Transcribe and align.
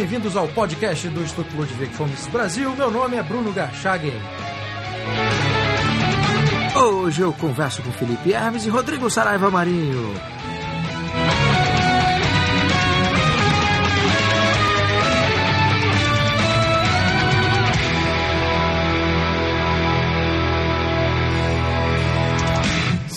bem-vindos 0.00 0.34
ao 0.34 0.48
podcast 0.48 1.06
do 1.10 1.20
Instituto 1.20 1.54
Ludwig 1.54 1.92
Fomes 1.92 2.26
Brasil. 2.28 2.74
Meu 2.74 2.90
nome 2.90 3.18
é 3.18 3.22
Bruno 3.22 3.52
Garchagen. 3.52 4.14
Hoje 6.74 7.20
eu 7.20 7.34
converso 7.34 7.82
com 7.82 7.92
Felipe 7.92 8.32
Hermes 8.32 8.64
e 8.64 8.70
Rodrigo 8.70 9.10
Saraiva 9.10 9.50
Marinho. 9.50 10.14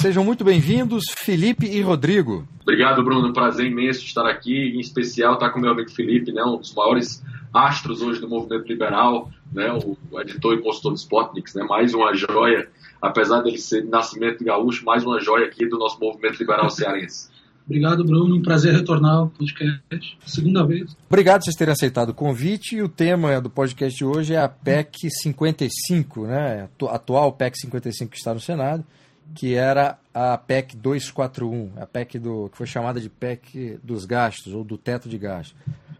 Sejam 0.03 0.21
muito 0.21 0.43
bem-vindos, 0.43 1.05
Felipe 1.15 1.65
e 1.65 1.79
Rodrigo. 1.79 2.45
Obrigado, 2.61 3.01
Bruno. 3.01 3.31
prazer 3.31 3.67
imenso 3.67 4.03
estar 4.03 4.29
aqui, 4.29 4.53
em 4.75 4.81
especial 4.81 5.35
estar 5.35 5.49
com 5.51 5.61
meu 5.61 5.71
amigo 5.71 5.89
Felipe, 5.89 6.29
né, 6.33 6.43
um 6.43 6.57
dos 6.57 6.73
maiores 6.73 7.23
astros 7.53 8.01
hoje 8.01 8.19
do 8.19 8.27
movimento 8.27 8.67
liberal, 8.67 9.31
né, 9.53 9.71
o 9.71 10.19
editor 10.19 10.55
e 10.55 10.61
consultor 10.61 10.91
do 10.91 10.97
Spotnix, 10.97 11.53
né, 11.53 11.63
mais 11.63 11.93
uma 11.93 12.13
joia, 12.13 12.67
apesar 13.01 13.43
dele 13.43 13.57
ser 13.57 13.83
de 13.83 13.87
nascimento 13.87 14.43
gaúcho, 14.43 14.83
mais 14.83 15.05
uma 15.05 15.21
joia 15.21 15.45
aqui 15.45 15.65
do 15.65 15.77
nosso 15.77 15.97
movimento 16.01 16.37
liberal 16.37 16.69
cearense. 16.69 17.29
Obrigado, 17.65 18.03
Bruno. 18.03 18.35
Um 18.35 18.41
prazer 18.41 18.73
retornar 18.73 19.19
ao 19.19 19.29
podcast. 19.29 20.17
Segunda 20.25 20.65
vez. 20.65 20.97
Obrigado 21.07 21.39
por 21.39 21.45
vocês 21.45 21.55
terem 21.55 21.71
aceitado 21.71 22.09
o 22.09 22.13
convite. 22.13 22.75
E 22.75 22.81
o 22.81 22.89
tema 22.89 23.39
do 23.39 23.49
podcast 23.49 23.97
de 23.97 24.03
hoje 24.03 24.33
é 24.33 24.37
a 24.37 24.49
PEC 24.49 25.09
55, 25.09 26.27
né? 26.27 26.67
A 26.81 26.93
atual 26.93 27.31
PEC 27.31 27.57
55 27.57 28.11
que 28.11 28.17
está 28.17 28.33
no 28.33 28.41
Senado 28.41 28.83
que 29.35 29.55
era 29.55 29.97
a 30.13 30.37
PEC 30.37 30.75
241, 30.77 31.71
a 31.77 31.85
PEC 31.85 32.19
do, 32.19 32.49
que 32.49 32.57
foi 32.57 32.67
chamada 32.67 32.99
de 32.99 33.09
PEC 33.09 33.79
dos 33.83 34.05
gastos, 34.05 34.53
ou 34.53 34.63
do 34.63 34.77
teto 34.77 35.09
de 35.09 35.17
gastos. 35.17 35.55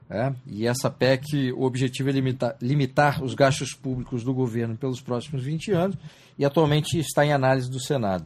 É? 0.10 0.32
E 0.46 0.68
essa 0.68 0.92
PEC, 0.92 1.52
o 1.54 1.64
objetivo 1.64 2.10
é 2.10 2.12
limitar, 2.12 2.56
limitar 2.62 3.24
os 3.24 3.34
gastos 3.34 3.74
públicos 3.74 4.24
do 4.24 4.34
governo 4.34 4.78
pelos 4.78 5.02
próximos 5.02 5.44
20 5.44 5.72
anos 5.72 5.98
e 6.38 6.46
atualmente 6.46 7.00
está 7.00 7.26
em 7.26 7.34
análise 7.34 7.70
do 7.70 7.80
Senado. 7.80 8.26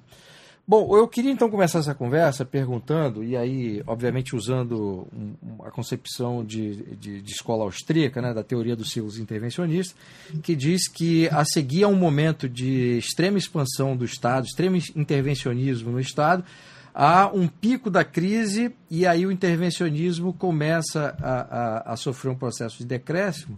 Bom, 0.70 0.98
eu 0.98 1.08
queria 1.08 1.32
então 1.32 1.50
começar 1.50 1.80
essa 1.80 1.96
conversa 1.96 2.44
perguntando, 2.44 3.23
e 3.23 3.38
aí, 3.38 3.82
obviamente, 3.88 4.36
usando 4.36 5.08
a 5.64 5.72
concepção 5.72 6.44
de, 6.44 6.94
de, 6.96 7.22
de, 7.22 7.32
escola 7.32 7.64
austríaca, 7.64 8.22
né, 8.22 8.34
da 8.34 8.44
teoria 8.44 8.76
dos 8.76 8.92
ciclos 8.92 9.18
intervencionistas, 9.18 9.95
que 10.44 10.58
diz 10.58 10.90
que 10.90 11.30
a 11.30 11.45
seguir 11.45 11.86
a 11.86 11.88
um 11.88 11.95
momento 11.95 12.50
de 12.50 12.98
extrema 12.98 13.38
expansão 13.38 13.95
do 13.95 14.04
Estado, 14.04 14.45
extremo 14.45 14.76
intervencionismo 14.94 15.90
no 15.90 16.02
Estado, 16.02 16.44
há 16.94 17.28
um 17.34 17.48
pico 17.48 17.90
da 17.90 18.04
crise 18.04 18.76
e 18.92 19.08
aí 19.08 19.26
o 19.26 19.32
intervencionismo 19.32 20.34
começa 20.34 21.16
a, 21.22 21.92
a, 21.92 21.94
a 21.94 21.95
sofrer 21.95 22.30
um 22.30 22.36
processo 22.36 22.80
de 22.80 22.86
decréscimo 22.86 23.58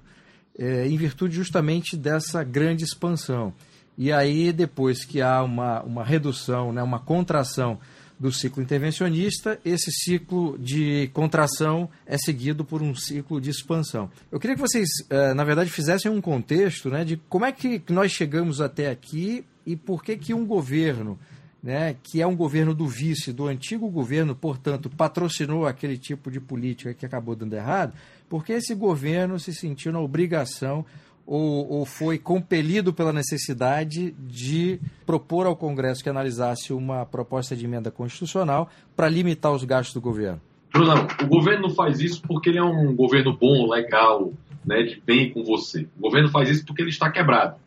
é, 0.59 0.87
em 0.87 0.97
virtude 0.97 1.35
justamente 1.35 1.95
dessa 1.95 2.43
grande 2.43 2.83
expansão. 2.83 3.53
E 4.00 4.14
aí, 4.14 4.53
depois 4.53 5.03
que 5.03 5.22
há 5.22 5.44
uma, 5.44 5.83
uma 5.83 6.05
redução, 6.05 6.72
né, 6.72 6.81
uma 6.81 7.00
contração 7.00 7.78
do 8.17 8.31
ciclo 8.31 8.64
intervencionista, 8.64 9.59
esse 9.66 9.92
ciclo 9.92 10.58
de 10.58 11.09
contração 11.14 11.89
é 12.05 12.17
seguido 12.17 12.64
por 12.64 12.81
um 12.81 12.95
ciclo 12.95 13.42
de 13.42 13.50
expansão. 13.50 14.09
Eu 14.31 14.39
queria 14.39 14.55
que 14.55 14.61
vocês, 14.61 14.88
eh, 15.09 15.33
na 15.33 15.44
verdade, 15.44 15.70
fizessem 15.70 16.09
um 16.09 16.22
contexto 16.22 16.89
né, 16.89 17.03
de 17.03 17.17
como 17.27 17.44
é 17.44 17.52
que 17.52 17.81
nós 17.89 18.14
chegamos 18.14 18.61
até 18.61 18.89
aqui 18.89 19.44
e 19.66 19.75
por 19.75 20.02
que, 20.02 20.16
que 20.16 20.33
um 20.33 20.45
governo, 20.45 21.20
né, 21.61 21.97
que 22.02 22.22
é 22.22 22.27
um 22.27 22.38
governo 22.38 22.73
do 22.73 22.88
vice, 22.88 23.33
do 23.33 23.47
antigo 23.47 23.89
governo, 23.89 24.33
portanto, 24.33 24.89
patrocinou 24.89 25.67
aquele 25.67 25.97
tipo 25.97 26.31
de 26.31 26.39
política 26.39 26.94
que 26.94 27.05
acabou 27.05 27.36
dando 27.36 27.53
errado, 27.53 27.94
porque 28.30 28.53
esse 28.53 28.73
governo 28.73 29.38
se 29.38 29.53
sentiu 29.53 29.92
na 29.92 30.00
obrigação 30.00 30.86
ou, 31.30 31.69
ou 31.69 31.85
foi 31.85 32.17
compelido 32.17 32.92
pela 32.92 33.14
necessidade 33.14 34.15
de 34.17 34.80
propor 35.05 35.45
ao 35.45 35.55
Congresso 35.55 36.02
que 36.02 36.09
analisasse 36.09 36.73
uma 36.73 37.05
proposta 37.05 37.55
de 37.55 37.65
emenda 37.65 37.92
constitucional 37.92 38.67
para 38.95 39.08
limitar 39.08 39.52
os 39.52 39.64
gastos 39.64 39.93
do 39.93 40.02
governo? 40.02 40.42
Brunão, 40.73 41.08
o 41.21 41.27
governo 41.27 41.70
faz 41.70 41.99
isso 41.99 42.23
porque 42.23 42.49
ele 42.49 42.58
é 42.58 42.64
um 42.64 42.95
governo 42.95 43.37
bom, 43.37 43.70
legal, 43.70 44.33
né, 44.65 44.81
de 44.81 44.99
bem 45.05 45.30
com 45.30 45.43
você. 45.43 45.87
O 45.99 46.02
governo 46.02 46.30
faz 46.30 46.49
isso 46.49 46.65
porque 46.65 46.81
ele 46.81 46.89
está 46.89 47.11
quebrado. 47.11 47.58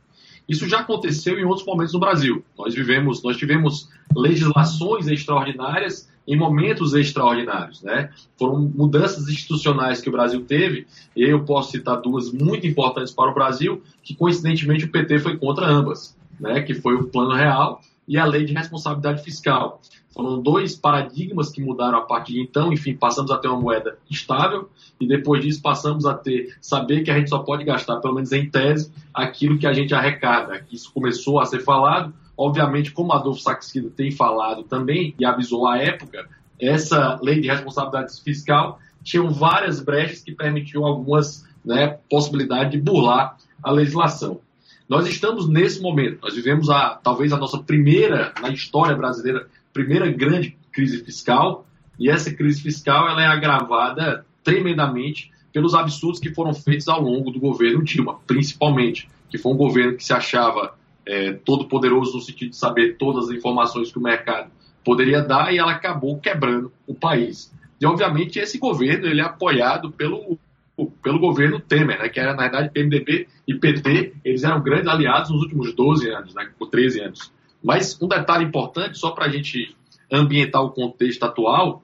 Isso 0.48 0.69
já 0.69 0.81
aconteceu 0.81 1.38
em 1.38 1.44
outros 1.44 1.65
momentos 1.65 1.94
no 1.94 2.00
Brasil. 2.00 2.44
Nós 2.59 2.75
vivemos, 2.75 3.22
nós 3.22 3.36
tivemos 3.36 3.88
legislações 4.15 5.06
extraordinárias 5.06 6.10
em 6.27 6.37
momentos 6.37 6.94
extraordinários. 6.94 7.83
Né? 7.83 8.10
Foram 8.38 8.60
mudanças 8.60 9.28
institucionais 9.28 10.00
que 10.00 10.09
o 10.09 10.12
Brasil 10.12 10.44
teve, 10.44 10.87
e 11.16 11.22
eu 11.22 11.44
posso 11.44 11.72
citar 11.72 12.00
duas 12.00 12.33
muito 12.33 12.66
importantes 12.66 13.12
para 13.12 13.31
o 13.31 13.34
Brasil, 13.34 13.83
que 14.03 14.15
coincidentemente 14.15 14.84
o 14.84 14.91
PT 14.91 15.19
foi 15.19 15.37
contra 15.37 15.66
ambas, 15.66 16.16
né? 16.38 16.62
que 16.62 16.75
foi 16.75 16.94
o 16.94 17.05
Plano 17.05 17.34
Real 17.34 17.81
e 18.06 18.19
a 18.19 18.25
Lei 18.25 18.44
de 18.44 18.53
Responsabilidade 18.53 19.22
Fiscal. 19.22 19.81
Foram 20.12 20.43
dois 20.43 20.77
paradigmas 20.77 21.50
que 21.50 21.62
mudaram 21.62 21.99
a 21.99 22.03
partir 22.03 22.34
de 22.34 22.41
então, 22.41 22.72
enfim, 22.72 22.94
passamos 22.94 23.31
a 23.31 23.39
ter 23.39 23.49
uma 23.49 23.59
moeda 23.59 23.97
estável 24.10 24.69
e 25.00 25.06
depois 25.06 25.43
disso 25.43 25.62
passamos 25.62 26.04
a 26.04 26.12
ter, 26.12 26.54
saber 26.60 27.03
que 27.03 27.10
a 27.10 27.19
gente 27.19 27.31
só 27.31 27.39
pode 27.39 27.65
gastar, 27.65 27.97
pelo 27.97 28.15
menos 28.15 28.31
em 28.31 28.49
tese, 28.49 28.93
aquilo 29.15 29.59
que 29.59 29.66
a 29.66 29.72
gente 29.72 29.94
arrecada. 29.94 30.66
Isso 30.71 30.93
começou 30.93 31.41
a 31.41 31.47
ser 31.47 31.60
falado, 31.60 32.12
Obviamente, 32.42 32.91
como 32.91 33.12
Adolfo 33.12 33.41
Saxida 33.41 33.88
tem 33.88 34.10
falado 34.10 34.64
também 34.64 35.14
e 35.16 35.25
avisou 35.25 35.69
à 35.69 35.78
época, 35.78 36.28
essa 36.60 37.16
lei 37.22 37.41
de 37.41 37.47
responsabilidade 37.47 38.20
fiscal 38.20 38.80
tinha 39.04 39.22
várias 39.30 39.78
brechas 39.78 40.22
que 40.22 40.34
permitiam 40.34 40.84
algumas 40.84 41.47
né, 41.64 41.98
possibilidades 42.10 42.72
de 42.72 42.80
burlar 42.80 43.36
a 43.62 43.70
legislação. 43.70 44.41
Nós 44.88 45.06
estamos 45.06 45.48
nesse 45.48 45.80
momento, 45.80 46.19
nós 46.20 46.34
vivemos 46.34 46.69
a, 46.69 46.98
talvez 47.00 47.32
a 47.32 47.36
nossa 47.36 47.62
primeira, 47.62 48.34
na 48.42 48.48
história 48.48 48.97
brasileira, 48.97 49.47
primeira 49.72 50.10
grande 50.10 50.59
crise 50.72 50.98
fiscal, 51.04 51.64
e 51.97 52.10
essa 52.10 52.34
crise 52.34 52.60
fiscal 52.60 53.09
ela 53.09 53.22
é 53.22 53.26
agravada 53.26 54.26
tremendamente 54.42 55.30
pelos 55.53 55.74
absurdos 55.74 56.19
que 56.19 56.34
foram 56.34 56.53
feitos 56.53 56.88
ao 56.88 57.00
longo 57.00 57.30
do 57.30 57.38
governo 57.38 57.84
Dilma, 57.84 58.19
principalmente, 58.26 59.09
que 59.30 59.38
foi 59.38 59.53
um 59.53 59.56
governo 59.56 59.97
que 59.97 60.04
se 60.04 60.12
achava 60.12 60.74
é, 61.06 61.32
todo 61.32 61.68
poderoso 61.68 62.16
no 62.16 62.22
sentido 62.22 62.50
de 62.50 62.56
saber 62.56 62.96
todas 62.96 63.28
as 63.28 63.36
informações 63.36 63.90
que 63.90 63.98
o 63.98 64.02
mercado 64.02 64.50
poderia 64.84 65.22
dar 65.22 65.52
e 65.52 65.58
ela 65.58 65.72
acabou 65.72 66.18
quebrando 66.18 66.72
o 66.86 66.94
país. 66.94 67.52
E 67.80 67.86
obviamente 67.86 68.38
esse 68.38 68.58
governo 68.58 69.06
ele 69.06 69.20
é 69.20 69.24
apoiado 69.24 69.91
pelo 69.91 70.38
pelo 71.02 71.18
governo 71.18 71.60
Temer, 71.60 71.98
né, 71.98 72.08
que 72.08 72.18
era 72.18 72.34
na 72.34 72.42
verdade 72.42 72.70
PMDB 72.70 73.28
e 73.46 73.54
PT, 73.54 74.14
eles 74.24 74.42
eram 74.42 74.60
grandes 74.62 74.88
aliados 74.88 75.30
nos 75.30 75.42
últimos 75.42 75.74
12 75.74 76.08
anos, 76.10 76.34
né, 76.34 76.50
por 76.58 76.68
13 76.68 77.00
anos. 77.00 77.32
Mas 77.62 78.00
um 78.00 78.08
detalhe 78.08 78.44
importante, 78.44 78.98
só 78.98 79.10
para 79.10 79.26
a 79.26 79.28
gente 79.28 79.76
ambientar 80.10 80.62
o 80.62 80.70
contexto 80.70 81.22
atual, 81.24 81.82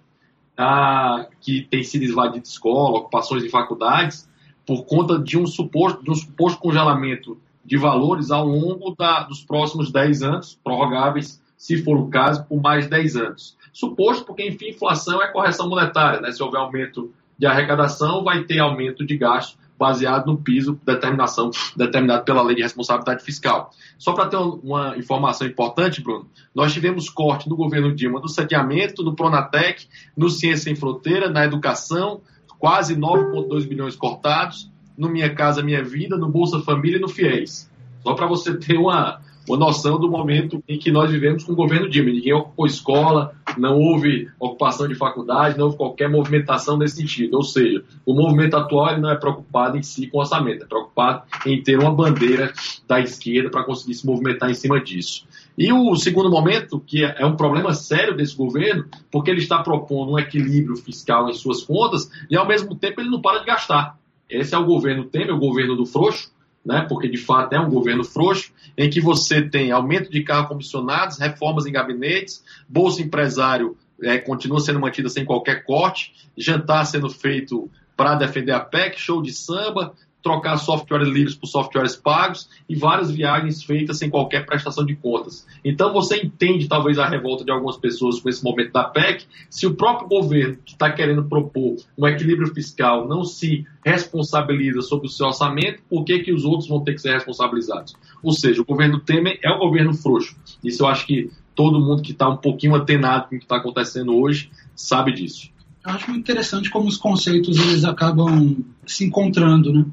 ah, 0.56 1.28
que 1.40 1.62
tem 1.62 1.84
sido 1.84 2.04
invadido 2.04 2.44
escola, 2.44 2.98
ocupações 2.98 3.42
de 3.42 3.48
faculdades, 3.48 4.28
por 4.66 4.84
conta 4.84 5.18
de 5.18 5.38
um 5.38 5.46
suposto, 5.46 6.02
de 6.02 6.10
um 6.10 6.14
suposto 6.14 6.58
congelamento 6.58 7.38
de 7.64 7.76
valores 7.76 8.30
ao 8.30 8.46
longo 8.46 8.94
da, 8.96 9.24
dos 9.24 9.44
próximos 9.44 9.92
10 9.92 10.22
anos, 10.22 10.58
prorrogáveis, 10.62 11.42
se 11.56 11.82
for 11.82 11.96
o 11.98 12.08
caso, 12.08 12.44
por 12.44 12.60
mais 12.60 12.88
10 12.88 13.16
anos. 13.16 13.56
Suposto 13.72 14.24
porque, 14.24 14.46
enfim, 14.46 14.70
inflação 14.70 15.22
é 15.22 15.28
correção 15.28 15.68
monetária. 15.68 16.20
Né? 16.20 16.32
Se 16.32 16.42
houver 16.42 16.60
aumento 16.60 17.12
de 17.38 17.46
arrecadação, 17.46 18.24
vai 18.24 18.44
ter 18.44 18.58
aumento 18.58 19.04
de 19.04 19.16
gasto 19.16 19.58
baseado 19.78 20.26
no 20.26 20.36
piso 20.36 20.78
determinação 20.84 21.50
determinado 21.76 22.24
pela 22.24 22.42
lei 22.42 22.56
de 22.56 22.62
responsabilidade 22.62 23.22
fiscal. 23.22 23.70
Só 23.96 24.12
para 24.12 24.26
ter 24.28 24.36
uma 24.36 24.96
informação 24.96 25.46
importante, 25.46 26.02
Bruno, 26.02 26.26
nós 26.52 26.72
tivemos 26.72 27.08
corte 27.08 27.48
no 27.48 27.54
governo 27.54 27.94
Dilma 27.94 28.20
do 28.20 28.28
sediamento, 28.28 29.04
no 29.04 29.14
Pronatec, 29.14 29.86
no 30.16 30.28
Ciência 30.28 30.64
Sem 30.64 30.74
Fronteira, 30.74 31.30
na 31.30 31.44
educação, 31.44 32.20
quase 32.58 32.96
9,2 32.96 33.68
bilhões 33.68 33.94
cortados, 33.94 34.68
no 34.98 35.08
Minha 35.08 35.32
Casa 35.32 35.62
Minha 35.62 35.82
Vida, 35.82 36.18
no 36.18 36.28
Bolsa 36.28 36.58
Família 36.60 36.98
e 36.98 37.00
no 37.00 37.08
FIES. 37.08 37.70
Só 38.02 38.14
para 38.14 38.26
você 38.26 38.56
ter 38.56 38.76
uma, 38.76 39.20
uma 39.48 39.56
noção 39.56 39.98
do 39.98 40.10
momento 40.10 40.62
em 40.68 40.78
que 40.78 40.90
nós 40.90 41.10
vivemos 41.10 41.44
com 41.44 41.52
o 41.52 41.56
governo 41.56 41.88
Dilma. 41.88 42.10
Ninguém 42.10 42.32
ocupou 42.32 42.66
escola, 42.66 43.34
não 43.56 43.78
houve 43.78 44.28
ocupação 44.38 44.88
de 44.88 44.94
faculdade, 44.94 45.56
não 45.56 45.66
houve 45.66 45.76
qualquer 45.76 46.08
movimentação 46.08 46.76
nesse 46.76 46.96
sentido. 46.96 47.36
Ou 47.36 47.42
seja, 47.42 47.84
o 48.04 48.12
movimento 48.12 48.56
atual 48.56 48.98
não 49.00 49.10
é 49.10 49.16
preocupado 49.16 49.76
em 49.76 49.82
si 49.82 50.06
com 50.08 50.18
orçamento, 50.18 50.64
é 50.64 50.66
preocupado 50.66 51.22
em 51.46 51.62
ter 51.62 51.78
uma 51.78 51.94
bandeira 51.94 52.52
da 52.86 53.00
esquerda 53.00 53.50
para 53.50 53.64
conseguir 53.64 53.94
se 53.94 54.06
movimentar 54.06 54.50
em 54.50 54.54
cima 54.54 54.80
disso. 54.80 55.26
E 55.56 55.72
o 55.72 55.96
segundo 55.96 56.30
momento, 56.30 56.78
que 56.80 57.04
é 57.04 57.24
um 57.26 57.36
problema 57.36 57.74
sério 57.74 58.16
desse 58.16 58.36
governo, 58.36 58.84
porque 59.10 59.30
ele 59.30 59.40
está 59.40 59.62
propondo 59.62 60.12
um 60.12 60.18
equilíbrio 60.18 60.76
fiscal 60.76 61.28
em 61.28 61.34
suas 61.34 61.62
contas 61.62 62.10
e, 62.30 62.36
ao 62.36 62.46
mesmo 62.46 62.74
tempo, 62.74 63.00
ele 63.00 63.10
não 63.10 63.20
para 63.20 63.40
de 63.40 63.46
gastar. 63.46 63.98
Esse 64.28 64.54
é 64.54 64.58
o 64.58 64.64
governo 64.64 65.04
Temer, 65.04 65.34
o 65.34 65.38
governo 65.38 65.76
do 65.76 65.86
frouxo, 65.86 66.32
né, 66.64 66.84
porque 66.88 67.08
de 67.08 67.16
fato 67.16 67.54
é 67.54 67.60
um 67.60 67.70
governo 67.70 68.04
frouxo, 68.04 68.52
em 68.76 68.90
que 68.90 69.00
você 69.00 69.42
tem 69.42 69.70
aumento 69.70 70.10
de 70.10 70.22
carros 70.22 70.48
comissionados, 70.48 71.18
reformas 71.18 71.66
em 71.66 71.72
gabinetes, 71.72 72.44
bolsa 72.68 73.00
empresário 73.00 73.76
é, 74.02 74.18
continua 74.18 74.60
sendo 74.60 74.80
mantida 74.80 75.08
sem 75.08 75.24
qualquer 75.24 75.64
corte, 75.64 76.12
jantar 76.36 76.84
sendo 76.84 77.08
feito 77.10 77.70
para 77.96 78.14
defender 78.14 78.52
a 78.52 78.60
PEC, 78.60 78.98
show 78.98 79.20
de 79.20 79.32
samba, 79.32 79.92
trocar 80.28 80.58
softwares 80.58 81.08
livres 81.08 81.34
por 81.34 81.46
softwares 81.46 81.96
pagos 81.96 82.50
e 82.68 82.76
várias 82.76 83.10
viagens 83.10 83.62
feitas 83.62 83.96
sem 83.96 84.10
qualquer 84.10 84.44
prestação 84.44 84.84
de 84.84 84.94
contas. 84.94 85.46
Então 85.64 85.90
você 85.90 86.18
entende 86.18 86.68
talvez 86.68 86.98
a 86.98 87.08
revolta 87.08 87.46
de 87.46 87.50
algumas 87.50 87.78
pessoas 87.78 88.20
com 88.20 88.28
esse 88.28 88.44
momento 88.44 88.72
da 88.72 88.84
PEC, 88.84 89.24
se 89.48 89.66
o 89.66 89.74
próprio 89.74 90.06
governo 90.06 90.58
que 90.66 90.72
está 90.72 90.92
querendo 90.92 91.24
propor 91.24 91.76
um 91.96 92.06
equilíbrio 92.06 92.52
fiscal 92.52 93.08
não 93.08 93.24
se 93.24 93.66
responsabiliza 93.82 94.82
sobre 94.82 95.06
o 95.06 95.10
seu 95.10 95.26
orçamento, 95.26 95.82
por 95.88 96.04
que, 96.04 96.18
que 96.18 96.32
os 96.32 96.44
outros 96.44 96.68
vão 96.68 96.84
ter 96.84 96.92
que 96.92 97.00
ser 97.00 97.14
responsabilizados? 97.14 97.96
Ou 98.22 98.32
seja, 98.32 98.60
o 98.60 98.66
governo 98.66 99.00
Temer 99.00 99.38
é 99.42 99.50
um 99.50 99.58
governo 99.58 99.94
frouxo. 99.94 100.36
Isso 100.62 100.82
eu 100.82 100.88
acho 100.88 101.06
que 101.06 101.30
todo 101.54 101.80
mundo 101.80 102.02
que 102.02 102.12
está 102.12 102.28
um 102.28 102.36
pouquinho 102.36 102.74
antenado 102.74 103.28
com 103.28 103.36
o 103.36 103.38
que 103.38 103.46
está 103.46 103.56
acontecendo 103.56 104.14
hoje 104.14 104.50
sabe 104.76 105.12
disso. 105.12 105.48
Eu 105.86 105.92
acho 105.92 106.10
muito 106.10 106.20
interessante 106.20 106.68
como 106.68 106.86
os 106.86 106.98
conceitos 106.98 107.58
eles 107.58 107.82
acabam 107.84 108.58
se 108.86 109.04
encontrando, 109.04 109.72
né? 109.72 109.86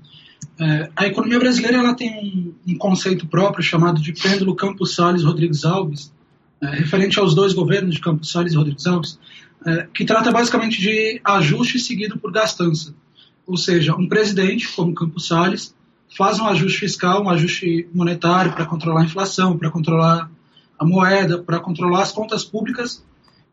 É, 0.59 0.89
a 0.95 1.05
economia 1.05 1.37
brasileira 1.37 1.77
ela 1.77 1.93
tem 1.93 2.13
um, 2.13 2.71
um, 2.73 2.77
conceito 2.77 3.27
próprio 3.27 3.63
chamado 3.63 4.01
de 4.01 4.13
pêndulo 4.13 4.55
Campos 4.55 4.95
Salles 4.95 5.23
Rodrigues 5.23 5.65
Alves, 5.65 6.13
é, 6.61 6.67
referente 6.67 7.19
aos 7.19 7.35
dois 7.35 7.53
governos 7.53 7.95
de 7.95 8.01
Campos 8.01 8.31
Salles 8.31 8.53
e 8.53 8.55
Rodrigues 8.55 8.85
Alves, 8.85 9.19
é, 9.65 9.87
que 9.93 10.05
trata 10.05 10.31
basicamente 10.31 10.79
de 10.79 11.19
ajuste 11.23 11.77
seguido 11.79 12.17
por 12.17 12.31
gastança. 12.31 12.95
Ou 13.45 13.57
seja, 13.57 13.95
um 13.95 14.07
presidente, 14.07 14.67
como 14.69 14.93
Campos 14.93 15.27
Salles, 15.27 15.75
faz 16.15 16.39
um 16.39 16.47
ajuste 16.47 16.79
fiscal, 16.79 17.23
um 17.23 17.29
ajuste 17.29 17.87
monetário 17.93 18.53
para 18.53 18.65
controlar 18.65 19.01
a 19.01 19.05
inflação, 19.05 19.57
para 19.57 19.69
controlar 19.69 20.31
a 20.79 20.85
moeda, 20.85 21.39
para 21.39 21.59
controlar 21.59 22.01
as 22.01 22.11
contas 22.11 22.43
públicas, 22.43 23.03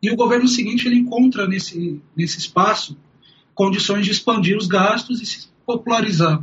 e 0.01 0.11
o 0.11 0.17
governo 0.17 0.47
seguinte 0.49 0.87
ele 0.87 0.97
encontra 0.97 1.47
nesse, 1.47 2.01
nesse 2.17 2.39
espaço 2.39 2.97
condições 3.55 4.05
de 4.05 4.13
expandir 4.13 4.57
os 4.57 4.67
gastos 4.67 5.21
e 5.21 5.27
se 5.27 5.49
popularizar. 5.67 6.43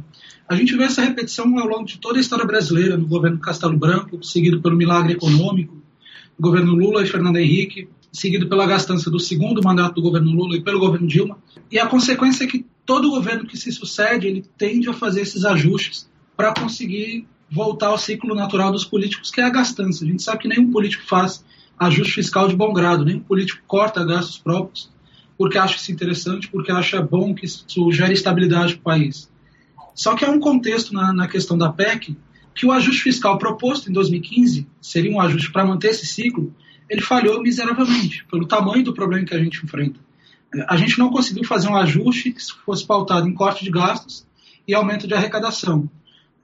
A 0.49 0.55
gente 0.55 0.75
vê 0.75 0.85
essa 0.85 1.03
repetição 1.03 1.59
ao 1.59 1.67
longo 1.67 1.85
de 1.85 1.99
toda 1.99 2.17
a 2.17 2.21
história 2.21 2.43
brasileira, 2.43 2.97
no 2.97 3.05
governo 3.05 3.37
Castelo 3.37 3.77
Branco, 3.77 4.23
seguido 4.23 4.59
pelo 4.59 4.75
milagre 4.75 5.13
econômico, 5.13 5.75
no 5.75 6.41
governo 6.41 6.73
Lula 6.73 7.03
e 7.03 7.05
Fernando 7.05 7.37
Henrique, 7.37 7.87
seguido 8.11 8.49
pela 8.49 8.65
gastança 8.65 9.11
do 9.11 9.19
segundo 9.19 9.61
mandato 9.63 9.93
do 9.93 10.01
governo 10.01 10.31
Lula 10.31 10.57
e 10.57 10.63
pelo 10.63 10.79
governo 10.79 11.07
Dilma. 11.07 11.37
E 11.71 11.77
a 11.77 11.85
consequência 11.85 12.45
é 12.45 12.47
que 12.47 12.65
todo 12.83 13.11
governo 13.11 13.45
que 13.45 13.55
se 13.55 13.71
sucede, 13.71 14.25
ele 14.25 14.43
tende 14.57 14.89
a 14.89 14.93
fazer 14.93 15.21
esses 15.21 15.45
ajustes 15.45 16.09
para 16.35 16.51
conseguir 16.51 17.27
voltar 17.51 17.89
ao 17.89 17.97
ciclo 17.99 18.33
natural 18.33 18.71
dos 18.71 18.83
políticos, 18.83 19.29
que 19.29 19.39
é 19.39 19.43
a 19.43 19.51
gastança. 19.51 20.03
A 20.03 20.07
gente 20.07 20.23
sabe 20.23 20.41
que 20.41 20.47
nenhum 20.47 20.71
político 20.71 21.05
faz 21.05 21.45
ajuste 21.77 22.13
fiscal 22.15 22.47
de 22.47 22.55
bom 22.55 22.73
grado, 22.73 23.05
nenhum 23.05 23.19
político 23.19 23.61
corta 23.67 24.03
gastos 24.03 24.39
próprios 24.39 24.89
porque 25.39 25.57
acha 25.57 25.77
isso 25.77 25.89
interessante, 25.89 26.49
porque 26.49 26.69
acha 26.69 27.01
bom 27.01 27.33
que 27.33 27.45
isso 27.45 27.91
gere 27.93 28.11
estabilidade 28.11 28.73
para 28.73 28.81
o 28.81 28.83
país. 28.83 29.31
Só 29.99 30.15
que 30.15 30.23
há 30.23 30.31
um 30.31 30.39
contexto 30.39 30.93
na, 30.93 31.11
na 31.11 31.27
questão 31.27 31.57
da 31.57 31.73
PEC 31.73 32.15
que 32.55 32.65
o 32.65 32.71
ajuste 32.71 33.03
fiscal 33.03 33.37
proposto 33.37 33.89
em 33.89 33.91
2015 33.91 34.65
seria 34.79 35.11
um 35.11 35.19
ajuste 35.19 35.51
para 35.51 35.65
manter 35.65 35.89
esse 35.89 36.05
ciclo, 36.05 36.55
ele 36.89 37.01
falhou 37.01 37.41
miseravelmente 37.41 38.25
pelo 38.31 38.47
tamanho 38.47 38.81
do 38.81 38.93
problema 38.93 39.25
que 39.25 39.35
a 39.35 39.43
gente 39.43 39.61
enfrenta. 39.61 39.99
A 40.69 40.77
gente 40.77 40.97
não 40.97 41.09
conseguiu 41.09 41.43
fazer 41.43 41.67
um 41.67 41.75
ajuste 41.75 42.31
que 42.31 42.41
fosse 42.65 42.87
pautado 42.87 43.27
em 43.27 43.33
corte 43.33 43.65
de 43.65 43.69
gastos 43.69 44.25
e 44.65 44.73
aumento 44.73 45.05
de 45.05 45.13
arrecadação. 45.13 45.89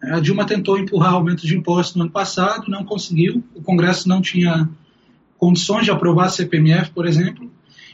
A 0.03 0.19
Dilma 0.19 0.45
tentou 0.45 0.77
empurrar 0.77 1.13
aumento 1.13 1.47
de 1.47 1.55
impostos 1.55 1.95
no 1.95 2.01
ano 2.01 2.11
passado, 2.11 2.69
não 2.69 2.83
conseguiu. 2.83 3.41
O 3.55 3.61
Congresso 3.61 4.09
não 4.09 4.21
tinha 4.21 4.69
condições 5.37 5.85
de 5.85 5.91
aprovar 5.91 6.25
a 6.25 6.29
CPMF, 6.29 6.91
por 6.91 7.05
exemplo, 7.05 7.49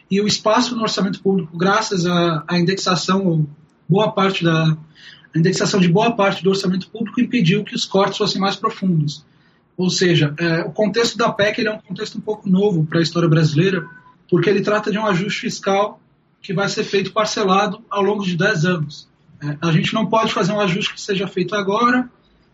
e 0.10 0.20
o 0.20 0.26
espaço 0.26 0.76
no 0.76 0.82
orçamento 0.82 1.22
público, 1.22 1.56
graças 1.56 2.08
à, 2.08 2.44
à 2.48 2.60
indexação, 2.60 3.48
boa 3.88 4.12
parte 4.12 4.44
da, 4.44 4.76
a 5.34 5.40
indexação 5.40 5.80
de 5.80 5.88
boa 5.88 6.12
parte 6.12 6.44
do 6.44 6.50
orçamento 6.50 6.90
público 6.90 7.22
impediu 7.22 7.64
que 7.64 7.76
os 7.76 7.86
cortes 7.86 8.18
fossem 8.18 8.40
mais 8.40 8.56
profundos. 8.56 9.26
Ou 9.78 9.90
seja, 9.90 10.34
é, 10.38 10.62
o 10.62 10.72
contexto 10.72 11.18
da 11.18 11.32
PEC 11.32 11.66
é 11.66 11.72
um 11.72 11.80
contexto 11.80 12.18
um 12.18 12.22
pouco 12.22 12.50
novo 12.50 12.86
para 12.86 13.00
a 13.00 13.02
história 13.02 13.30
brasileira, 13.30 13.88
porque 14.30 14.50
ele 14.50 14.62
trata 14.62 14.92
de 14.92 14.98
um 14.98 15.06
ajuste 15.06 15.42
fiscal 15.42 16.00
que 16.42 16.54
vai 16.54 16.68
ser 16.68 16.84
feito 16.84 17.12
parcelado 17.12 17.82
ao 17.90 18.02
longo 18.02 18.24
de 18.24 18.36
10 18.36 18.66
anos. 18.66 19.08
É, 19.42 19.58
a 19.62 19.72
gente 19.72 19.94
não 19.94 20.06
pode 20.06 20.34
fazer 20.34 20.52
um 20.52 20.60
ajuste 20.60 20.94
que 20.94 21.02
seja 21.02 21.28
feito 21.28 21.56
agora 21.56 22.10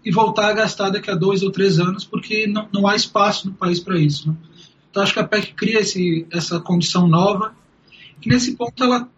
e 0.05 0.11
voltar 0.11 0.49
a 0.49 0.53
gastar 0.53 0.89
daqui 0.89 1.09
a 1.09 1.15
dois 1.15 1.43
ou 1.43 1.51
três 1.51 1.79
anos, 1.79 2.05
porque 2.05 2.47
não, 2.47 2.67
não 2.71 2.87
há 2.87 2.95
espaço 2.95 3.47
no 3.47 3.53
país 3.53 3.79
para 3.79 3.97
isso. 3.97 4.29
Né? 4.29 4.35
Então, 4.89 5.03
acho 5.03 5.13
que 5.13 5.19
a 5.19 5.27
PEC 5.27 5.53
cria 5.53 5.79
esse, 5.79 6.25
essa 6.31 6.59
condição 6.59 7.07
nova, 7.07 7.53
e 8.23 8.29
nesse 8.29 8.55
ponto 8.55 8.83
ela 8.83 9.09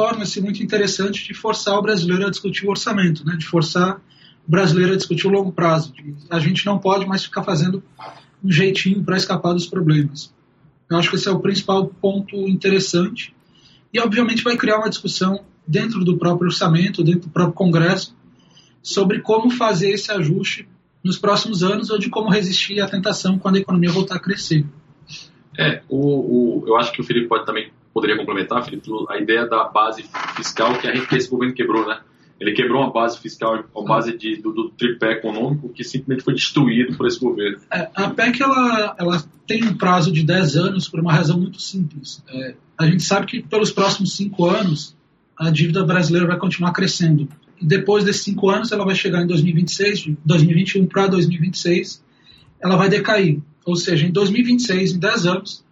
torna-se 0.00 0.40
muito 0.40 0.62
interessante 0.62 1.26
de 1.26 1.34
forçar 1.34 1.78
o 1.78 1.82
brasileiro 1.82 2.26
a 2.26 2.30
discutir 2.30 2.66
o 2.66 2.70
orçamento, 2.70 3.22
né? 3.22 3.36
de 3.36 3.44
forçar 3.44 4.00
o 4.48 4.50
brasileiro 4.50 4.94
a 4.94 4.96
discutir 4.96 5.26
o 5.26 5.30
longo 5.30 5.52
prazo. 5.52 5.92
A 6.30 6.38
gente 6.38 6.64
não 6.64 6.78
pode 6.78 7.04
mais 7.06 7.22
ficar 7.22 7.42
fazendo 7.42 7.82
um 8.42 8.50
jeitinho 8.50 9.04
para 9.04 9.18
escapar 9.18 9.52
dos 9.52 9.66
problemas. 9.66 10.32
Eu 10.88 10.96
acho 10.96 11.10
que 11.10 11.16
esse 11.16 11.28
é 11.28 11.30
o 11.30 11.38
principal 11.38 11.86
ponto 11.86 12.34
interessante. 12.48 13.34
E, 13.92 14.00
obviamente, 14.00 14.42
vai 14.42 14.56
criar 14.56 14.78
uma 14.78 14.88
discussão 14.88 15.44
dentro 15.66 16.02
do 16.02 16.16
próprio 16.16 16.46
orçamento, 16.48 17.04
dentro 17.04 17.28
do 17.28 17.28
próprio 17.28 17.54
Congresso, 17.54 18.16
sobre 18.82 19.20
como 19.20 19.50
fazer 19.50 19.90
esse 19.90 20.10
ajuste 20.10 20.66
nos 21.04 21.18
próximos 21.18 21.62
anos 21.62 21.90
ou 21.90 21.98
de 21.98 22.08
como 22.08 22.30
resistir 22.30 22.80
à 22.80 22.88
tentação 22.88 23.38
quando 23.38 23.56
a 23.56 23.58
economia 23.58 23.90
voltar 23.90 24.16
a 24.16 24.18
crescer. 24.18 24.64
É, 25.58 25.82
o, 25.90 26.62
o, 26.62 26.64
eu 26.66 26.76
acho 26.78 26.90
que 26.90 27.02
o 27.02 27.04
Felipe 27.04 27.28
pode 27.28 27.44
também 27.44 27.70
poderia 27.92 28.16
complementar, 28.16 28.64
Felipe, 28.64 28.90
a 29.08 29.18
ideia 29.18 29.46
da 29.46 29.64
base 29.64 30.04
fiscal 30.36 30.78
que, 30.78 30.86
a 30.86 30.94
gente, 30.94 31.14
esse 31.14 31.28
governo 31.28 31.54
quebrou, 31.54 31.86
né? 31.86 32.00
Ele 32.40 32.52
quebrou 32.52 32.80
uma 32.80 32.90
base 32.90 33.18
fiscal, 33.18 33.64
uma 33.74 33.84
base 33.86 34.16
de, 34.16 34.36
do, 34.36 34.50
do, 34.50 34.70
tripé 34.70 35.12
econômico 35.12 35.68
que 35.68 35.84
simplesmente 35.84 36.24
foi 36.24 36.32
destruído 36.32 36.96
por 36.96 37.06
esse 37.06 37.20
governo. 37.20 37.58
É, 37.70 37.90
a 37.94 38.08
PEC 38.08 38.42
ela, 38.42 38.96
ela 38.98 39.24
tem 39.46 39.62
um 39.64 39.76
prazo 39.76 40.10
de 40.10 40.22
10 40.22 40.56
anos 40.56 40.88
por 40.88 41.00
uma 41.00 41.12
razão 41.12 41.38
muito 41.38 41.60
simples. 41.60 42.24
É, 42.30 42.54
a 42.78 42.86
gente 42.86 43.02
sabe 43.02 43.26
que 43.26 43.42
pelos 43.42 43.70
próximos 43.70 44.16
5 44.16 44.46
anos 44.46 44.96
a 45.36 45.50
dívida 45.50 45.84
brasileira 45.84 46.26
vai 46.26 46.38
continuar 46.38 46.72
crescendo. 46.72 47.28
E 47.60 47.66
depois 47.66 48.04
desses 48.04 48.22
5 48.22 48.48
anos 48.48 48.72
ela 48.72 48.86
vai 48.86 48.94
chegar 48.94 49.22
em 49.22 49.26
2026, 49.26 49.98
de 49.98 50.16
2021 50.24 50.86
para 50.86 51.08
2026, 51.08 52.02
ela 52.62 52.76
vai 52.76 52.88
decair. 52.88 53.38
Ou 53.66 53.76
seja, 53.76 54.06
em 54.06 54.10
2026, 54.10 54.92
em 54.92 54.98
10 54.98 55.26
anos, 55.26 55.64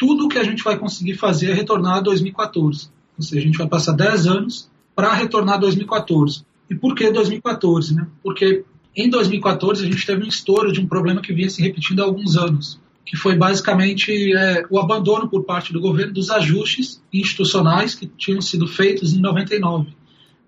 tudo 0.00 0.28
que 0.28 0.38
a 0.38 0.42
gente 0.42 0.64
vai 0.64 0.78
conseguir 0.78 1.14
fazer 1.16 1.50
é 1.50 1.54
retornar 1.54 1.98
a 1.98 2.00
2014. 2.00 2.88
Ou 3.18 3.22
seja, 3.22 3.42
a 3.42 3.44
gente 3.44 3.58
vai 3.58 3.68
passar 3.68 3.92
10 3.92 4.26
anos 4.26 4.70
para 4.96 5.12
retornar 5.12 5.56
a 5.56 5.58
2014. 5.58 6.42
E 6.70 6.74
por 6.74 6.94
que 6.94 7.12
2014? 7.12 7.94
Né? 7.94 8.06
Porque 8.22 8.64
em 8.96 9.10
2014 9.10 9.84
a 9.84 9.90
gente 9.90 10.06
teve 10.06 10.24
um 10.24 10.26
estouro 10.26 10.72
de 10.72 10.80
um 10.80 10.86
problema 10.86 11.20
que 11.20 11.34
vinha 11.34 11.50
se 11.50 11.60
repetindo 11.60 12.00
há 12.00 12.04
alguns 12.06 12.34
anos, 12.38 12.80
que 13.04 13.14
foi 13.14 13.36
basicamente 13.36 14.34
é, 14.34 14.64
o 14.70 14.78
abandono 14.78 15.28
por 15.28 15.44
parte 15.44 15.70
do 15.70 15.80
governo 15.82 16.14
dos 16.14 16.30
ajustes 16.30 17.02
institucionais 17.12 17.94
que 17.94 18.06
tinham 18.06 18.40
sido 18.40 18.66
feitos 18.66 19.12
em 19.12 19.20
99. 19.20 19.88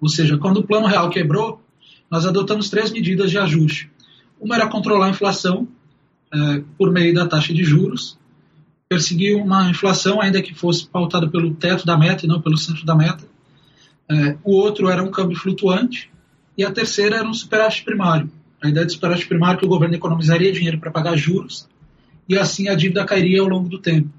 Ou 0.00 0.08
seja, 0.08 0.38
quando 0.38 0.60
o 0.60 0.66
Plano 0.66 0.86
Real 0.86 1.10
quebrou, 1.10 1.60
nós 2.10 2.24
adotamos 2.24 2.70
três 2.70 2.90
medidas 2.90 3.30
de 3.30 3.36
ajuste. 3.36 3.90
Uma 4.40 4.54
era 4.54 4.66
controlar 4.66 5.08
a 5.08 5.10
inflação 5.10 5.68
é, 6.32 6.62
por 6.78 6.90
meio 6.90 7.12
da 7.12 7.28
taxa 7.28 7.52
de 7.52 7.62
juros, 7.62 8.18
perseguir 8.92 9.36
uma 9.36 9.70
inflação, 9.70 10.20
ainda 10.20 10.42
que 10.42 10.54
fosse 10.54 10.86
pautada 10.86 11.26
pelo 11.28 11.54
teto 11.54 11.86
da 11.86 11.96
meta 11.96 12.26
e 12.26 12.28
não 12.28 12.42
pelo 12.42 12.58
centro 12.58 12.84
da 12.84 12.94
meta. 12.94 13.24
É, 14.10 14.36
o 14.44 14.52
outro 14.52 14.90
era 14.90 15.02
um 15.02 15.10
câmbio 15.10 15.38
flutuante. 15.38 16.10
E 16.58 16.62
a 16.62 16.70
terceira 16.70 17.16
era 17.16 17.26
um 17.26 17.32
superávit 17.32 17.82
primário. 17.82 18.30
A 18.62 18.68
ideia 18.68 18.84
de 18.84 18.92
superávit 18.92 19.26
primário 19.26 19.56
é 19.56 19.60
que 19.60 19.64
o 19.64 19.68
governo 19.68 19.94
economizaria 19.94 20.52
dinheiro 20.52 20.78
para 20.78 20.90
pagar 20.90 21.16
juros 21.16 21.66
e 22.28 22.36
assim 22.36 22.68
a 22.68 22.74
dívida 22.74 23.04
cairia 23.04 23.40
ao 23.40 23.48
longo 23.48 23.68
do 23.68 23.78
tempo. 23.78 24.10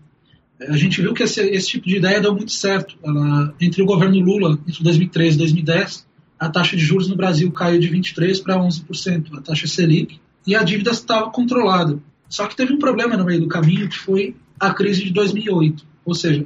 É, 0.60 0.72
a 0.72 0.78
gente 0.78 1.00
viu 1.02 1.14
que 1.14 1.24
esse, 1.24 1.40
esse 1.42 1.68
tipo 1.68 1.88
de 1.88 1.98
ideia 1.98 2.20
deu 2.20 2.34
muito 2.34 2.52
certo. 2.52 2.98
Ela, 3.04 3.54
entre 3.62 3.84
o 3.84 3.86
governo 3.86 4.20
Lula, 4.20 4.58
entre 4.68 4.84
2013 4.84 5.36
e 5.36 5.40
2010, 5.40 6.08
a 6.40 6.50
taxa 6.50 6.76
de 6.76 6.84
juros 6.84 7.08
no 7.08 7.16
Brasil 7.16 7.52
caiu 7.52 7.80
de 7.80 7.90
23% 7.90 8.42
para 8.42 8.58
11%, 8.58 9.38
a 9.38 9.42
taxa 9.42 9.68
Selic, 9.68 10.20
e 10.48 10.56
a 10.56 10.64
dívida 10.64 10.92
estava 10.92 11.30
controlada. 11.30 12.00
Só 12.28 12.48
que 12.48 12.56
teve 12.56 12.74
um 12.74 12.80
problema 12.80 13.16
no 13.16 13.24
meio 13.24 13.40
do 13.40 13.48
caminho, 13.48 13.88
que 13.88 13.98
foi 13.98 14.36
a 14.60 14.74
crise 14.74 15.04
de 15.04 15.12
2008. 15.12 15.86
Ou 16.06 16.14
seja, 16.14 16.46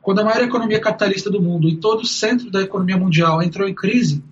quando 0.00 0.20
a 0.20 0.24
maior 0.24 0.42
economia 0.42 0.80
capitalista 0.80 1.30
do 1.30 1.40
mundo 1.40 1.68
e 1.68 1.76
todo 1.76 2.02
o 2.02 2.06
centro 2.06 2.50
da 2.50 2.60
economia 2.60 2.96
mundial 2.96 3.42
entrou 3.42 3.68
em 3.68 3.74
crise, 3.74 4.22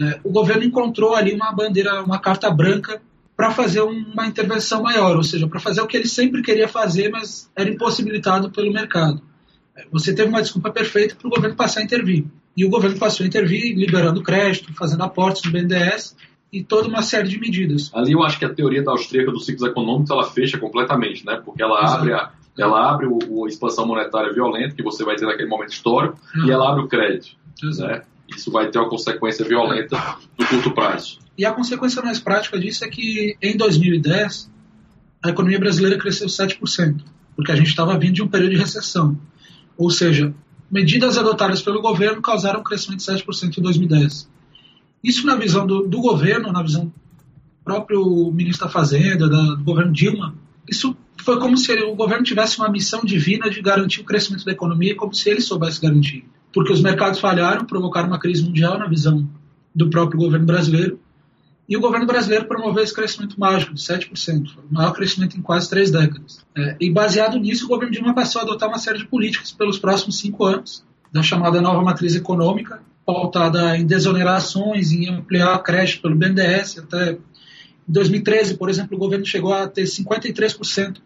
é, 0.00 0.20
o 0.24 0.30
governo 0.30 0.64
encontrou 0.64 1.14
ali 1.14 1.34
uma 1.34 1.52
bandeira, 1.52 2.02
uma 2.02 2.18
carta 2.18 2.50
branca 2.50 3.00
para 3.36 3.50
fazer 3.50 3.80
uma 3.82 4.26
intervenção 4.26 4.82
maior, 4.82 5.16
ou 5.16 5.22
seja, 5.22 5.46
para 5.46 5.60
fazer 5.60 5.80
o 5.80 5.86
que 5.86 5.96
ele 5.96 6.08
sempre 6.08 6.42
queria 6.42 6.68
fazer, 6.68 7.10
mas 7.10 7.50
era 7.56 7.68
impossibilitado 7.68 8.50
pelo 8.50 8.72
mercado. 8.72 9.20
É, 9.76 9.86
você 9.90 10.14
teve 10.14 10.28
uma 10.28 10.42
desculpa 10.42 10.70
perfeita 10.70 11.14
para 11.14 11.26
o 11.26 11.30
governo 11.30 11.56
passar 11.56 11.80
a 11.80 11.84
intervir. 11.84 12.24
E 12.56 12.64
o 12.64 12.70
governo 12.70 12.98
passou 12.98 13.24
a 13.24 13.26
intervir, 13.26 13.74
liberando 13.76 14.22
crédito, 14.22 14.72
fazendo 14.74 15.02
aportes 15.02 15.42
no 15.44 15.52
BNDES 15.52 16.14
e 16.52 16.62
toda 16.62 16.86
uma 16.86 17.02
série 17.02 17.28
de 17.28 17.38
medidas. 17.38 17.90
Ali 17.94 18.12
eu 18.12 18.22
acho 18.22 18.38
que 18.38 18.44
a 18.44 18.52
teoria 18.52 18.82
da 18.82 18.92
austríaca 18.92 19.32
dos 19.32 19.46
ciclos 19.46 19.68
econômicos 19.68 20.10
ela 20.10 20.24
fecha 20.24 20.58
completamente, 20.58 21.24
né? 21.24 21.40
Porque 21.42 21.62
ela 21.62 21.82
Exato. 21.82 22.00
abre 22.00 22.12
a, 22.12 22.30
ela 22.58 22.90
abre 22.90 23.06
o, 23.06 23.44
a 23.44 23.48
expansão 23.48 23.86
monetária 23.86 24.32
violenta 24.32 24.74
que 24.74 24.82
você 24.82 25.04
vai 25.04 25.16
ter 25.16 25.26
naquele 25.26 25.48
momento 25.48 25.72
histórico 25.72 26.18
uhum. 26.34 26.46
e 26.46 26.50
ela 26.50 26.70
abre 26.70 26.84
o 26.84 26.88
crédito. 26.88 27.36
Né? 27.62 28.02
isso 28.36 28.50
vai 28.50 28.70
ter 28.70 28.78
uma 28.78 28.88
consequência 28.88 29.44
violenta 29.44 29.96
no 30.38 30.46
curto 30.46 30.70
prazo. 30.72 31.18
E 31.36 31.44
a 31.44 31.52
consequência 31.52 32.02
mais 32.02 32.18
prática 32.18 32.58
disso 32.58 32.84
é 32.84 32.88
que 32.88 33.36
em 33.40 33.56
2010 33.56 34.50
a 35.22 35.30
economia 35.30 35.58
brasileira 35.58 35.98
cresceu 35.98 36.26
7%, 36.26 37.02
porque 37.36 37.52
a 37.52 37.56
gente 37.56 37.68
estava 37.68 37.98
vindo 37.98 38.14
de 38.14 38.22
um 38.22 38.28
período 38.28 38.52
de 38.52 38.58
recessão. 38.58 39.18
Ou 39.76 39.90
seja, 39.90 40.34
medidas 40.70 41.16
adotadas 41.16 41.62
pelo 41.62 41.80
governo 41.80 42.20
causaram 42.20 42.60
um 42.60 42.64
crescimento 42.64 43.00
de 43.00 43.06
7% 43.06 43.58
em 43.58 43.62
2010. 43.62 44.30
Isso, 45.02 45.26
na 45.26 45.36
visão 45.36 45.66
do, 45.66 45.86
do, 45.86 46.00
governo, 46.00 46.52
na 46.52 46.62
visão 46.62 46.86
do 46.86 46.94
próprio 47.64 48.30
ministro 48.32 48.66
da 48.66 48.72
Fazenda, 48.72 49.28
da, 49.28 49.54
do 49.54 49.64
governo 49.64 49.92
Dilma, 49.92 50.34
isso 50.68 50.96
foi 51.22 51.38
como 51.38 51.56
se 51.56 51.72
o 51.82 51.94
governo 51.94 52.24
tivesse 52.24 52.58
uma 52.58 52.68
missão 52.68 53.00
divina 53.04 53.48
de 53.48 53.62
garantir 53.62 54.00
o 54.00 54.04
crescimento 54.04 54.44
da 54.44 54.52
economia, 54.52 54.96
como 54.96 55.14
se 55.14 55.30
ele 55.30 55.40
soubesse 55.40 55.80
garantir. 55.80 56.24
Porque 56.52 56.72
os 56.72 56.82
mercados 56.82 57.20
falharam, 57.20 57.64
provocaram 57.64 58.08
uma 58.08 58.18
crise 58.18 58.44
mundial, 58.44 58.78
na 58.78 58.86
visão 58.86 59.28
do 59.74 59.88
próprio 59.88 60.18
governo 60.18 60.44
brasileiro, 60.44 61.00
e 61.68 61.76
o 61.76 61.80
governo 61.80 62.06
brasileiro 62.06 62.46
promoveu 62.46 62.82
esse 62.82 62.92
crescimento 62.92 63.38
mágico 63.38 63.72
de 63.72 63.80
7%, 63.80 64.58
o 64.70 64.74
maior 64.74 64.92
crescimento 64.92 65.38
em 65.38 65.40
quase 65.40 65.70
três 65.70 65.90
décadas. 65.90 66.44
É, 66.56 66.76
e 66.80 66.90
baseado 66.90 67.38
nisso, 67.38 67.64
o 67.64 67.68
governo 67.68 67.92
Dilma 67.92 68.14
passou 68.14 68.40
a 68.40 68.44
adotar 68.44 68.68
uma 68.68 68.78
série 68.78 68.98
de 68.98 69.06
políticas 69.06 69.52
pelos 69.52 69.78
próximos 69.78 70.18
cinco 70.18 70.44
anos, 70.44 70.84
da 71.10 71.22
chamada 71.22 71.60
nova 71.60 71.80
matriz 71.82 72.14
econômica, 72.14 72.82
pautada 73.06 73.76
em 73.76 73.86
desonerações, 73.86 74.92
em 74.92 75.08
ampliar 75.08 75.54
a 75.54 75.58
creche 75.58 75.98
pelo 75.98 76.14
BNDES. 76.14 76.78
Até 76.78 77.12
em 77.12 77.18
2013, 77.86 78.56
por 78.56 78.68
exemplo, 78.68 78.96
o 78.96 79.00
governo 79.00 79.24
chegou 79.24 79.52
a 79.52 79.66
ter 79.66 79.84
53% 79.84 80.96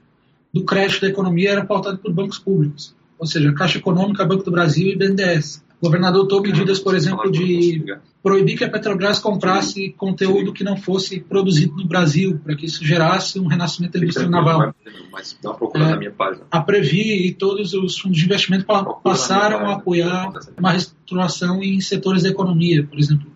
do 0.57 0.65
crédito 0.65 1.03
da 1.03 1.09
economia 1.09 1.51
era 1.51 1.65
pautado 1.65 1.99
por 1.99 2.13
bancos 2.13 2.39
públicos, 2.39 2.97
ou 3.19 3.27
seja, 3.27 3.53
Caixa 3.53 3.79
Econômica, 3.79 4.25
Banco 4.25 4.43
do 4.43 4.51
Brasil 4.51 4.89
e 4.89 4.97
BNDES. 4.97 5.63
O 5.79 5.85
governador 5.85 6.21
adotou 6.21 6.41
medidas, 6.41 6.81
por 6.81 6.95
exemplo, 6.95 7.31
de 7.31 7.85
proibir 8.23 8.57
que 8.57 8.65
a 8.65 8.71
Petrobras 8.71 9.19
comprasse 9.19 9.91
conteúdo 9.91 10.55
que 10.55 10.65
não 10.65 10.75
fosse 10.79 11.21
produzido 11.21 11.77
no 11.77 11.87
Brasil, 11.87 12.41
para 12.43 12.57
que 12.57 12.65
isso 12.65 12.83
gerasse 12.83 13.39
um 13.39 13.47
renascimento 13.47 13.93
da 13.93 13.99
indústria 13.99 14.29
naval. 14.29 14.75
Mas 15.13 15.37
dá 15.43 15.53
uma 15.53 15.71
é, 15.75 15.79
na 15.91 15.97
minha 15.99 16.11
página. 16.11 16.47
A 16.51 16.61
Previ 16.63 17.27
e 17.27 17.35
todos 17.35 17.75
os 17.75 17.99
fundos 17.99 18.19
de 18.19 18.25
investimento 18.25 18.65
passaram 19.05 19.67
a 19.67 19.75
apoiar 19.75 20.33
uma 20.59 20.71
reestruturação 20.71 21.63
em 21.63 21.79
setores 21.83 22.23
da 22.23 22.31
economia. 22.31 22.83
Por 22.83 22.99
exemplo, 22.99 23.31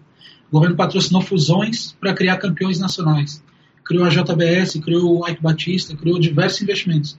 o 0.51 0.53
governo 0.53 0.75
patrocinou 0.75 1.21
fusões 1.21 1.93
para 2.01 2.15
criar 2.15 2.39
campeões 2.39 2.81
nacionais. 2.81 3.43
Criou 3.91 4.05
a 4.05 4.09
JBS, 4.09 4.79
criou 4.79 5.19
o 5.19 5.29
Ike 5.29 5.43
Batista, 5.43 5.97
criou 5.97 6.17
diversos 6.17 6.63
investimentos. 6.63 7.19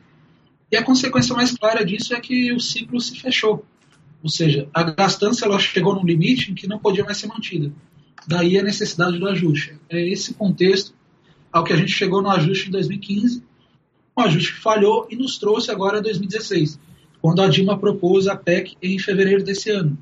E 0.71 0.77
a 0.77 0.81
consequência 0.81 1.35
mais 1.35 1.51
clara 1.51 1.83
disso 1.83 2.13
é 2.13 2.19
que 2.21 2.53
o 2.53 2.61
ciclo 2.61 2.97
se 3.01 3.19
fechou. 3.19 3.65
Ou 4.23 4.29
seja, 4.29 4.69
a 4.73 4.83
gastança 4.83 5.45
ela 5.45 5.59
chegou 5.59 5.93
num 5.93 6.05
limite 6.05 6.49
em 6.49 6.55
que 6.55 6.67
não 6.67 6.79
podia 6.79 7.03
mais 7.03 7.17
ser 7.17 7.27
mantida. 7.27 7.73
Daí 8.25 8.57
a 8.57 8.63
necessidade 8.63 9.19
do 9.19 9.27
ajuste. 9.27 9.77
É 9.89 9.99
esse 9.99 10.33
contexto 10.33 10.93
ao 11.51 11.65
que 11.65 11.73
a 11.73 11.75
gente 11.75 11.91
chegou 11.91 12.21
no 12.21 12.29
ajuste 12.29 12.69
em 12.69 12.71
2015, 12.71 13.43
um 14.17 14.21
ajuste 14.21 14.53
que 14.53 14.61
falhou 14.61 15.05
e 15.11 15.17
nos 15.17 15.37
trouxe 15.37 15.71
agora 15.71 15.97
a 15.97 16.01
2016, 16.01 16.79
quando 17.21 17.41
a 17.41 17.49
Dilma 17.49 17.77
propôs 17.77 18.29
a 18.29 18.35
PEC 18.37 18.77
em 18.81 18.97
fevereiro 18.97 19.43
desse 19.43 19.69
ano. 19.71 19.97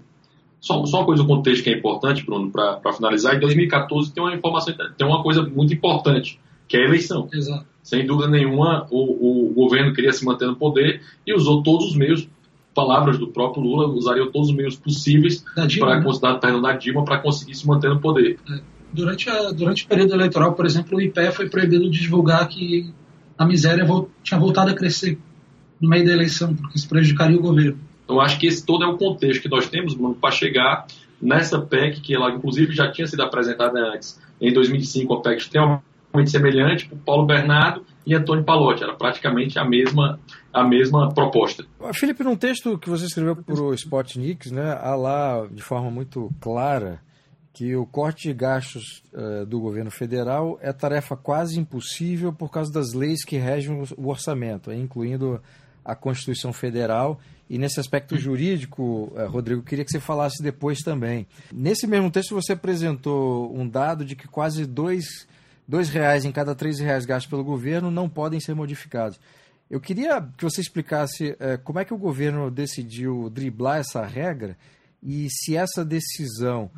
Só, 0.62 0.86
só 0.86 1.00
uma 1.00 1.06
coisa, 1.08 1.24
um 1.24 1.28
contexto 1.28 1.64
que 1.64 1.72
é 1.72 1.78
importante, 1.80 2.24
Bruno, 2.24 2.52
para 2.52 2.94
finalizar. 2.94 3.36
Em 3.36 3.40
2014 3.40 4.14
tem 4.14 4.22
uma 4.22 4.36
informação, 4.36 4.76
tem 4.96 5.08
uma 5.08 5.24
coisa 5.24 5.42
muito 5.42 5.74
importante, 5.74 6.40
que 6.70 6.78
é 6.78 6.82
a 6.82 6.86
eleição. 6.86 7.28
Exato. 7.34 7.66
Sem 7.84 8.06
dúvida 8.06 8.30
nenhuma, 8.30 8.88
o, 8.92 9.50
o 9.50 9.54
governo 9.54 9.94
queria 9.94 10.14
se 10.14 10.24
manter 10.24 10.46
no 10.46 10.56
poder 10.56 11.02
e 11.26 11.34
usou 11.34 11.64
todos 11.64 11.88
os 11.88 11.96
meios 11.96 12.30
palavras 12.74 13.18
do 13.18 13.28
próprio 13.28 13.64
Lula, 13.64 13.88
usaria 13.88 14.26
todos 14.32 14.50
os 14.50 14.56
meios 14.56 14.76
possíveis 14.76 15.44
para 15.80 16.02
considerar 16.02 16.36
perdão 16.36 16.62
da 16.62 16.74
Dilma 16.74 17.04
para 17.04 17.18
conseguir 17.18 17.56
se 17.56 17.68
manter 17.68 17.90
no 17.90 18.00
poder. 18.00 18.38
É. 18.50 18.62
Durante, 18.94 19.30
a, 19.30 19.52
durante 19.52 19.86
o 19.86 19.88
período 19.88 20.14
eleitoral, 20.14 20.54
por 20.54 20.66
exemplo, 20.66 20.98
o 20.98 21.02
IPE 21.02 21.32
foi 21.32 21.50
proibido 21.50 21.90
de 21.90 22.00
divulgar 22.00 22.48
que 22.48 22.92
a 23.38 23.46
miséria 23.46 23.86
tinha 24.24 24.40
voltado 24.40 24.72
a 24.72 24.74
crescer 24.74 25.18
no 25.80 25.90
meio 25.90 26.06
da 26.06 26.12
eleição, 26.12 26.56
porque 26.56 26.78
isso 26.78 26.88
prejudicaria 26.90 27.38
o 27.38 27.42
governo. 27.42 27.80
Então, 28.04 28.20
acho 28.20 28.40
que 28.40 28.48
esse 28.48 28.66
todo 28.66 28.84
é 28.84 28.88
o 28.88 28.98
contexto 28.98 29.42
que 29.44 29.50
nós 29.50 29.70
temos, 29.70 29.96
para 30.20 30.32
chegar 30.32 30.88
nessa 31.22 31.60
PEC, 31.60 32.02
que 32.02 32.16
ela, 32.16 32.32
inclusive, 32.32 32.74
já 32.74 32.92
tinha 32.92 33.06
sido 33.06 33.22
apresentada 33.22 33.80
antes, 33.94 34.20
em 34.42 34.52
2005, 34.52 35.14
a 35.14 35.22
PEC 35.22 35.38
extremamente 35.42 35.89
semelhante, 36.28 36.88
por 36.88 36.98
Paulo 37.00 37.26
Bernardo 37.26 37.86
e 38.06 38.16
Antônio 38.16 38.44
Palotti. 38.44 38.84
Era 38.84 38.96
praticamente 38.96 39.60
a 39.60 39.66
mesma, 39.66 40.20
a 40.52 40.64
mesma 40.64 41.14
proposta. 41.14 41.66
Felipe, 41.94 42.24
num 42.24 42.36
texto 42.36 42.78
que 42.78 42.90
você 42.90 43.06
escreveu 43.06 43.36
para 43.36 43.62
o 43.62 43.74
Spotnik, 43.74 44.52
né, 44.52 44.78
há 44.82 44.96
lá 44.96 45.48
de 45.52 45.62
forma 45.62 45.90
muito 45.92 46.32
clara 46.40 47.00
que 47.54 47.76
o 47.76 47.86
corte 47.86 48.30
de 48.30 48.34
gastos 48.34 49.04
uh, 49.14 49.46
do 49.46 49.60
governo 49.60 49.92
federal 49.92 50.58
é 50.62 50.72
tarefa 50.72 51.18
quase 51.18 51.60
impossível 51.60 52.32
por 52.32 52.50
causa 52.50 52.72
das 52.72 52.94
leis 52.94 53.26
que 53.26 53.38
regem 53.38 53.84
o 53.98 54.08
orçamento, 54.08 54.72
incluindo 54.72 55.42
a 55.84 55.96
Constituição 55.96 56.54
Federal. 56.54 57.20
E 57.50 57.58
nesse 57.58 57.80
aspecto 57.80 58.18
jurídico, 58.18 59.12
uh, 59.14 59.28
Rodrigo, 59.30 59.64
queria 59.64 59.84
que 59.84 59.92
você 59.92 60.00
falasse 60.00 60.42
depois 60.42 60.80
também. 60.80 61.28
Nesse 61.52 61.86
mesmo 61.86 62.10
texto, 62.10 62.34
você 62.34 62.54
apresentou 62.54 63.54
um 63.54 63.68
dado 63.68 64.06
de 64.06 64.16
que 64.16 64.28
quase 64.28 64.66
dois 64.66 65.28
dois 65.70 65.88
reais 65.88 66.26
em 66.26 66.32
cada 66.32 66.56
três 66.56 66.80
reais 66.80 67.06
gastos 67.06 67.30
pelo 67.30 67.44
governo 67.44 67.92
não 67.92 68.10
podem 68.10 68.40
ser 68.40 68.56
modificados. 68.56 69.20
Eu 69.70 69.80
queria 69.80 70.20
que 70.36 70.44
você 70.44 70.62
explicasse 70.62 71.36
é, 71.40 71.58
como 71.58 71.78
é 71.78 71.86
que 71.86 71.94
o 71.94 71.98
governo 71.98 72.50
decidiu 72.50 73.30
driblar 73.30 73.78
essa 73.78 74.04
regra 74.04 74.58
e 75.02 75.28
se 75.30 75.56
essa 75.56 75.86
decisão 75.86 76.72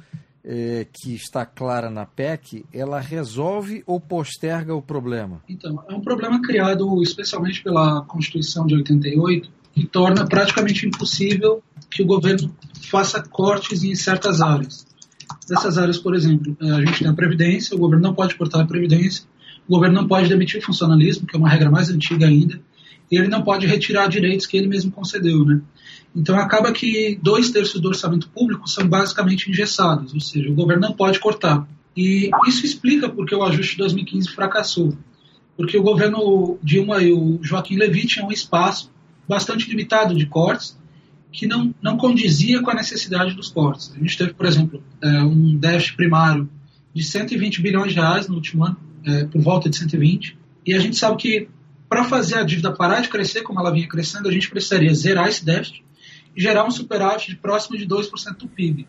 é, 0.43 0.85
que 0.91 1.15
está 1.15 1.45
clara 1.45 1.89
na 1.89 2.05
PEC, 2.05 2.65
ela 2.73 2.99
resolve 2.99 3.81
ou 3.87 3.97
posterga 3.97 4.75
o 4.75 4.81
problema? 4.81 5.41
Então, 5.47 5.81
é 5.87 5.93
um 5.93 6.01
problema 6.01 6.41
criado 6.41 7.01
especialmente 7.01 7.63
pela 7.63 8.01
Constituição 8.01 8.65
de 8.65 8.75
88, 8.75 9.49
que 9.71 9.85
torna 9.85 10.27
praticamente 10.27 10.85
impossível 10.85 11.63
que 11.89 12.03
o 12.03 12.05
governo 12.05 12.53
faça 12.89 13.23
cortes 13.23 13.85
em 13.85 13.95
certas 13.95 14.41
áreas 14.41 14.90
dessas 15.47 15.77
áreas, 15.77 15.97
por 15.97 16.15
exemplo, 16.15 16.55
é, 16.61 16.71
a 16.71 16.85
gente 16.85 16.99
tem 16.99 17.07
a 17.07 17.13
Previdência, 17.13 17.75
o 17.75 17.79
governo 17.79 18.03
não 18.03 18.13
pode 18.13 18.35
cortar 18.35 18.61
a 18.61 18.65
Previdência, 18.65 19.23
o 19.67 19.73
governo 19.73 20.01
não 20.01 20.07
pode 20.07 20.29
demitir 20.29 20.61
funcionalismo, 20.61 21.27
que 21.27 21.35
é 21.35 21.39
uma 21.39 21.49
regra 21.49 21.69
mais 21.69 21.89
antiga 21.89 22.27
ainda, 22.27 22.59
e 23.11 23.17
ele 23.17 23.27
não 23.27 23.41
pode 23.41 23.67
retirar 23.67 24.07
direitos 24.07 24.45
que 24.45 24.57
ele 24.57 24.67
mesmo 24.67 24.91
concedeu. 24.91 25.43
Né? 25.45 25.61
Então 26.15 26.37
acaba 26.37 26.71
que 26.71 27.19
dois 27.21 27.51
terços 27.51 27.79
do 27.79 27.87
orçamento 27.87 28.29
público 28.29 28.67
são 28.67 28.87
basicamente 28.87 29.49
engessados, 29.49 30.13
ou 30.13 30.19
seja, 30.19 30.49
o 30.49 30.55
governo 30.55 30.87
não 30.87 30.93
pode 30.93 31.19
cortar. 31.19 31.67
E 31.95 32.29
isso 32.47 32.65
explica 32.65 33.09
porque 33.09 33.35
o 33.35 33.43
ajuste 33.43 33.73
de 33.73 33.79
2015 33.79 34.29
fracassou. 34.29 34.97
Porque 35.57 35.77
o 35.77 35.83
governo 35.83 36.57
Dilma 36.63 37.03
e 37.03 37.11
o 37.11 37.39
Joaquim 37.41 37.75
Levy 37.75 38.07
tinham 38.07 38.29
um 38.29 38.31
espaço 38.31 38.89
bastante 39.27 39.69
limitado 39.69 40.15
de 40.15 40.25
cortes, 40.25 40.77
que 41.31 41.47
não, 41.47 41.73
não 41.81 41.97
condizia 41.97 42.61
com 42.61 42.69
a 42.69 42.73
necessidade 42.73 43.33
dos 43.33 43.49
cortes. 43.49 43.93
A 43.95 43.99
gente 43.99 44.17
teve, 44.17 44.33
por 44.33 44.45
exemplo, 44.45 44.83
é, 45.01 45.21
um 45.23 45.55
déficit 45.55 45.95
primário 45.95 46.49
de 46.93 47.03
120 47.03 47.61
bilhões 47.61 47.93
de 47.93 47.99
reais 47.99 48.27
no 48.27 48.35
último 48.35 48.65
ano, 48.65 48.77
é, 49.05 49.23
por 49.25 49.41
volta 49.41 49.69
de 49.69 49.77
120, 49.77 50.37
e 50.65 50.73
a 50.73 50.79
gente 50.79 50.97
sabe 50.97 51.17
que 51.17 51.47
para 51.89 52.03
fazer 52.03 52.35
a 52.37 52.43
dívida 52.43 52.71
parar 52.71 53.01
de 53.01 53.09
crescer 53.09 53.41
como 53.41 53.59
ela 53.59 53.71
vinha 53.71 53.87
crescendo, 53.87 54.29
a 54.29 54.31
gente 54.31 54.49
precisaria 54.49 54.93
zerar 54.93 55.27
esse 55.27 55.43
déficit 55.43 55.83
e 56.35 56.41
gerar 56.41 56.65
um 56.65 56.71
superávit 56.71 57.29
de 57.29 57.35
próximo 57.35 57.77
de 57.77 57.85
2% 57.85 58.37
do 58.37 58.47
PIB. 58.47 58.87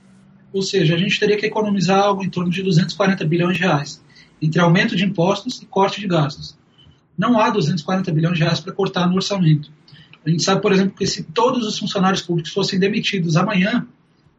Ou 0.53 0.63
seja, 0.63 0.95
a 0.95 0.99
gente 0.99 1.19
teria 1.19 1.37
que 1.37 1.47
economizar 1.47 1.99
algo 1.99 2.23
em 2.23 2.29
torno 2.29 2.51
de 2.51 2.63
240 2.63 3.25
bilhões 3.25 3.57
de 3.57 3.63
reais, 3.63 4.05
entre 4.41 4.61
aumento 4.61 4.95
de 4.95 5.05
impostos 5.05 5.61
e 5.63 5.67
corte 5.67 6.01
de 6.01 6.07
gastos. 6.07 6.57
Não 7.17 7.39
há 7.41 7.51
240 7.51 8.13
bilhões 8.13 8.37
de 8.37 8.45
reais 8.45 8.61
para 8.61 8.73
cortar 8.73 9.09
no 9.09 9.17
orçamento. 9.17 9.71
A 10.25 10.31
gente 10.31 10.43
sabe, 10.43 10.63
por 10.63 10.73
exemplo, 10.73 10.95
que 10.95 11.07
se 11.07 11.25
todos 11.25 11.67
os 11.67 11.79
funcionários 11.79 12.23
públicos 12.23 12.53
fossem 12.53 12.79
demitidos 12.79 13.37
amanhã, 13.37 13.87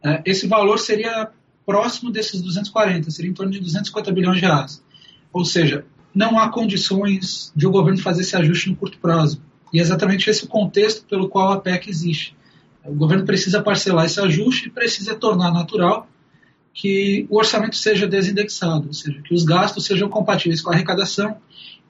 é, 0.03 0.21
esse 0.25 0.47
valor 0.47 0.79
seria 0.79 1.29
próximo 1.65 2.11
desses 2.11 2.41
240, 2.41 3.09
seria 3.11 3.31
em 3.31 3.33
torno 3.33 3.51
de 3.51 3.59
250 3.59 4.11
bilhões 4.11 4.37
de 4.37 4.41
reais. 4.41 4.83
Ou 5.31 5.43
seja, 5.43 5.85
não 6.13 6.37
há 6.37 6.49
condições 6.49 7.51
de 7.55 7.65
o 7.65 7.71
governo 7.71 7.99
fazer 7.99 8.21
esse 8.21 8.35
ajuste 8.35 8.69
no 8.69 8.75
curto 8.75 8.97
prazo. 8.97 9.41
E 9.71 9.79
é 9.79 9.81
exatamente 9.81 10.29
esse 10.29 10.45
o 10.45 10.47
contexto 10.47 11.05
pelo 11.05 11.27
qual 11.27 11.51
a 11.51 11.59
PEC 11.59 11.89
existe. 11.89 12.35
O 12.85 12.93
governo 12.93 13.25
precisa 13.25 13.61
parcelar 13.61 14.05
esse 14.05 14.19
ajuste 14.19 14.67
e 14.67 14.71
precisa 14.71 15.15
tornar 15.15 15.51
natural 15.51 16.07
que 16.73 17.25
o 17.29 17.37
orçamento 17.37 17.75
seja 17.75 18.07
desindexado, 18.07 18.87
ou 18.87 18.93
seja, 18.93 19.21
que 19.21 19.33
os 19.33 19.43
gastos 19.43 19.85
sejam 19.85 20.09
compatíveis 20.09 20.61
com 20.61 20.71
a 20.71 20.73
arrecadação 20.73 21.37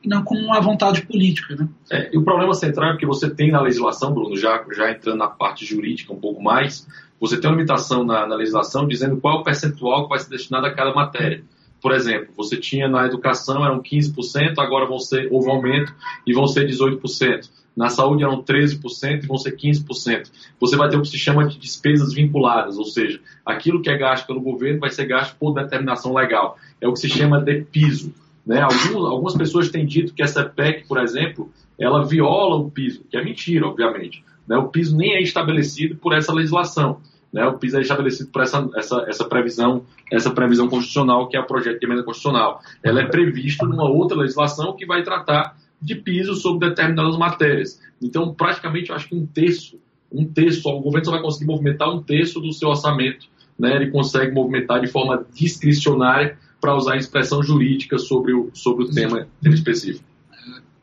e 0.04 0.08
não 0.08 0.24
com 0.24 0.36
uma 0.36 0.60
vontade 0.60 1.02
política. 1.04 1.56
Né? 1.56 1.68
É, 1.90 2.10
e 2.14 2.18
o 2.18 2.24
problema 2.24 2.54
central 2.54 2.94
é 2.94 2.98
que 2.98 3.06
você 3.06 3.30
tem 3.30 3.52
na 3.52 3.62
legislação, 3.62 4.14
Bruno, 4.14 4.36
já, 4.36 4.64
já 4.76 4.92
entrando 4.92 5.18
na 5.18 5.30
parte 5.30 5.66
jurídica 5.66 6.12
um 6.14 6.20
pouco 6.20 6.44
mais, 6.44 6.86
você 7.20 7.40
tem 7.40 7.50
uma 7.50 7.56
limitação 7.56 8.04
na, 8.04 8.28
na 8.28 8.36
legislação 8.36 8.86
dizendo 8.86 9.18
qual 9.18 9.38
é 9.38 9.40
o 9.40 9.44
percentual 9.44 10.04
que 10.04 10.10
vai 10.10 10.20
ser 10.20 10.30
destinado 10.30 10.68
a 10.68 10.74
cada 10.74 10.94
matéria. 10.94 11.44
Por 11.82 11.92
exemplo, 11.92 12.30
você 12.36 12.58
tinha 12.58 12.88
na 12.88 13.06
educação 13.06 13.64
eram 13.66 13.82
15%, 13.82 14.54
agora 14.58 14.86
vão 14.86 15.00
ser, 15.00 15.28
houve 15.32 15.48
um 15.50 15.52
aumento 15.52 15.94
e 16.26 16.34
vão 16.34 16.48
ser 16.48 16.68
18%. 16.68 17.50
na 17.76 17.90
saúde 17.90 18.24
eram 18.24 18.42
13% 18.42 19.24
e 19.24 19.28
vão 19.28 19.38
ser 19.38 19.56
15%. 19.58 20.30
Você 20.60 20.78
vai 20.78 20.90
ter 20.90 20.96
o 20.96 21.02
que 21.02 21.08
se 21.08 21.18
chama 21.18 21.48
de 21.48 21.58
despesas 21.58 22.14
vinculadas, 22.14 22.78
ou 22.78 22.86
seja, 22.86 23.20
aquilo 23.46 23.82
que 23.82 23.90
é 23.90 23.98
gasto 23.98 24.28
pelo 24.28 24.40
governo 24.40 24.80
vai 24.80 24.92
ser 24.92 25.06
gasto 25.06 25.36
por 25.38 25.54
determinação 25.54 26.14
legal. 26.14 26.58
É 26.80 26.88
o 26.88 26.94
que 26.94 27.00
se 27.00 27.10
chama 27.10 27.42
de 27.42 27.62
piso. 27.64 28.14
Né? 28.46 28.62
Algumas 28.62 29.36
pessoas 29.36 29.70
têm 29.70 29.86
dito 29.86 30.14
que 30.14 30.22
essa 30.22 30.44
PEC, 30.44 30.88
por 30.88 31.00
exemplo, 31.00 31.52
ela 31.80 32.06
viola 32.06 32.58
o 32.58 32.70
piso, 32.70 33.04
que 33.10 33.18
é 33.18 33.24
mentira, 33.24 33.66
obviamente. 33.66 34.24
Né? 34.48 34.58
O 34.58 34.68
piso 34.68 34.96
nem 34.96 35.16
é 35.16 35.22
estabelecido 35.22 35.96
por 35.96 36.14
essa 36.14 36.34
legislação. 36.34 37.00
Né? 37.32 37.46
O 37.46 37.58
piso 37.58 37.78
é 37.78 37.82
estabelecido 37.82 38.30
por 38.30 38.42
essa, 38.42 38.70
essa, 38.76 39.06
essa, 39.08 39.26
previsão, 39.26 39.86
essa 40.12 40.32
previsão 40.32 40.68
constitucional, 40.68 41.28
que 41.28 41.38
é 41.38 41.40
o 41.40 41.46
projeto 41.46 41.80
de 41.80 41.86
emenda 41.86 42.04
constitucional. 42.04 42.62
Ela 42.84 43.02
é 43.02 43.06
prevista 43.06 43.66
numa 43.66 43.90
outra 43.90 44.18
legislação 44.18 44.76
que 44.76 44.86
vai 44.86 45.04
tratar 45.04 45.58
de 45.82 45.96
piso 45.96 46.36
sobre 46.36 46.70
determinadas 46.70 47.18
matérias. 47.18 47.82
Então, 48.02 48.34
praticamente, 48.34 48.90
eu 48.90 48.96
acho 48.96 49.10
que 49.10 49.16
um 49.16 49.26
terço, 49.26 49.80
um 50.12 50.26
terço, 50.26 50.68
o 50.70 50.80
governo 50.82 51.06
só 51.06 51.12
vai 51.12 51.22
conseguir 51.22 51.46
movimentar 51.46 51.90
um 51.94 52.02
terço 52.02 52.40
do 52.40 52.54
seu 52.54 52.70
orçamento, 52.70 53.28
né? 53.58 53.76
ele 53.76 53.92
consegue 53.92 54.34
movimentar 54.34 54.80
de 54.80 54.88
forma 54.88 55.26
discricionária 55.34 56.38
para 56.64 56.78
usar 56.78 56.94
a 56.94 56.98
expressão 56.98 57.44
jurídica 57.44 57.98
sobre 57.98 58.34
o, 58.34 58.50
sobre 58.54 58.86
o 58.86 58.90
tema 58.90 59.28
específico. 59.44 60.06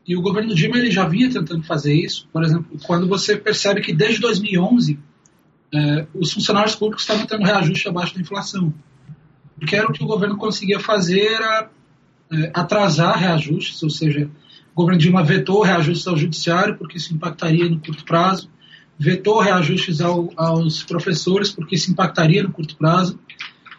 E 0.07 0.15
o 0.15 0.21
governo 0.21 0.53
Dilma 0.53 0.77
ele 0.77 0.91
já 0.91 1.07
vinha 1.07 1.27
tentando 1.27 1.63
fazer 1.63 1.95
isso. 1.95 2.27
Por 2.31 2.43
exemplo, 2.43 2.77
quando 2.85 3.07
você 3.07 3.35
percebe 3.35 3.81
que 3.81 3.91
desde 3.91 4.21
2011 4.21 4.99
é, 5.73 6.05
os 6.13 6.31
funcionários 6.31 6.75
públicos 6.75 7.01
estavam 7.01 7.25
tendo 7.25 7.43
reajuste 7.43 7.89
abaixo 7.89 8.13
da 8.13 8.21
inflação. 8.21 8.71
Porque 9.57 9.75
era 9.75 9.87
o 9.87 9.91
que 9.91 10.03
o 10.03 10.07
governo 10.07 10.37
conseguia 10.37 10.79
fazer 10.79 11.21
era 11.31 11.71
é, 12.31 12.51
atrasar 12.53 13.17
reajustes, 13.17 13.81
ou 13.81 13.89
seja, 13.89 14.29
o 14.71 14.75
governo 14.75 14.99
Dilma 14.99 15.23
vetou 15.23 15.63
reajustes 15.63 16.05
ao 16.07 16.15
judiciário 16.15 16.77
porque 16.77 16.97
isso 16.97 17.11
impactaria 17.11 17.67
no 17.67 17.79
curto 17.79 18.05
prazo, 18.05 18.51
vetou 18.99 19.39
reajustes 19.39 19.99
ao, 19.99 20.31
aos 20.35 20.83
professores 20.83 21.51
porque 21.51 21.73
isso 21.73 21.89
impactaria 21.89 22.43
no 22.43 22.51
curto 22.51 22.75
prazo, 22.77 23.17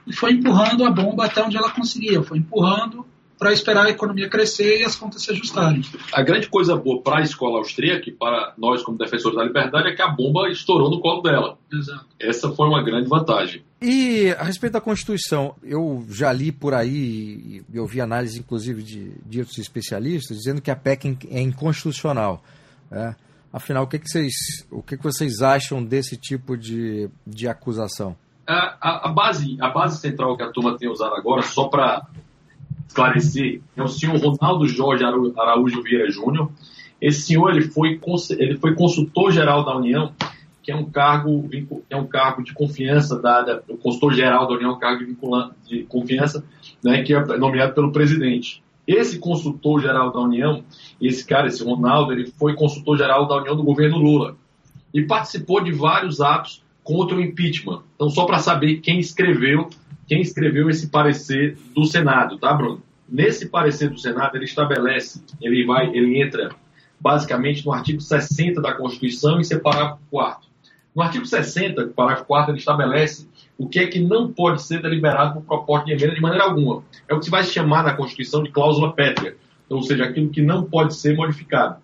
e 0.06 0.12
foi 0.12 0.32
empurrando 0.32 0.84
a 0.84 0.90
bomba 0.90 1.26
até 1.26 1.42
onde 1.42 1.56
ela 1.56 1.70
conseguia, 1.70 2.22
foi 2.22 2.38
empurrando 2.38 3.06
para 3.42 3.52
esperar 3.52 3.86
a 3.86 3.90
economia 3.90 4.28
crescer 4.28 4.80
e 4.80 4.84
as 4.84 4.94
contas 4.94 5.22
se 5.22 5.32
ajustarem. 5.32 5.82
A 6.12 6.22
grande 6.22 6.48
coisa 6.48 6.76
boa 6.76 7.02
para 7.02 7.18
a 7.18 7.22
escola 7.22 7.58
austríaca 7.58 8.08
e 8.08 8.12
para 8.12 8.54
nós 8.56 8.84
como 8.84 8.96
defensores 8.96 9.36
da 9.36 9.42
liberdade 9.42 9.88
é 9.88 9.96
que 9.96 10.00
a 10.00 10.06
bomba 10.06 10.48
estourou 10.48 10.88
no 10.88 11.00
colo 11.00 11.22
dela. 11.22 11.58
Exato. 11.72 12.06
Essa 12.20 12.52
foi 12.52 12.68
uma 12.68 12.84
grande 12.84 13.08
vantagem. 13.08 13.64
E 13.80 14.30
a 14.38 14.44
respeito 14.44 14.74
da 14.74 14.80
Constituição, 14.80 15.56
eu 15.60 16.06
já 16.08 16.32
li 16.32 16.52
por 16.52 16.72
aí, 16.72 17.64
eu 17.74 17.84
vi 17.84 18.00
análise 18.00 18.38
inclusive 18.38 18.80
de, 18.80 19.10
de 19.26 19.40
outros 19.40 19.58
especialistas, 19.58 20.36
dizendo 20.36 20.62
que 20.62 20.70
a 20.70 20.76
PEC 20.76 21.18
é 21.28 21.40
inconstitucional. 21.40 22.44
É. 22.92 23.12
Afinal, 23.52 23.82
o 23.82 23.86
que, 23.88 23.98
que, 23.98 24.08
vocês, 24.08 24.32
o 24.70 24.82
que, 24.82 24.96
que 24.96 25.02
vocês 25.02 25.42
acham 25.42 25.82
desse 25.82 26.16
tipo 26.16 26.56
de, 26.56 27.10
de 27.26 27.48
acusação? 27.48 28.16
A, 28.46 28.76
a, 28.80 29.08
a, 29.08 29.12
base, 29.12 29.56
a 29.60 29.68
base 29.68 30.00
central 30.00 30.36
que 30.36 30.42
a 30.42 30.50
turma 30.50 30.76
tem 30.76 30.88
usado 30.88 31.14
agora, 31.14 31.42
só 31.42 31.68
para 31.68 32.06
esclarecer, 32.88 33.60
é 33.76 33.82
o 33.82 33.88
senhor 33.88 34.16
Ronaldo 34.16 34.66
Jorge 34.66 35.04
Araújo 35.04 35.82
Vieira 35.82 36.10
Júnior. 36.10 36.50
Esse 37.00 37.22
senhor 37.22 37.50
ele 37.50 37.62
foi, 37.62 38.00
ele 38.38 38.56
foi 38.58 38.74
consultor-geral 38.74 39.64
da 39.64 39.76
União, 39.76 40.12
que 40.62 40.70
é 40.70 40.76
um 40.76 40.84
cargo, 40.84 41.48
é 41.90 41.96
um 41.96 42.06
cargo 42.06 42.44
de 42.44 42.52
confiança 42.52 43.20
dada, 43.20 43.64
o 43.68 43.76
consultor-geral 43.76 44.46
da 44.46 44.54
União 44.54 44.70
é 44.70 44.74
um 44.74 44.78
cargo 44.78 45.04
de, 45.04 45.16
de 45.68 45.84
confiança, 45.84 46.44
né, 46.82 47.02
que 47.02 47.12
é 47.12 47.20
nomeado 47.36 47.74
pelo 47.74 47.90
presidente. 47.90 48.62
Esse 48.86 49.18
consultor-geral 49.18 50.12
da 50.12 50.20
União, 50.20 50.62
esse 51.00 51.24
cara, 51.26 51.48
esse 51.48 51.64
Ronaldo, 51.64 52.12
ele 52.12 52.26
foi 52.26 52.54
consultor-geral 52.54 53.26
da 53.26 53.36
União 53.36 53.56
do 53.56 53.62
governo 53.64 53.98
Lula 53.98 54.36
e 54.94 55.02
participou 55.02 55.62
de 55.62 55.72
vários 55.72 56.20
atos 56.20 56.62
contra 56.82 57.16
o 57.16 57.20
impeachment. 57.20 57.82
Então, 57.94 58.10
só 58.10 58.24
para 58.24 58.38
saber 58.38 58.78
quem 58.78 58.98
escreveu 58.98 59.68
quem 60.12 60.20
escreveu 60.20 60.68
esse 60.68 60.88
parecer 60.88 61.56
do 61.74 61.84
Senado, 61.84 62.36
tá, 62.38 62.52
Bruno? 62.52 62.82
Nesse 63.08 63.48
parecer 63.48 63.88
do 63.88 63.98
Senado, 63.98 64.36
ele 64.36 64.44
estabelece, 64.44 65.22
ele 65.40 65.64
vai, 65.64 65.88
ele 65.88 66.20
entra 66.20 66.50
basicamente 67.00 67.64
no 67.64 67.72
artigo 67.72 68.00
60 68.00 68.60
da 68.60 68.74
Constituição 68.74 69.40
e 69.40 69.44
seu 69.44 69.60
parágrafo 69.60 70.02
4 70.10 70.48
No 70.94 71.02
artigo 71.02 71.26
60, 71.26 71.88
parágrafo 71.96 72.26
4 72.26 72.52
ele 72.52 72.58
estabelece 72.58 73.26
o 73.58 73.68
que 73.68 73.78
é 73.80 73.86
que 73.86 74.00
não 74.00 74.32
pode 74.32 74.62
ser 74.62 74.82
deliberado 74.82 75.34
por 75.34 75.42
proposta 75.44 75.86
de 75.86 75.92
emenda 75.92 76.14
de 76.14 76.20
maneira 76.20 76.44
alguma. 76.44 76.82
É 77.08 77.14
o 77.14 77.18
que 77.18 77.24
se 77.24 77.30
vai 77.30 77.44
chamar 77.44 77.82
na 77.82 77.94
Constituição 77.94 78.42
de 78.42 78.50
cláusula 78.50 78.92
pétrea, 78.92 79.36
ou 79.68 79.82
seja, 79.82 80.04
aquilo 80.04 80.30
que 80.30 80.42
não 80.42 80.64
pode 80.64 80.94
ser 80.94 81.16
modificado. 81.16 81.76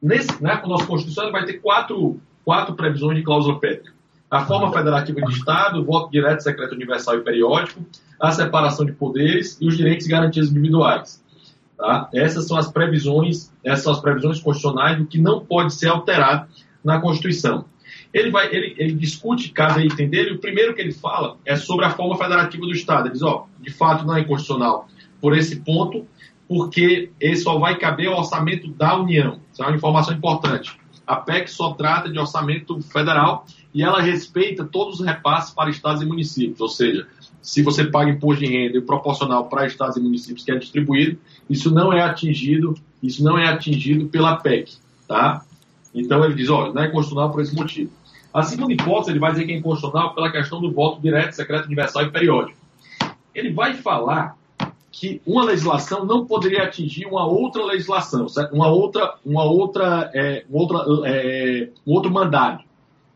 Nesse, 0.00 0.42
né, 0.42 0.52
a 0.62 0.66
nossa 0.66 0.86
Constituição 0.86 1.32
vai 1.32 1.44
ter 1.44 1.54
quatro, 1.54 2.20
quatro 2.44 2.74
previsões 2.74 3.16
de 3.16 3.24
cláusula 3.24 3.58
pétrea 3.58 3.92
a 4.30 4.44
forma 4.44 4.72
federativa 4.72 5.20
de 5.22 5.32
Estado, 5.32 5.80
o 5.80 5.84
voto 5.84 6.10
direto, 6.10 6.40
secreto, 6.40 6.74
universal 6.74 7.16
e 7.16 7.22
periódico, 7.22 7.84
a 8.20 8.30
separação 8.30 8.86
de 8.86 8.92
poderes 8.92 9.58
e 9.60 9.66
os 9.66 9.76
direitos 9.76 10.06
e 10.06 10.10
garantias 10.10 10.50
individuais. 10.50 11.22
Tá? 11.76 12.08
Essas 12.14 12.46
são 12.46 12.56
as 12.56 12.70
previsões, 12.70 13.52
essas 13.64 13.84
são 13.84 13.92
as 13.92 14.00
previsões 14.00 14.38
constitucionais 14.38 14.98
do 14.98 15.06
que 15.06 15.18
não 15.18 15.44
pode 15.44 15.74
ser 15.74 15.88
alterado 15.88 16.46
na 16.84 17.00
Constituição. 17.00 17.64
Ele, 18.12 18.30
vai, 18.30 18.46
ele, 18.54 18.74
ele 18.78 18.94
discute 18.94 19.50
cada 19.50 19.82
item 19.82 20.08
dele, 20.08 20.34
o 20.34 20.38
primeiro 20.38 20.74
que 20.74 20.80
ele 20.80 20.92
fala 20.92 21.36
é 21.44 21.56
sobre 21.56 21.84
a 21.86 21.90
forma 21.90 22.16
federativa 22.16 22.64
do 22.64 22.72
Estado. 22.72 23.06
Ele 23.06 23.14
diz, 23.14 23.22
ó, 23.22 23.46
de 23.58 23.70
fato 23.72 24.04
não 24.04 24.16
é 24.16 24.20
inconstitucional 24.20 24.86
por 25.20 25.36
esse 25.36 25.56
ponto, 25.60 26.06
porque 26.46 27.10
ele 27.20 27.36
só 27.36 27.58
vai 27.58 27.78
caber 27.78 28.08
ao 28.08 28.18
orçamento 28.18 28.68
da 28.68 28.96
União. 28.96 29.40
Isso 29.52 29.62
é 29.62 29.66
uma 29.66 29.76
informação 29.76 30.14
importante. 30.14 30.78
A 31.06 31.16
PEC 31.16 31.48
só 31.48 31.72
trata 31.72 32.10
de 32.10 32.18
orçamento 32.18 32.80
federal 32.82 33.44
e 33.72 33.82
ela 33.82 34.00
respeita 34.00 34.64
todos 34.64 35.00
os 35.00 35.06
repasses 35.06 35.52
para 35.54 35.70
estados 35.70 36.02
e 36.02 36.06
municípios, 36.06 36.60
ou 36.60 36.68
seja, 36.68 37.06
se 37.40 37.62
você 37.62 37.84
paga 37.84 38.10
imposto 38.10 38.44
de 38.44 38.50
renda 38.50 38.78
e 38.78 38.80
proporcional 38.80 39.48
para 39.48 39.66
estados 39.66 39.96
e 39.96 40.00
municípios 40.00 40.44
que 40.44 40.52
é 40.52 40.56
distribuído, 40.56 41.18
isso 41.48 41.72
não 41.72 41.92
é 41.92 42.02
atingido, 42.02 42.74
isso 43.02 43.22
não 43.22 43.38
é 43.38 43.48
atingido 43.48 44.06
pela 44.08 44.36
PEC, 44.36 44.72
tá? 45.06 45.44
Então 45.94 46.24
ele 46.24 46.34
diz, 46.34 46.48
olha, 46.48 46.72
não 46.72 46.82
é 46.82 46.88
constitucional 46.88 47.30
por 47.30 47.40
esse 47.40 47.54
motivo. 47.54 47.90
A 48.32 48.42
segunda 48.42 48.72
hipótese, 48.72 49.10
ele 49.10 49.18
vai 49.18 49.32
dizer 49.32 49.44
que 49.44 49.52
é 49.52 49.56
inconstitucional 49.56 50.14
pela 50.14 50.30
questão 50.30 50.60
do 50.60 50.70
voto 50.70 51.00
direto, 51.00 51.32
secreto, 51.32 51.66
universal 51.66 52.04
e 52.04 52.10
periódico. 52.10 52.58
Ele 53.34 53.52
vai 53.52 53.74
falar 53.74 54.36
que 54.92 55.20
uma 55.26 55.44
legislação 55.44 56.04
não 56.04 56.26
poderia 56.26 56.64
atingir 56.64 57.06
uma 57.06 57.24
outra 57.24 57.64
legislação, 57.64 58.28
certo? 58.28 58.54
uma 58.54 58.68
outra, 58.68 59.14
uma 59.24 59.44
outra, 59.44 60.10
é, 60.14 60.44
outra 60.50 60.84
é, 61.06 61.70
um 61.86 61.92
outro 61.92 62.10
mandato. 62.10 62.64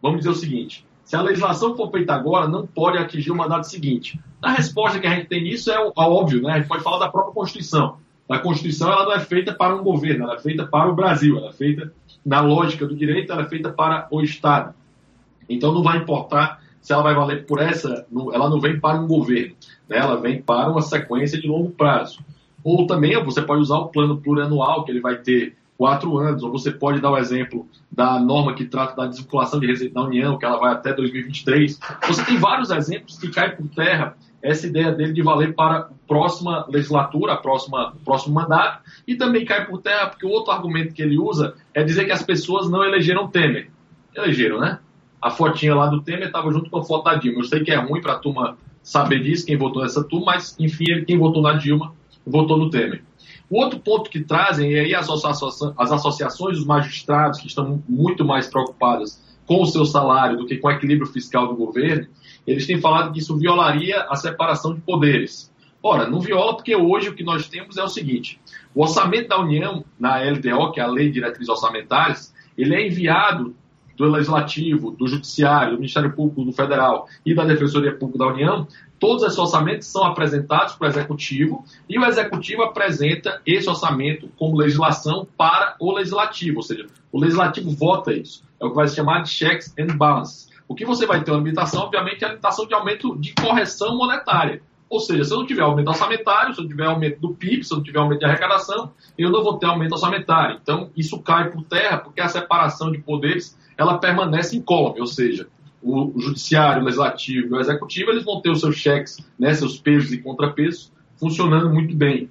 Vamos 0.05 0.19
dizer 0.19 0.31
o 0.33 0.35
seguinte: 0.35 0.87
se 1.03 1.17
a 1.17 1.23
legislação 1.23 1.75
for 1.75 1.91
feita 1.91 2.13
agora, 2.13 2.47
não 2.47 2.67
pode 2.67 2.99
atingir 2.99 3.31
o 3.31 3.35
mandato 3.35 3.67
seguinte. 3.67 4.21
A 4.43 4.51
resposta 4.51 5.01
que 5.01 5.07
a 5.07 5.15
gente 5.15 5.29
tem 5.29 5.43
nisso 5.43 5.73
é, 5.73 5.93
óbvio, 5.97 6.43
né? 6.43 6.53
A 6.53 6.59
gente 6.59 6.69
pode 6.69 6.83
falar 6.83 6.99
da 6.99 7.09
própria 7.09 7.33
Constituição. 7.33 7.97
A 8.29 8.39
Constituição 8.39 8.93
ela 8.93 9.07
não 9.07 9.13
é 9.15 9.21
feita 9.21 9.55
para 9.55 9.75
um 9.75 9.83
governo, 9.83 10.25
ela 10.25 10.35
é 10.35 10.39
feita 10.39 10.67
para 10.67 10.91
o 10.91 10.95
Brasil, 10.95 11.39
ela 11.39 11.49
é 11.49 11.53
feita 11.53 11.91
na 12.25 12.43
lógica 12.43 12.87
do 12.87 12.95
direito, 12.95 13.33
ela 13.33 13.43
é 13.43 13.49
feita 13.49 13.71
para 13.71 14.07
o 14.11 14.21
Estado. 14.21 14.75
Então 15.49 15.73
não 15.73 15.83
vai 15.83 15.97
importar 15.97 16.63
se 16.83 16.93
ela 16.93 17.03
vai 17.03 17.15
valer 17.15 17.47
por 17.47 17.63
essa, 17.63 18.07
ela 18.35 18.51
não 18.51 18.61
vem 18.61 18.79
para 18.79 19.01
um 19.01 19.07
governo, 19.07 19.55
né? 19.89 19.97
ela 19.97 20.21
vem 20.21 20.43
para 20.43 20.71
uma 20.71 20.83
sequência 20.83 21.41
de 21.41 21.49
longo 21.49 21.71
prazo. 21.71 22.21
Ou 22.63 22.87
também 22.87 23.23
você 23.25 23.41
pode 23.41 23.63
usar 23.63 23.79
o 23.79 23.89
plano 23.89 24.19
plurianual, 24.19 24.85
que 24.85 24.91
ele 24.91 25.01
vai 25.01 25.17
ter 25.17 25.57
quatro 25.77 26.17
anos, 26.19 26.43
ou 26.43 26.51
você 26.51 26.71
pode 26.71 27.01
dar 27.01 27.11
o 27.11 27.19
exemplo 27.19 27.69
da 27.91 28.19
norma 28.19 28.55
que 28.55 28.65
trata 28.65 28.97
da 28.97 29.07
desvinculação 29.07 29.59
de 29.59 29.67
receita 29.67 29.95
da 29.95 30.03
União, 30.03 30.39
que 30.39 30.45
ela 30.45 30.59
vai 30.59 30.73
até 30.73 30.93
2023. 30.93 31.79
Você 32.07 32.25
tem 32.25 32.39
vários 32.39 32.71
exemplos 32.71 33.19
que 33.19 33.31
caem 33.31 33.57
por 33.57 33.69
terra 33.69 34.17
essa 34.43 34.67
ideia 34.67 34.93
dele 34.93 35.13
de 35.15 35.23
valer 35.23 35.55
para 35.55 35.79
a 35.79 35.89
próxima 36.07 36.67
legislatura, 36.69 37.33
a 37.33 37.37
próxima, 37.37 37.95
o 37.95 38.05
próximo 38.05 38.35
mandato, 38.35 38.83
e 39.09 39.17
também 39.17 39.45
cai 39.45 39.67
por 39.67 39.81
terra 39.81 40.09
porque 40.09 40.27
o 40.27 40.31
outro 40.31 40.53
argumento 40.53 40.93
que 40.93 41.03
ele 41.03 41.19
usa 41.19 41.55
é 41.73 41.83
dizer 41.83 42.05
que 42.05 42.13
as 42.13 42.23
pessoas 42.23 42.69
não 42.71 42.85
elegeram 42.85 43.27
Temer. 43.27 43.71
Elegeram, 44.15 44.61
né? 44.61 44.79
A 45.21 45.31
fotinha 45.31 45.75
lá 45.75 45.87
do 45.87 46.03
Temer 46.03 46.27
estava 46.27 46.53
junto 46.53 46.69
com 46.69 46.79
a 46.79 46.85
foto 46.85 47.05
da 47.05 47.15
Dilma. 47.15 47.41
Eu 47.41 47.45
sei 47.45 47.65
que 47.65 47.71
é 47.71 47.77
ruim 47.77 48.03
para 48.03 48.13
a 48.13 48.19
turma 48.19 48.59
saber 48.83 49.21
disso, 49.23 49.47
quem 49.47 49.57
votou 49.57 49.83
nessa 49.83 50.05
turma, 50.05 50.27
mas 50.27 50.55
enfim, 50.61 51.03
quem 51.07 51.17
votou 51.17 51.43
na 51.43 51.55
Dilma 51.55 51.95
votou 52.27 52.59
no 52.59 52.69
Temer. 52.69 53.03
O 53.51 53.61
outro 53.61 53.79
ponto 53.79 54.11
que 54.11 54.21
trazem, 54.21 54.73
e 54.73 54.81
aí 54.81 54.95
as 54.95 55.09
associações, 55.09 55.75
as 55.79 55.93
associações 55.93 56.57
dos 56.59 56.67
magistrados, 56.67 57.41
que 57.41 57.47
estão 57.47 57.83
muito 57.89 58.25
mais 58.25 58.47
preocupadas 58.47 59.23
com 59.47 59.63
o 59.63 59.67
seu 59.67 59.85
salário 59.85 60.39
do 60.39 60.47
que 60.47 60.57
com 60.57 60.69
o 60.69 60.71
equilíbrio 60.71 61.07
fiscal 61.07 61.49
do 61.49 61.55
governo, 61.55 62.09
eles 62.47 62.67
têm 62.67 62.81
falado 62.81 63.13
que 63.13 63.19
isso 63.19 63.37
violaria 63.37 64.03
a 64.09 64.17
separação 64.17 64.75
de 64.75 64.81
poderes. 64.81 65.53
Ora, 65.83 66.09
não 66.09 66.19
viola 66.21 66.55
porque 66.55 66.75
hoje 66.75 67.11
o 67.11 67.15
que 67.15 67.23
nós 67.23 67.47
temos 67.47 67.77
é 67.77 67.85
o 67.85 67.89
seguinte: 67.89 68.41
o 68.75 68.83
orçamento 68.83 69.29
da 69.29 69.39
União, 69.39 69.85
na 70.01 70.17
LDO, 70.19 70.73
que 70.73 70.81
é 70.81 70.83
a 70.83 70.87
Lei 70.87 71.09
de 71.09 71.15
Diretrizes 71.15 71.51
Orçamentárias, 71.51 72.35
ele 72.57 72.75
é 72.75 72.87
enviado 72.87 73.55
do 73.97 74.11
Legislativo, 74.11 74.91
do 74.91 75.07
Judiciário, 75.07 75.73
do 75.73 75.79
Ministério 75.79 76.13
Público 76.13 76.45
do 76.45 76.53
Federal 76.53 77.07
e 77.25 77.35
da 77.35 77.45
Defensoria 77.45 77.95
Pública 77.95 78.25
da 78.25 78.33
União, 78.33 78.67
todos 79.05 79.23
esses 79.23 79.37
orçamentos 79.37 79.87
são 79.87 80.03
apresentados 80.03 80.77
para 80.77 80.87
o 80.87 80.91
Executivo 80.91 81.63
e 81.87 81.99
o 81.99 82.07
Executivo 82.07 82.63
apresenta 82.63 83.39
esse 83.45 83.69
orçamento 83.69 84.31
como 84.39 84.57
legislação 84.57 85.29
para 85.37 85.77
o 85.79 85.93
Legislativo, 85.93 86.57
ou 86.57 86.63
seja, 86.63 86.87
o 87.13 87.21
Legislativo 87.21 87.71
vota 87.73 88.15
isso. 88.15 88.43
É 88.59 88.65
o 88.65 88.71
que 88.71 88.77
vai 88.77 88.89
se 88.89 88.97
chamar 88.97 89.23
de 89.23 89.29
checks 89.29 89.75
and 89.79 89.95
balances. 89.99 90.49
O 90.67 90.75
que 90.75 90.87
você 90.87 91.05
vai 91.05 91.23
ter 91.23 91.33
uma 91.33 91.37
limitação, 91.37 91.83
obviamente, 91.83 92.25
é 92.25 92.29
a 92.29 92.31
limitação 92.31 92.67
de 92.67 92.73
aumento 92.73 93.15
de 93.19 93.35
correção 93.35 93.95
monetária. 93.95 94.63
Ou 94.89 94.99
seja, 94.99 95.23
se 95.23 95.35
eu 95.35 95.39
não 95.39 95.47
tiver 95.47 95.61
aumento 95.61 95.89
orçamentário, 95.89 96.55
se 96.55 96.61
eu 96.61 96.63
não 96.63 96.71
tiver 96.71 96.87
aumento 96.87 97.21
do 97.21 97.35
PIB, 97.35 97.63
se 97.63 97.75
eu 97.75 97.77
não 97.77 97.85
tiver 97.85 97.99
aumento 97.99 98.21
de 98.21 98.25
arrecadação, 98.25 98.91
eu 99.19 99.31
não 99.31 99.45
vou 99.45 99.59
ter 99.59 99.67
aumento 99.67 99.93
orçamentário. 99.93 100.59
Então, 100.63 100.89
isso 100.97 101.21
cai 101.21 101.51
por 101.51 101.63
terra 101.65 101.99
porque 101.99 102.23
a 102.23 102.29
separação 102.29 102.91
de 102.91 102.97
poderes 103.03 103.55
ela 103.77 103.99
permanece 103.99 104.57
incólume, 104.57 105.01
ou 105.01 105.07
seja, 105.07 105.47
o 105.85 106.19
judiciário, 106.19 106.81
o 106.81 106.85
legislativo 106.85 107.55
e 107.55 107.59
o 107.59 107.61
executivo 107.61 108.11
eles 108.11 108.25
vão 108.25 108.41
ter 108.41 108.51
os 108.51 108.61
seus 108.61 108.77
cheques, 108.77 109.19
né, 109.39 109.53
seus 109.53 109.79
pesos 109.79 110.13
e 110.13 110.19
contrapesos 110.19 110.91
funcionando 111.17 111.71
muito 111.71 111.95
bem. 111.95 112.31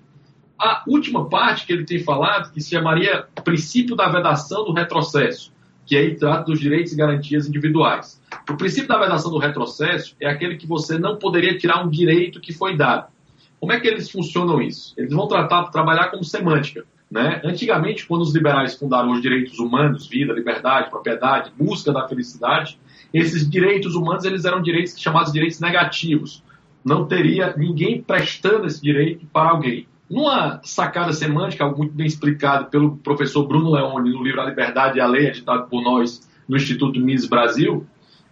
A 0.60 0.84
última 0.88 1.30
parte 1.30 1.66
que 1.66 1.74
ele 1.74 1.86
tem 1.86 2.00
falado, 2.00 2.52
que 2.52 2.62
se 2.62 2.72
chamaria 2.72 3.26
princípio 3.44 3.96
da 3.96 4.10
vedação 4.10 4.66
do 4.66 4.74
retrocesso, 4.74 5.52
que 5.86 5.96
aí 5.96 6.16
trata 6.16 6.46
dos 6.46 6.60
direitos 6.60 6.94
e 6.94 6.96
garantias 6.96 7.48
individuais. 7.48 8.22
O 8.50 8.56
princípio 8.56 8.88
da 8.88 8.98
vedação 8.98 9.30
do 9.30 9.38
retrocesso 9.38 10.16
é 10.20 10.28
aquele 10.28 10.56
que 10.56 10.66
você 10.66 10.98
não 10.98 11.18
poderia 11.18 11.58
tirar 11.58 11.86
um 11.86 11.90
direito 11.90 12.40
que 12.40 12.54
foi 12.54 12.78
dado. 12.78 13.12
Como 13.60 13.72
é 13.72 13.80
que 13.80 13.88
eles 13.88 14.10
funcionam 14.10 14.62
isso? 14.62 14.94
Eles 14.98 15.14
vão 15.14 15.28
tratar, 15.28 15.64
trabalhar 15.66 16.10
como 16.10 16.24
semântica. 16.24 16.86
Né? 17.10 17.42
Antigamente, 17.44 18.08
quando 18.08 18.22
os 18.22 18.34
liberais 18.34 18.76
fundaram 18.76 19.12
os 19.12 19.22
direitos 19.22 19.60
humanos, 19.60 20.08
vida, 20.08 20.34
liberdade, 20.34 20.90
propriedade, 20.90 21.52
busca 21.58 21.92
da 21.92 22.08
felicidade, 22.08 22.80
esses 23.14 23.50
direitos 23.50 23.96
humanos 23.96 24.26
eles 24.26 24.44
eram 24.44 24.62
direitos 24.62 25.00
chamados 25.00 25.32
direitos 25.32 25.60
negativos. 25.60 26.44
Não 26.84 27.06
teria 27.06 27.56
ninguém 27.56 28.02
prestando 28.02 28.66
esse 28.66 28.82
direito 28.82 29.26
para 29.32 29.52
alguém. 29.52 29.88
Numa 30.10 30.60
sacada 30.64 31.14
semântica, 31.14 31.66
muito 31.70 31.94
bem 31.94 32.06
explicado 32.06 32.66
pelo 32.66 32.98
professor 32.98 33.48
Bruno 33.48 33.72
Leone 33.72 34.12
no 34.12 34.24
livro 34.24 34.42
A 34.42 34.46
Liberdade 34.46 34.98
e 34.98 35.02
a 35.02 35.08
Lei, 35.08 35.28
editado 35.28 35.68
por 35.68 35.82
nós 35.82 36.28
no 36.48 36.58
Instituto 36.58 37.00
Mises 37.00 37.28
Brasil, 37.28 37.86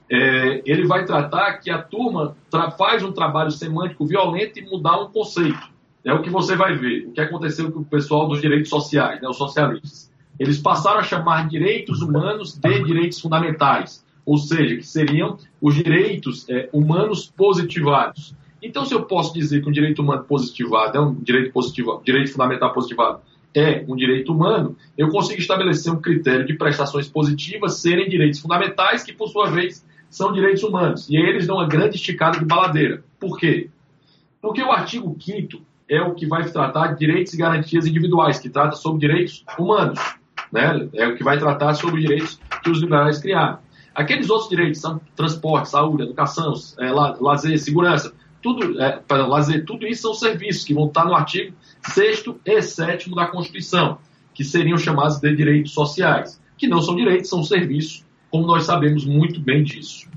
é, 0.09 0.61
ele 0.65 0.85
vai 0.85 1.05
tratar 1.05 1.53
que 1.53 1.71
a 1.71 1.81
turma 1.81 2.35
faz 2.77 3.01
um 3.01 3.13
trabalho 3.13 3.49
semântico 3.49 4.05
violento 4.05 4.59
e 4.59 4.61
mudar 4.61 4.99
um 4.99 5.09
conceito. 5.09 5.71
É 6.03 6.13
o 6.13 6.21
que 6.21 6.29
você 6.29 6.55
vai 6.55 6.75
ver, 6.75 7.07
o 7.07 7.11
que 7.11 7.21
aconteceu 7.21 7.71
com 7.71 7.79
o 7.79 7.85
pessoal 7.85 8.27
dos 8.27 8.41
direitos 8.41 8.69
sociais, 8.69 9.21
né, 9.21 9.29
os 9.29 9.37
socialistas. 9.37 10.11
Eles 10.37 10.57
passaram 10.57 10.99
a 10.99 11.03
chamar 11.03 11.47
direitos 11.47 12.01
humanos 12.01 12.57
de 12.57 12.83
direitos 12.83 13.21
fundamentais, 13.21 14.03
ou 14.31 14.37
seja, 14.37 14.77
que 14.77 14.87
seriam 14.87 15.37
os 15.61 15.75
direitos 15.75 16.47
é, 16.49 16.69
humanos 16.71 17.29
positivados. 17.35 18.33
Então, 18.63 18.85
se 18.85 18.93
eu 18.93 19.03
posso 19.03 19.33
dizer 19.33 19.61
que 19.61 19.67
um 19.67 19.73
direito 19.73 20.01
humano 20.01 20.23
positivado 20.23 20.97
é 20.97 21.01
um 21.01 21.13
direito, 21.13 21.51
positivo, 21.51 22.01
direito 22.05 22.31
fundamental 22.31 22.71
positivado 22.71 23.19
é 23.53 23.83
um 23.85 23.93
direito 23.93 24.31
humano, 24.31 24.77
eu 24.97 25.09
consigo 25.09 25.41
estabelecer 25.41 25.91
um 25.91 25.99
critério 25.99 26.45
de 26.45 26.53
prestações 26.53 27.09
positivas 27.09 27.81
serem 27.81 28.07
direitos 28.07 28.39
fundamentais, 28.39 29.03
que 29.03 29.11
por 29.11 29.27
sua 29.27 29.47
vez 29.47 29.85
são 30.09 30.31
direitos 30.31 30.63
humanos. 30.63 31.09
E 31.09 31.17
aí 31.17 31.23
eles 31.23 31.45
dão 31.45 31.57
uma 31.57 31.67
grande 31.67 31.97
esticada 31.97 32.39
de 32.39 32.45
baladeira. 32.45 33.03
Por 33.19 33.37
quê? 33.37 33.69
Porque 34.41 34.63
o 34.63 34.71
artigo 34.71 35.13
5 35.19 35.61
é 35.89 36.01
o 36.01 36.15
que 36.15 36.25
vai 36.25 36.49
tratar 36.49 36.93
de 36.93 36.99
direitos 36.99 37.33
e 37.33 37.37
garantias 37.37 37.85
individuais, 37.85 38.39
que 38.39 38.49
trata 38.49 38.77
sobre 38.77 39.05
direitos 39.05 39.43
humanos. 39.59 39.99
Né? 40.49 40.87
É 40.93 41.07
o 41.09 41.17
que 41.17 41.23
vai 41.23 41.37
tratar 41.37 41.73
sobre 41.73 41.99
direitos 41.99 42.39
que 42.63 42.69
os 42.69 42.79
liberais 42.79 43.19
criaram. 43.19 43.59
Aqueles 43.93 44.29
outros 44.29 44.49
direitos 44.49 44.79
são 44.79 45.01
transporte, 45.15 45.69
saúde, 45.69 46.03
educação, 46.03 46.53
é, 46.79 46.91
lazer, 46.91 47.57
segurança, 47.59 48.13
tudo, 48.41 48.81
é, 48.81 48.97
para 48.97 49.27
lazer, 49.27 49.65
tudo 49.65 49.85
isso 49.85 50.01
são 50.01 50.13
serviços 50.13 50.63
que 50.63 50.73
vão 50.73 50.87
estar 50.87 51.05
no 51.05 51.13
artigo 51.13 51.55
6 51.83 52.25
e 52.45 52.61
7 52.61 53.13
da 53.13 53.27
Constituição, 53.27 53.97
que 54.33 54.43
seriam 54.43 54.77
chamados 54.77 55.19
de 55.19 55.35
direitos 55.35 55.73
sociais, 55.73 56.41
que 56.57 56.67
não 56.67 56.81
são 56.81 56.95
direitos, 56.95 57.29
são 57.29 57.43
serviços 57.43 58.05
como 58.29 58.47
nós 58.47 58.63
sabemos 58.63 59.05
muito 59.05 59.41
bem 59.41 59.63
disso. 59.63 60.07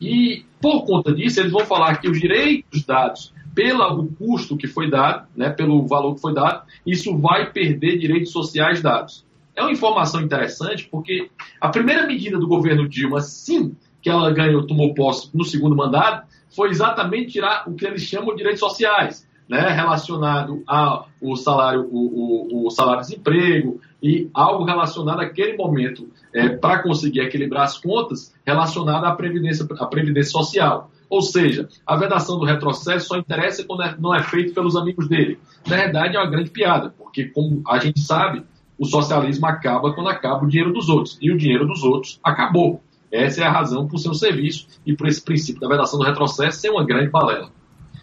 E, 0.00 0.44
por 0.60 0.86
conta 0.86 1.14
disso, 1.14 1.40
eles 1.40 1.52
vão 1.52 1.66
falar 1.66 1.96
que 1.96 2.08
os 2.08 2.18
direitos 2.18 2.84
dados 2.84 3.34
pelo 3.54 4.06
custo 4.12 4.56
que 4.56 4.68
foi 4.68 4.88
dado, 4.88 5.26
né, 5.36 5.50
pelo 5.50 5.84
valor 5.86 6.14
que 6.14 6.20
foi 6.20 6.32
dado, 6.32 6.62
isso 6.86 7.18
vai 7.18 7.50
perder 7.50 7.98
direitos 7.98 8.30
sociais 8.30 8.80
dados. 8.80 9.26
É 9.58 9.62
uma 9.62 9.72
informação 9.72 10.20
interessante 10.20 10.88
porque 10.88 11.30
a 11.60 11.68
primeira 11.68 12.06
medida 12.06 12.38
do 12.38 12.46
governo 12.46 12.88
Dilma, 12.88 13.20
sim, 13.20 13.74
que 14.00 14.08
ela 14.08 14.30
ganhou, 14.30 14.64
tomou 14.64 14.94
posse 14.94 15.36
no 15.36 15.44
segundo 15.44 15.74
mandato, 15.74 16.28
foi 16.54 16.70
exatamente 16.70 17.32
tirar 17.32 17.68
o 17.68 17.74
que 17.74 17.84
eles 17.84 18.02
chamam 18.02 18.30
de 18.30 18.36
direitos 18.36 18.60
sociais 18.60 19.26
né, 19.48 19.68
relacionado 19.70 20.62
ao 20.64 21.08
salário, 21.36 21.88
o, 21.90 22.66
o, 22.66 22.66
o 22.68 22.70
salário-desemprego 22.70 23.80
e 24.00 24.30
algo 24.32 24.62
relacionado 24.62 25.22
àquele 25.22 25.56
momento 25.56 26.08
é, 26.32 26.50
para 26.50 26.80
conseguir 26.80 27.22
equilibrar 27.22 27.64
as 27.64 27.76
contas 27.76 28.32
relacionado 28.46 29.06
à 29.06 29.12
previdência, 29.16 29.66
à 29.80 29.86
previdência 29.86 30.30
social. 30.30 30.88
Ou 31.10 31.20
seja, 31.20 31.68
a 31.84 31.96
vedação 31.96 32.38
do 32.38 32.44
retrocesso 32.44 33.08
só 33.08 33.16
interessa 33.16 33.64
quando 33.64 33.82
é, 33.82 33.96
não 33.98 34.14
é 34.14 34.22
feito 34.22 34.54
pelos 34.54 34.76
amigos 34.76 35.08
dele. 35.08 35.36
Na 35.66 35.76
verdade, 35.76 36.16
é 36.16 36.20
uma 36.20 36.30
grande 36.30 36.50
piada, 36.50 36.94
porque, 36.96 37.24
como 37.24 37.60
a 37.66 37.80
gente 37.80 37.98
sabe, 37.98 38.44
o 38.78 38.84
socialismo 38.84 39.46
acaba 39.46 39.92
quando 39.92 40.08
acaba 40.08 40.44
o 40.44 40.48
dinheiro 40.48 40.72
dos 40.72 40.88
outros. 40.88 41.18
E 41.20 41.32
o 41.32 41.36
dinheiro 41.36 41.66
dos 41.66 41.82
outros 41.82 42.20
acabou. 42.22 42.80
Essa 43.10 43.42
é 43.42 43.46
a 43.46 43.50
razão 43.50 43.88
por 43.88 43.98
seu 43.98 44.14
serviço 44.14 44.68
e 44.86 44.94
por 44.94 45.08
esse 45.08 45.22
princípio 45.22 45.60
da 45.60 45.68
vedação 45.68 45.98
do 45.98 46.04
retrocesso 46.04 46.60
ser 46.60 46.70
uma 46.70 46.84
grande 46.84 47.10
balela. 47.10 47.50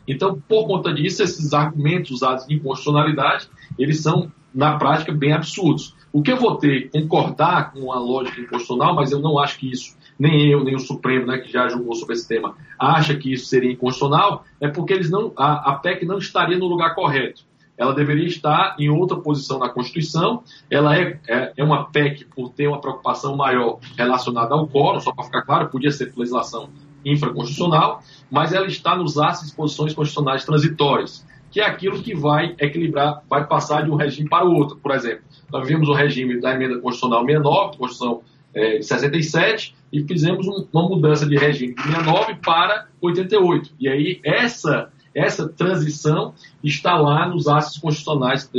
Então, 0.08 0.42
por 0.48 0.68
conta 0.68 0.94
disso, 0.94 1.24
esses 1.24 1.54
argumentos 1.54 2.12
usados 2.12 2.46
de 2.46 2.56
inconstitucionalidade, 2.56 3.48
eles 3.78 4.02
são, 4.02 4.32
na 4.54 4.78
prática, 4.78 5.12
bem 5.12 5.34
absurdos. 5.34 5.96
O 6.12 6.22
que 6.22 6.32
eu 6.32 6.38
vou 6.38 6.56
ter 6.56 6.90
concordar 6.90 7.72
com 7.72 7.92
a 7.92 8.00
lógica 8.00 8.40
inconstitucional, 8.40 8.96
mas 8.96 9.12
eu 9.12 9.20
não 9.20 9.40
acho 9.40 9.60
que 9.60 9.70
isso, 9.70 9.96
nem 10.18 10.50
eu, 10.50 10.64
nem 10.64 10.76
o 10.76 10.80
Supremo, 10.80 11.26
né, 11.26 11.40
que 11.40 11.52
já 11.52 11.68
julgou 11.68 11.94
sobre 11.96 12.16
esse 12.16 12.28
tema, 12.28 12.56
acha 12.80 13.16
que 13.16 13.34
isso 13.34 13.48
seria 13.48 13.72
inconstitucional, 13.72 14.46
é 14.62 14.68
porque 14.68 14.94
eles 14.94 15.10
não, 15.10 15.34
a, 15.36 15.72
a 15.72 15.76
PEC 15.76 16.06
não 16.06 16.18
estaria 16.18 16.58
no 16.58 16.68
lugar 16.68 16.96
correto. 16.96 17.44
Ela 17.78 17.94
deveria 17.94 18.28
estar 18.28 18.76
em 18.80 18.90
outra 18.90 19.18
posição 19.18 19.60
na 19.60 19.70
Constituição. 19.70 20.44
Ela 20.70 20.98
é, 20.98 21.20
é, 21.28 21.54
é 21.58 21.64
uma 21.64 21.86
PEC 21.86 22.26
por 22.26 22.50
ter 22.50 22.68
uma 22.68 22.80
preocupação 22.80 23.36
maior 23.36 23.80
relacionada 23.98 24.54
ao 24.54 24.68
quórum, 24.68 25.00
só 25.00 25.12
para 25.12 25.26
ficar 25.26 25.42
claro, 25.42 25.70
podia 25.70 25.92
ser 25.92 26.14
legislação 26.16 26.70
infraconstitucional, 27.06 28.02
mas 28.32 28.52
ela 28.52 28.66
está 28.66 28.96
nos 28.96 29.18
atos 29.18 29.42
de 29.42 29.46
disposições 29.46 29.94
constitucionais 29.94 30.44
transitórias, 30.44 31.26
que 31.52 31.62
é 31.62 31.66
aquilo 31.66 32.02
que 32.02 32.16
vai 32.16 32.56
equilibrar, 32.60 33.22
vai 33.30 33.46
passar 33.46 33.84
de 33.84 33.92
um 33.92 33.96
regime 33.96 34.28
para 34.28 34.46
o 34.46 34.54
outro. 34.54 34.78
Por 34.78 34.92
exemplo, 34.92 35.24
nós 35.52 35.68
vimos 35.68 35.88
o 35.88 35.94
regime 35.94 36.40
da 36.42 36.54
emenda 36.54 36.80
constitucional 36.80 37.24
69, 37.24 37.78
Constituição 37.78 38.22
é, 38.54 38.78
de 38.80 38.86
67, 38.86 39.76
e 39.94 40.04
fizemos 40.04 40.48
um, 40.48 40.68
uma 40.74 40.90
mudança 40.90 41.26
de 41.26 41.38
regime 41.38 41.76
de 41.76 41.84
69 41.84 42.36
para 42.44 42.88
88. 43.02 43.74
E 43.80 43.88
aí 43.88 44.20
essa 44.24 44.92
essa 45.16 45.48
transição 45.48 46.34
está 46.62 46.98
lá 46.98 47.28
nos 47.30 47.48
atos 47.48 47.78
constitucionais, 47.78 48.52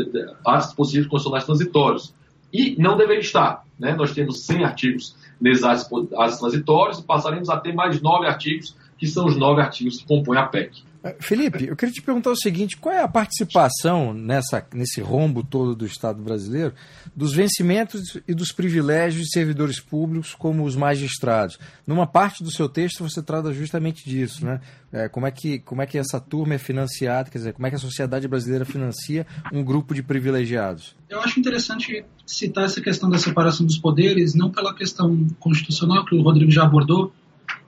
atos 0.45 0.69
dispositivos 0.69 1.09
constitucionais 1.09 1.45
transitórios. 1.45 2.14
E 2.51 2.75
não 2.79 2.97
deveria 2.97 3.21
estar. 3.21 3.64
Né? 3.79 3.95
Nós 3.95 4.12
temos 4.12 4.40
100 4.40 4.64
artigos 4.64 5.14
nesses 5.38 5.62
atos 5.62 6.38
transitórios 6.38 6.99
e 6.99 7.03
passaremos 7.03 7.51
a 7.51 7.59
ter 7.61 7.75
mais 7.75 8.01
nove 8.01 8.27
artigos, 8.27 8.75
que 8.97 9.07
são 9.07 9.27
os 9.27 9.37
nove 9.37 9.61
artigos 9.61 9.99
que 9.99 10.07
compõem 10.07 10.38
a 10.38 10.47
PEC. 10.47 10.83
É, 11.07 11.16
Felipe, 11.21 11.66
eu 11.66 11.77
queria 11.77 11.92
te 11.92 12.03
perguntar 12.03 12.31
o 12.31 12.37
seguinte: 12.37 12.77
qual 12.77 12.92
é 12.92 13.01
a 13.01 13.09
participação 13.09 14.12
nessa, 14.12 14.66
nesse 14.75 15.01
rombo 15.01 15.45
todo 15.45 15.75
do 15.75 15.87
Estado 15.87 16.21
brasileiro 16.21 16.75
dos 17.14 17.33
vencimentos 17.33 18.19
e 18.27 18.35
dos 18.35 18.51
privilégios 18.51 19.23
de 19.23 19.33
servidores 19.33 19.79
públicos, 19.79 20.35
como 20.35 20.64
os 20.64 20.75
magistrados? 20.75 21.59
Numa 21.87 22.07
parte 22.07 22.42
do 22.42 22.51
seu 22.51 22.69
texto 22.69 23.09
você 23.09 23.23
trata 23.23 23.53
justamente 23.53 24.09
disso, 24.09 24.45
né? 24.45 24.61
É, 24.92 25.09
como, 25.09 25.27
é 25.27 25.31
que, 25.31 25.59
como 25.61 25.83
é 25.83 25.87
que 25.87 25.99
essa 25.99 26.19
turma 26.19 26.55
é 26.55 26.59
financiada, 26.59 27.31
quer 27.31 27.38
dizer, 27.38 27.53
como 27.53 27.66
é 27.66 27.71
que 27.71 27.77
a 27.77 27.79
sociedade 27.79 28.27
brasileira 28.27 28.64
financia 28.64 29.27
um 29.53 29.62
grupo 29.62 29.95
de 29.95 30.03
privilegiados? 30.03 30.97
Eu 31.09 31.21
acho 31.21 31.38
interessante 31.38 32.05
citar 32.27 32.64
essa 32.64 32.81
questão 32.81 33.09
da 33.09 33.19
separação 33.19 33.66
dos 33.66 33.79
poderes, 33.79 34.35
não 34.35 34.51
pela 34.51 34.75
questão 34.75 35.27
constitucional 35.38 36.05
que 36.05 36.14
o 36.14 36.23
Rodrigo 36.23 36.51
já 36.51 36.64
abordou, 36.64 37.12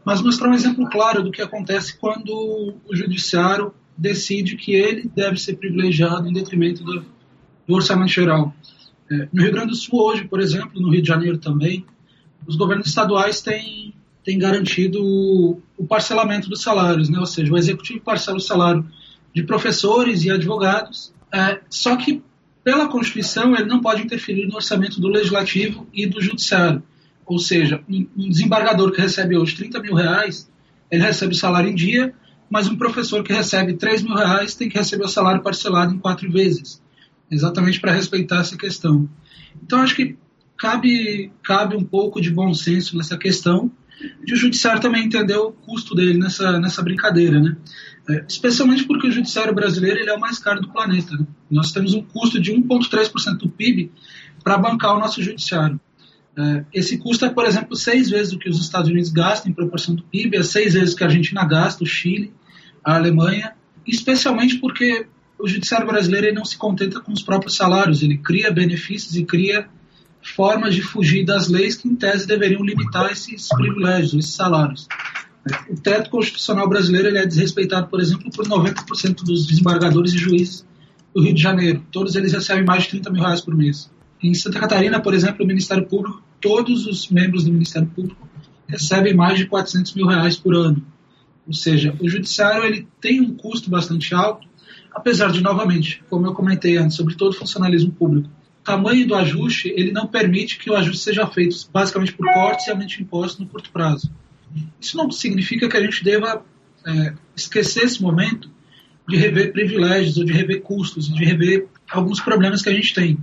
mas 0.08 0.22
mostrar 0.22 0.48
um 0.48 0.54
exemplo 0.54 0.88
claro 0.88 1.22
do 1.22 1.30
que 1.30 1.42
acontece 1.42 1.98
quando 1.98 2.74
o 2.88 2.96
judiciário 2.96 3.74
decide 3.94 4.56
que 4.56 4.72
ele 4.72 5.06
deve 5.14 5.36
ser 5.36 5.56
privilegiado 5.56 6.26
em 6.26 6.32
detrimento 6.32 6.82
do, 6.82 7.04
do 7.66 7.74
orçamento 7.74 8.10
geral. 8.10 8.54
É, 9.10 9.28
no 9.30 9.42
Rio 9.42 9.52
Grande 9.52 9.68
do 9.68 9.74
Sul, 9.76 10.00
hoje, 10.00 10.24
por 10.24 10.40
exemplo, 10.40 10.80
no 10.80 10.88
Rio 10.88 11.02
de 11.02 11.08
Janeiro 11.08 11.36
também, 11.36 11.84
os 12.46 12.56
governos 12.56 12.86
estaduais 12.86 13.42
têm, 13.42 13.92
têm 14.24 14.38
garantido 14.38 14.98
o, 15.04 15.60
o 15.76 15.86
parcelamento 15.86 16.48
dos 16.48 16.62
salários, 16.62 17.10
né? 17.10 17.18
ou 17.18 17.26
seja, 17.26 17.52
o 17.52 17.58
executivo 17.58 18.00
parcela 18.00 18.38
o 18.38 18.40
salário 18.40 18.86
de 19.34 19.42
professores 19.42 20.24
e 20.24 20.30
advogados, 20.30 21.12
é, 21.30 21.60
só 21.68 21.96
que, 21.96 22.22
pela 22.64 22.88
Constituição, 22.88 23.54
ele 23.54 23.66
não 23.66 23.82
pode 23.82 24.02
interferir 24.02 24.46
no 24.46 24.54
orçamento 24.54 25.02
do 25.02 25.08
legislativo 25.08 25.86
e 25.92 26.06
do 26.06 26.18
judiciário. 26.18 26.82
Ou 27.28 27.38
seja, 27.38 27.84
um 27.86 28.28
desembargador 28.30 28.90
que 28.90 29.00
recebe 29.02 29.36
hoje 29.36 29.54
30 29.54 29.80
mil 29.80 29.94
reais, 29.94 30.50
ele 30.90 31.02
recebe 31.02 31.34
o 31.34 31.36
salário 31.36 31.70
em 31.70 31.74
dia, 31.74 32.14
mas 32.48 32.66
um 32.66 32.76
professor 32.76 33.22
que 33.22 33.34
recebe 33.34 33.74
3 33.74 34.02
mil 34.02 34.14
reais 34.14 34.54
tem 34.54 34.66
que 34.66 34.78
receber 34.78 35.04
o 35.04 35.08
salário 35.08 35.42
parcelado 35.42 35.94
em 35.94 35.98
quatro 35.98 36.32
vezes, 36.32 36.82
exatamente 37.30 37.78
para 37.80 37.92
respeitar 37.92 38.40
essa 38.40 38.56
questão. 38.56 39.06
Então, 39.62 39.82
acho 39.82 39.94
que 39.94 40.16
cabe, 40.56 41.30
cabe 41.42 41.76
um 41.76 41.84
pouco 41.84 42.18
de 42.18 42.30
bom 42.30 42.54
senso 42.54 42.96
nessa 42.96 43.18
questão, 43.18 43.70
de 44.24 44.32
o 44.32 44.36
judiciário 44.36 44.80
também 44.80 45.04
entender 45.04 45.36
o 45.36 45.52
custo 45.52 45.94
dele 45.94 46.18
nessa, 46.18 46.58
nessa 46.58 46.82
brincadeira, 46.82 47.38
né? 47.38 47.56
É, 48.08 48.24
especialmente 48.26 48.84
porque 48.84 49.06
o 49.06 49.10
judiciário 49.10 49.54
brasileiro 49.54 50.00
ele 50.00 50.08
é 50.08 50.14
o 50.14 50.20
mais 50.20 50.38
caro 50.38 50.62
do 50.62 50.72
planeta. 50.72 51.14
Né? 51.14 51.26
Nós 51.50 51.72
temos 51.72 51.92
um 51.92 52.02
custo 52.02 52.40
de 52.40 52.54
1,3% 52.54 53.36
do 53.36 53.50
PIB 53.50 53.92
para 54.42 54.56
bancar 54.56 54.96
o 54.96 54.98
nosso 54.98 55.22
judiciário. 55.22 55.78
É, 56.38 56.64
esse 56.72 56.96
custo 56.98 57.24
é, 57.24 57.30
por 57.30 57.44
exemplo, 57.44 57.74
seis 57.74 58.08
vezes 58.08 58.32
o 58.32 58.38
que 58.38 58.48
os 58.48 58.60
Estados 58.60 58.88
Unidos 58.88 59.10
gastam 59.10 59.50
em 59.50 59.54
proporção 59.54 59.96
do 59.96 60.04
PIB, 60.04 60.36
é 60.36 60.42
seis 60.44 60.74
vezes 60.74 60.94
o 60.94 60.96
que 60.96 61.02
a 61.02 61.08
Argentina 61.08 61.44
gasta, 61.44 61.82
o 61.82 61.86
Chile, 61.86 62.32
a 62.84 62.94
Alemanha, 62.94 63.54
especialmente 63.84 64.58
porque 64.58 65.06
o 65.36 65.48
judiciário 65.48 65.86
brasileiro 65.86 66.32
não 66.32 66.44
se 66.44 66.56
contenta 66.56 67.00
com 67.00 67.12
os 67.12 67.22
próprios 67.22 67.56
salários, 67.56 68.02
ele 68.02 68.18
cria 68.18 68.52
benefícios 68.52 69.16
e 69.16 69.24
cria 69.24 69.68
formas 70.22 70.76
de 70.76 70.82
fugir 70.82 71.24
das 71.24 71.48
leis 71.48 71.76
que, 71.76 71.88
em 71.88 71.96
tese, 71.96 72.26
deveriam 72.26 72.62
limitar 72.62 73.10
esses 73.10 73.48
privilégios, 73.48 74.14
esses 74.14 74.34
salários. 74.34 74.86
O 75.68 75.74
teto 75.80 76.08
constitucional 76.08 76.68
brasileiro 76.68 77.08
ele 77.08 77.18
é 77.18 77.26
desrespeitado, 77.26 77.88
por 77.88 78.00
exemplo, 78.00 78.30
por 78.30 78.46
90% 78.46 79.24
dos 79.24 79.46
desembargadores 79.46 80.12
e 80.12 80.18
juízes 80.18 80.64
do 81.14 81.22
Rio 81.22 81.34
de 81.34 81.42
Janeiro. 81.42 81.82
Todos 81.90 82.14
eles 82.14 82.32
recebem 82.32 82.64
mais 82.64 82.84
de 82.84 82.90
30 82.90 83.10
mil 83.10 83.22
reais 83.22 83.40
por 83.40 83.56
mês. 83.56 83.90
Em 84.22 84.34
Santa 84.34 84.60
Catarina, 84.60 85.00
por 85.00 85.14
exemplo, 85.14 85.44
o 85.44 85.46
Ministério 85.46 85.86
Público, 85.86 86.22
todos 86.40 86.86
os 86.86 87.08
membros 87.08 87.44
do 87.44 87.52
Ministério 87.52 87.88
Público 87.88 88.28
recebem 88.66 89.14
mais 89.14 89.38
de 89.38 89.46
400 89.46 89.94
mil 89.94 90.06
reais 90.06 90.36
por 90.36 90.54
ano. 90.54 90.84
Ou 91.46 91.54
seja, 91.54 91.96
o 91.98 92.08
judiciário 92.08 92.64
ele 92.64 92.86
tem 93.00 93.20
um 93.20 93.34
custo 93.34 93.70
bastante 93.70 94.14
alto, 94.14 94.46
apesar 94.92 95.32
de, 95.32 95.40
novamente, 95.40 96.02
como 96.10 96.26
eu 96.26 96.34
comentei 96.34 96.76
antes, 96.76 96.96
sobre 96.96 97.14
todo 97.14 97.30
o 97.30 97.36
funcionalismo 97.36 97.90
público, 97.92 98.28
o 98.28 98.64
tamanho 98.64 99.06
do 99.06 99.14
ajuste 99.14 99.72
ele 99.74 99.90
não 99.90 100.06
permite 100.06 100.58
que 100.58 100.70
o 100.70 100.76
ajuste 100.76 101.02
seja 101.02 101.26
feito 101.26 101.56
basicamente 101.72 102.12
por 102.12 102.30
cortes 102.32 102.66
e 102.66 102.70
aumento 102.70 102.90
de 102.90 103.02
impostos 103.02 103.40
no 103.40 103.46
curto 103.46 103.70
prazo. 103.70 104.10
Isso 104.78 104.96
não 104.96 105.10
significa 105.10 105.68
que 105.68 105.76
a 105.76 105.80
gente 105.80 106.04
deva 106.04 106.44
é, 106.86 107.14
esquecer 107.34 107.84
esse 107.84 108.02
momento 108.02 108.50
de 109.08 109.16
rever 109.16 109.52
privilégios 109.52 110.18
ou 110.18 110.24
de 110.24 110.32
rever 110.32 110.60
custos, 110.60 111.08
de 111.08 111.24
rever 111.24 111.66
alguns 111.90 112.20
problemas 112.20 112.60
que 112.60 112.68
a 112.68 112.72
gente 112.72 112.92
tem. 112.92 113.18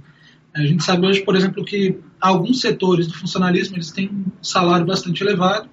A 0.53 0.61
gente 0.61 0.83
sabe 0.83 1.05
hoje, 1.05 1.21
por 1.21 1.35
exemplo, 1.35 1.63
que 1.63 1.99
alguns 2.19 2.61
setores 2.61 3.07
do 3.07 3.13
funcionalismo 3.13 3.75
eles 3.75 3.91
têm 3.91 4.09
um 4.09 4.25
salário 4.41 4.85
bastante 4.85 5.21
elevado, 5.21 5.69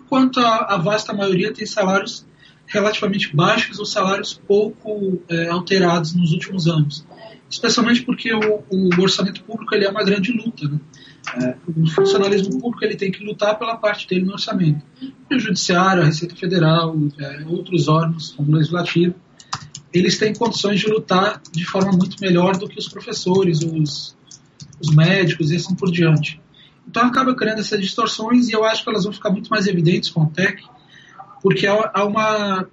enquanto 0.00 0.40
a, 0.40 0.74
a 0.74 0.76
vasta 0.76 1.12
maioria 1.12 1.52
tem 1.52 1.66
salários 1.66 2.26
relativamente 2.66 3.34
baixos 3.34 3.78
ou 3.78 3.84
salários 3.84 4.34
pouco 4.34 5.22
é, 5.28 5.48
alterados 5.48 6.14
nos 6.14 6.32
últimos 6.32 6.66
anos. 6.66 7.06
Especialmente 7.50 8.02
porque 8.02 8.32
o, 8.32 8.64
o, 8.70 9.00
orçamento 9.00 9.42
público 9.44 9.74
ele 9.74 9.84
é 9.84 9.90
uma 9.90 10.02
grande 10.02 10.32
luta. 10.32 10.66
Né? 10.66 10.80
É, 11.36 11.56
o 11.68 11.86
funcionalismo 11.86 12.58
público 12.58 12.84
ele 12.84 12.96
tem 12.96 13.12
que 13.12 13.22
lutar 13.24 13.58
pela 13.58 13.76
parte 13.76 14.08
dele 14.08 14.24
no 14.24 14.32
orçamento. 14.32 14.82
O 15.30 15.38
Judiciário, 15.38 16.02
a 16.02 16.06
Receita 16.06 16.34
Federal, 16.34 16.96
é, 17.18 17.44
outros 17.46 17.86
órgãos, 17.86 18.32
como 18.32 18.50
o 18.50 18.54
Legislativo, 18.56 19.14
eles 19.92 20.18
têm 20.18 20.34
condições 20.34 20.80
de 20.80 20.88
lutar 20.88 21.40
de 21.52 21.64
forma 21.64 21.92
muito 21.92 22.16
melhor 22.20 22.56
do 22.56 22.66
que 22.66 22.78
os 22.78 22.88
professores, 22.88 23.60
os, 23.62 24.16
os 24.80 24.94
médicos 24.94 25.50
e 25.50 25.56
assim 25.56 25.74
por 25.74 25.90
diante. 25.90 26.40
Então 26.88 27.06
acaba 27.06 27.34
criando 27.34 27.60
essas 27.60 27.80
distorções 27.80 28.48
e 28.48 28.52
eu 28.52 28.64
acho 28.64 28.82
que 28.82 28.90
elas 28.90 29.04
vão 29.04 29.12
ficar 29.12 29.30
muito 29.30 29.48
mais 29.48 29.66
evidentes 29.66 30.10
com 30.10 30.22
o 30.22 30.26
TEC, 30.26 30.62
porque 31.42 31.66
há 31.66 32.04
uma, 32.04 32.66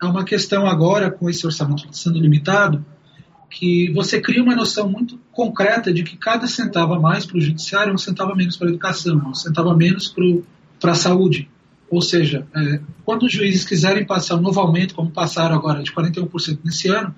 há 0.00 0.08
uma 0.08 0.24
questão 0.24 0.66
agora 0.66 1.10
com 1.10 1.28
esse 1.28 1.46
orçamento 1.46 1.86
sendo 1.92 2.18
limitado, 2.18 2.84
que 3.50 3.90
você 3.92 4.20
cria 4.20 4.42
uma 4.42 4.54
noção 4.54 4.88
muito 4.90 5.18
concreta 5.30 5.92
de 5.92 6.02
que 6.02 6.16
cada 6.16 6.46
centavo 6.46 6.94
a 6.94 7.00
mais 7.00 7.24
para 7.24 7.38
o 7.38 7.40
judiciário 7.40 7.90
é 7.90 7.94
um 7.94 7.98
centavo 7.98 8.32
a 8.32 8.36
menos 8.36 8.56
para 8.56 8.66
a 8.66 8.70
educação, 8.70 9.16
um 9.16 9.34
centavo 9.34 9.70
a 9.70 9.76
menos 9.76 10.12
para 10.80 10.92
a 10.92 10.94
saúde. 10.94 11.48
Ou 11.88 12.02
seja, 12.02 12.46
é, 12.54 12.80
quando 13.04 13.24
os 13.24 13.32
juízes 13.32 13.64
quiserem 13.64 14.04
passar 14.04 14.34
um 14.36 14.40
novo 14.40 14.58
aumento, 14.58 14.94
como 14.94 15.10
passaram 15.10 15.54
agora 15.54 15.82
de 15.82 15.92
41% 15.92 16.58
nesse 16.64 16.88
ano, 16.88 17.14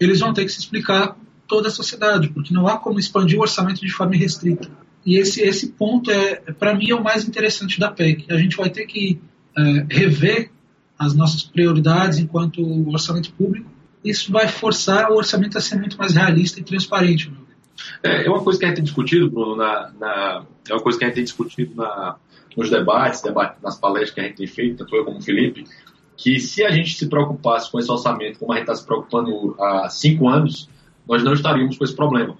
eles 0.00 0.20
vão 0.20 0.32
ter 0.32 0.44
que 0.44 0.50
se 0.50 0.58
explicar 0.58 1.16
toda 1.46 1.68
a 1.68 1.70
sociedade, 1.70 2.28
porque 2.28 2.52
não 2.52 2.66
há 2.66 2.78
como 2.78 2.98
expandir 2.98 3.38
o 3.38 3.42
orçamento 3.42 3.80
de 3.80 3.92
forma 3.92 4.14
restrita. 4.14 4.70
E 5.04 5.18
esse, 5.18 5.40
esse 5.40 5.68
ponto, 5.68 6.10
é, 6.10 6.36
para 6.58 6.74
mim, 6.74 6.90
é 6.90 6.94
o 6.94 7.02
mais 7.02 7.26
interessante 7.26 7.78
da 7.78 7.90
PEC. 7.90 8.26
A 8.30 8.36
gente 8.36 8.56
vai 8.56 8.70
ter 8.70 8.86
que 8.86 9.20
é, 9.56 9.86
rever 9.88 10.50
as 10.98 11.14
nossas 11.14 11.42
prioridades 11.42 12.18
enquanto 12.18 12.60
orçamento 12.90 13.32
público 13.32 13.76
isso 14.06 14.30
vai 14.30 14.46
forçar 14.46 15.10
o 15.10 15.16
orçamento 15.16 15.58
a 15.58 15.60
ser 15.60 15.76
muito 15.76 15.98
mais 15.98 16.14
realista 16.14 16.60
e 16.60 16.62
transparente. 16.62 17.32
É, 18.02 18.24
é 18.24 18.28
uma 18.30 18.42
coisa 18.42 18.58
que 18.58 18.64
a 18.64 18.68
gente 18.68 18.76
tem 18.76 18.84
discutido, 18.84 19.28
Bruno, 19.28 19.56
na, 19.56 19.90
na, 19.98 20.44
é 20.68 20.72
uma 20.72 20.82
coisa 20.82 20.98
que 20.98 21.04
a 21.04 21.08
gente 21.08 21.16
tem 21.16 21.24
discutido 21.24 21.74
na, 21.74 22.16
nos 22.56 22.70
debates, 22.70 23.20
debate, 23.20 23.56
nas 23.62 23.76
palestras 23.76 24.12
que 24.12 24.20
a 24.20 24.24
gente 24.24 24.36
tem 24.36 24.46
feito, 24.46 24.78
tanto 24.78 24.94
eu 24.94 25.04
como 25.04 25.18
o 25.18 25.22
Felipe, 25.22 25.64
que 26.16 26.38
se 26.38 26.64
a 26.64 26.70
gente 26.70 26.96
se 26.96 27.08
preocupasse 27.08 27.70
com 27.70 27.78
esse 27.78 27.90
orçamento 27.90 28.38
como 28.38 28.52
a 28.52 28.56
gente 28.56 28.64
está 28.64 28.76
se 28.76 28.86
preocupando 28.86 29.54
há 29.60 29.88
cinco 29.90 30.28
anos, 30.28 30.68
nós 31.08 31.22
não 31.22 31.32
estaríamos 31.32 31.76
com 31.76 31.84
esse 31.84 31.94
problema. 31.94 32.36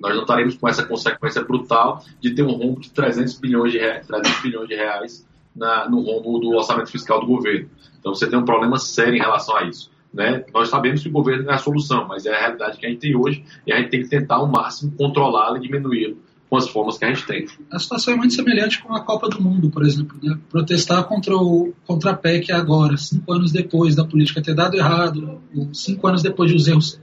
Nós 0.00 0.14
não 0.14 0.22
estaríamos 0.22 0.56
com 0.56 0.68
essa 0.68 0.84
consequência 0.84 1.42
brutal 1.42 2.04
de 2.20 2.34
ter 2.34 2.42
um 2.42 2.52
rombo 2.52 2.80
de 2.80 2.90
300 2.90 3.38
bilhões 3.38 3.72
de 3.72 3.78
reais, 3.78 4.06
300 4.06 4.42
bilhões 4.42 4.68
de 4.68 4.74
reais 4.74 5.26
na, 5.54 5.88
no 5.88 6.00
rombo 6.00 6.38
do 6.38 6.50
orçamento 6.50 6.90
fiscal 6.90 7.20
do 7.20 7.26
governo. 7.26 7.68
Então 7.98 8.14
você 8.14 8.28
tem 8.28 8.38
um 8.38 8.44
problema 8.44 8.78
sério 8.78 9.14
em 9.14 9.18
relação 9.18 9.56
a 9.56 9.64
isso. 9.64 9.90
Né? 10.12 10.44
Nós 10.54 10.68
sabemos 10.68 11.02
que 11.02 11.08
o 11.08 11.12
governo 11.12 11.44
não 11.44 11.52
é 11.52 11.54
a 11.56 11.58
solução, 11.58 12.06
mas 12.06 12.26
é 12.26 12.34
a 12.34 12.38
realidade 12.38 12.78
que 12.78 12.86
a 12.86 12.88
gente 12.88 13.00
tem 13.00 13.16
hoje 13.16 13.44
e 13.66 13.72
a 13.72 13.78
gente 13.78 13.90
tem 13.90 14.02
que 14.02 14.08
tentar 14.08 14.36
ao 14.36 14.46
máximo 14.46 14.92
controlá-lo 14.96 15.58
e 15.58 15.60
diminuí-lo 15.60 16.16
com 16.48 16.56
as 16.56 16.66
formas 16.66 16.96
que 16.96 17.04
a 17.04 17.08
gente 17.12 17.26
tem. 17.26 17.46
A 17.70 17.78
situação 17.78 18.14
é 18.14 18.16
muito 18.16 18.32
semelhante 18.32 18.82
com 18.82 18.94
a 18.94 19.00
Copa 19.00 19.28
do 19.28 19.42
Mundo, 19.42 19.68
por 19.68 19.84
exemplo. 19.84 20.16
Né? 20.22 20.38
Protestar 20.48 21.04
contra, 21.04 21.36
o, 21.36 21.74
contra 21.86 22.12
a 22.12 22.14
PEC 22.14 22.52
agora, 22.52 22.96
cinco 22.96 23.32
anos 23.32 23.52
depois 23.52 23.94
da 23.94 24.04
política 24.04 24.40
ter 24.40 24.54
dado 24.54 24.74
errado, 24.74 25.40
cinco 25.74 26.06
anos 26.06 26.22
depois 26.22 26.50
de 26.50 26.56
os 26.56 26.66
erros 26.66 26.98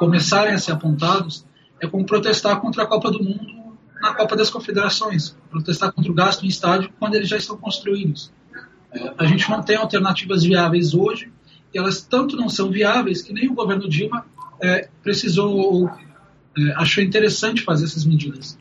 começarem 0.00 0.54
a 0.54 0.58
ser 0.58 0.72
apontados, 0.72 1.44
é 1.78 1.86
como 1.86 2.06
protestar 2.06 2.58
contra 2.58 2.84
a 2.84 2.86
Copa 2.86 3.10
do 3.10 3.22
Mundo 3.22 3.60
na 4.00 4.14
Copa 4.14 4.34
das 4.34 4.48
Confederações, 4.48 5.36
protestar 5.50 5.92
contra 5.92 6.10
o 6.10 6.14
gasto 6.14 6.42
em 6.42 6.48
estádio 6.48 6.90
quando 6.98 7.16
eles 7.16 7.28
já 7.28 7.36
estão 7.36 7.54
construídos. 7.58 8.32
É, 8.90 9.12
a 9.18 9.26
gente 9.26 9.50
não 9.50 9.62
tem 9.62 9.76
alternativas 9.76 10.42
viáveis 10.42 10.94
hoje 10.94 11.30
e 11.74 11.78
elas 11.78 12.00
tanto 12.00 12.34
não 12.34 12.48
são 12.48 12.70
viáveis 12.70 13.20
que 13.20 13.30
nem 13.34 13.50
o 13.50 13.52
governo 13.52 13.86
Dilma 13.90 14.24
é, 14.58 14.88
precisou, 15.02 15.90
é, 16.56 16.72
achou 16.76 17.04
interessante 17.04 17.60
fazer 17.60 17.84
essas 17.84 18.06
medidas. 18.06 18.56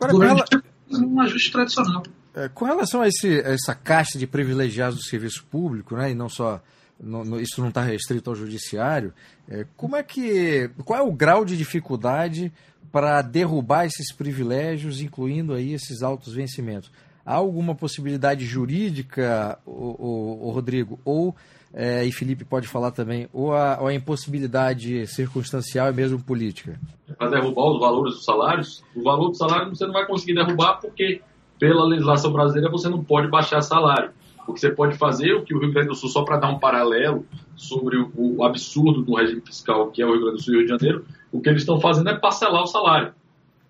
Agora, 0.00 0.10
o 0.10 0.16
governo 0.16 0.38
ela... 0.38 0.62
Dilma 0.90 1.06
um 1.14 1.20
ajuste 1.20 1.52
tradicional. 1.52 2.02
É, 2.34 2.48
com 2.48 2.64
relação 2.64 3.02
a, 3.02 3.06
esse, 3.06 3.28
a 3.28 3.52
essa 3.52 3.72
caixa 3.72 4.18
de 4.18 4.26
privilegiados 4.26 4.98
do 4.98 5.04
serviço 5.04 5.44
público, 5.48 5.94
né, 5.94 6.10
e 6.10 6.14
não 6.14 6.28
só 6.28 6.60
no, 7.02 7.24
no, 7.24 7.40
isso 7.40 7.60
não 7.60 7.68
está 7.68 7.82
restrito 7.82 8.30
ao 8.30 8.36
judiciário, 8.36 9.12
é, 9.48 9.66
como 9.76 9.96
é 9.96 10.02
que 10.02 10.70
qual 10.84 10.98
é 10.98 11.02
o 11.02 11.12
grau 11.12 11.44
de 11.44 11.56
dificuldade 11.56 12.52
para 12.92 13.20
derrubar 13.22 13.86
esses 13.86 14.12
privilégios, 14.12 15.00
incluindo 15.00 15.52
aí 15.52 15.72
esses 15.72 16.02
altos 16.02 16.34
vencimentos? 16.34 16.90
Há 17.24 17.34
alguma 17.34 17.74
possibilidade 17.74 18.44
jurídica, 18.44 19.58
o, 19.64 20.50
Rodrigo, 20.52 20.98
ou 21.04 21.34
é, 21.72 22.04
e 22.04 22.12
Felipe 22.12 22.44
pode 22.44 22.66
falar 22.66 22.90
também, 22.90 23.28
ou 23.32 23.54
a, 23.54 23.78
ou 23.80 23.86
a 23.86 23.94
impossibilidade 23.94 25.06
circunstancial 25.06 25.88
e 25.88 25.94
mesmo 25.94 26.22
política? 26.22 26.78
Para 27.16 27.30
derrubar 27.30 27.70
os 27.70 27.80
valores 27.80 28.14
dos 28.14 28.24
salários, 28.24 28.84
o 28.94 29.02
valor 29.02 29.28
do 29.30 29.36
salário 29.36 29.68
você 29.70 29.86
não 29.86 29.92
vai 29.92 30.04
conseguir 30.06 30.34
derrubar 30.34 30.80
porque, 30.80 31.22
pela 31.58 31.84
legislação 31.84 32.32
brasileira, 32.32 32.70
você 32.70 32.88
não 32.88 33.02
pode 33.02 33.28
baixar 33.28 33.62
salário. 33.62 34.10
O 34.46 34.52
que 34.52 34.60
você 34.60 34.70
pode 34.70 34.96
fazer, 34.96 35.34
o 35.34 35.42
que 35.42 35.54
o 35.54 35.60
Rio 35.60 35.72
Grande 35.72 35.88
do 35.88 35.94
Sul, 35.94 36.08
só 36.08 36.24
para 36.24 36.36
dar 36.36 36.48
um 36.48 36.58
paralelo 36.58 37.24
sobre 37.54 37.96
o, 37.96 38.10
o, 38.14 38.44
absurdo 38.44 39.02
do 39.02 39.14
regime 39.14 39.40
fiscal 39.40 39.90
que 39.90 40.02
é 40.02 40.06
o 40.06 40.12
Rio 40.12 40.22
Grande 40.22 40.36
do 40.36 40.42
Sul 40.42 40.54
e 40.54 40.56
o 40.56 40.58
Rio 40.60 40.66
de 40.66 40.72
Janeiro, 40.72 41.04
o 41.30 41.40
que 41.40 41.48
eles 41.48 41.62
estão 41.62 41.80
fazendo 41.80 42.10
é 42.10 42.18
parcelar 42.18 42.62
o 42.62 42.66
salário. 42.66 43.12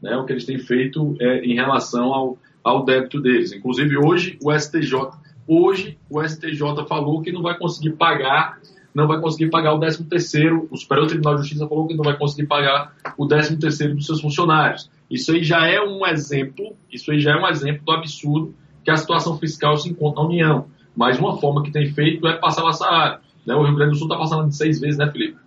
Né? 0.01 0.17
O 0.17 0.25
que 0.25 0.33
eles 0.33 0.45
têm 0.45 0.59
feito 0.59 1.15
é, 1.21 1.45
em 1.45 1.55
relação 1.55 2.13
ao, 2.13 2.39
ao 2.65 2.85
débito 2.85 3.21
deles. 3.21 3.53
Inclusive, 3.53 3.97
hoje, 3.99 4.39
o 4.43 4.53
STJ 4.53 5.13
Hoje 5.47 5.99
o 6.09 6.23
STJ 6.23 6.87
falou 6.89 7.21
que 7.21 7.33
não 7.33 7.43
vai 7.43 7.59
conseguir 7.59 7.93
pagar, 7.93 8.61
não 8.95 9.09
vai 9.09 9.21
conseguir 9.21 9.51
pagar 9.51 9.75
o 9.75 9.81
13 9.81 10.05
terceiro, 10.05 10.69
o 10.71 10.77
Superior 10.77 11.07
Tribunal 11.09 11.35
de 11.35 11.43
Justiça 11.43 11.69
falou 11.69 11.87
que 11.87 11.95
não 11.95 12.05
vai 12.05 12.17
conseguir 12.17 12.47
pagar 12.47 12.95
o 13.17 13.27
13 13.27 13.59
terceiro 13.59 13.95
dos 13.95 14.07
seus 14.07 14.21
funcionários. 14.21 14.91
Isso 15.11 15.33
aí 15.33 15.43
já 15.43 15.67
é 15.67 15.81
um 15.81 16.07
exemplo, 16.07 16.77
isso 16.91 17.11
aí 17.11 17.21
já 17.21 17.33
é 17.33 17.37
um 17.37 17.47
exemplo 17.49 17.85
do 17.85 17.93
absurdo 17.93 18.55
que 18.85 18.91
a 18.91 18.97
situação 18.97 19.39
fiscal 19.39 19.77
se 19.77 19.89
encontra 19.89 20.23
na 20.23 20.29
União. 20.29 20.67
Mas 20.95 21.19
uma 21.19 21.39
forma 21.39 21.63
que 21.63 21.71
tem 21.71 21.93
feito 21.93 22.27
é 22.27 22.37
passar 22.37 22.65
o 22.65 22.73
salário. 22.73 23.21
Né? 23.47 23.55
O 23.55 23.63
Rio 23.63 23.75
Grande 23.75 23.93
do 23.93 23.97
Sul 23.97 24.07
está 24.07 24.19
passando 24.19 24.47
em 24.47 24.51
seis 24.51 24.81
vezes, 24.81 24.99
né, 24.99 25.11
Felipe? 25.11 25.39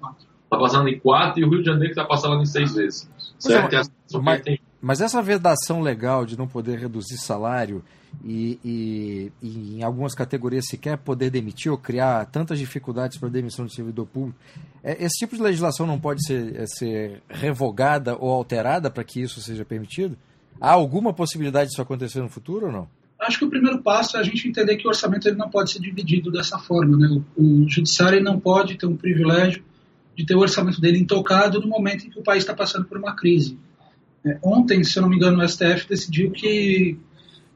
Está 0.43 0.58
passando 0.58 0.88
em 0.88 1.00
quatro 1.00 1.39
e 1.39 1.43
o 1.43 1.50
Rio 1.50 1.60
de 1.60 1.65
Janeiro 1.65 1.91
está 1.91 2.06
passando 2.06 2.41
em 2.41 2.45
seis 2.45 2.74
vezes. 2.74 3.10
Certo? 3.38 3.76
É, 3.76 3.82
mas, 4.19 4.41
Mas 4.82 5.02
essa 5.02 5.21
vedação 5.21 5.82
legal 5.82 6.26
de 6.26 6.38
não 6.38 6.48
poder 6.48 6.80
reduzir 6.80 7.17
salário 7.17 7.84
e, 8.24 8.60
e, 8.63 9.32
e, 9.41 9.78
em 9.78 9.84
algumas 9.84 10.13
categorias 10.13 10.65
sequer 10.67 10.98
poder 10.98 11.30
demitir 11.30 11.71
ou 11.71 11.78
criar 11.78 12.26
tantas 12.28 12.58
dificuldades 12.60 13.17
para 13.17 13.28
a 13.28 13.32
demissão 13.32 13.65
de 13.65 13.74
servidor 13.74 14.06
público, 14.06 14.39
é, 14.84 15.04
esse 15.04 15.17
tipo 15.19 15.36
de 15.36 15.41
legislação 15.41 15.86
não 15.86 16.00
pode 16.00 16.26
ser, 16.26 16.56
é, 16.56 16.65
ser 16.65 17.21
revogada 17.30 18.15
ou 18.17 18.32
alterada 18.32 18.89
para 18.89 19.04
que 19.04 19.21
isso 19.21 19.41
seja 19.41 19.65
permitido? 19.65 20.17
Há 20.60 20.71
alguma 20.71 21.13
possibilidade 21.13 21.69
disso 21.69 21.82
acontecer 21.82 22.21
no 22.21 22.30
futuro 22.30 22.67
ou 22.67 22.71
não? 22.71 22.88
Acho 23.25 23.39
que 23.39 23.45
o 23.45 23.49
primeiro 23.49 23.81
passo 23.81 24.17
é 24.17 24.19
a 24.19 24.23
gente 24.23 24.47
entender 24.47 24.77
que 24.77 24.85
o 24.85 24.89
orçamento 24.89 25.27
ele 25.27 25.35
não 25.35 25.49
pode 25.49 25.71
ser 25.71 25.79
dividido 25.79 26.31
dessa 26.31 26.59
forma. 26.59 26.95
Né? 26.95 27.21
O, 27.35 27.63
o 27.63 27.69
judiciário 27.69 28.23
não 28.23 28.39
pode 28.39 28.77
ter 28.77 28.85
um 28.85 28.95
privilégio 28.95 29.63
de 30.15 30.25
ter 30.25 30.35
o 30.35 30.39
orçamento 30.39 30.79
dele 30.79 30.99
intocado 30.99 31.59
no 31.59 31.67
momento 31.67 32.05
em 32.05 32.09
que 32.09 32.19
o 32.19 32.23
país 32.23 32.43
está 32.43 32.53
passando 32.53 32.85
por 32.85 32.97
uma 32.97 33.15
crise. 33.15 33.57
É, 34.23 34.38
ontem, 34.43 34.83
se 34.83 34.97
eu 34.97 35.01
não 35.01 35.09
me 35.09 35.15
engano, 35.15 35.43
o 35.43 35.47
STF 35.47 35.88
decidiu 35.89 36.31
que 36.31 36.97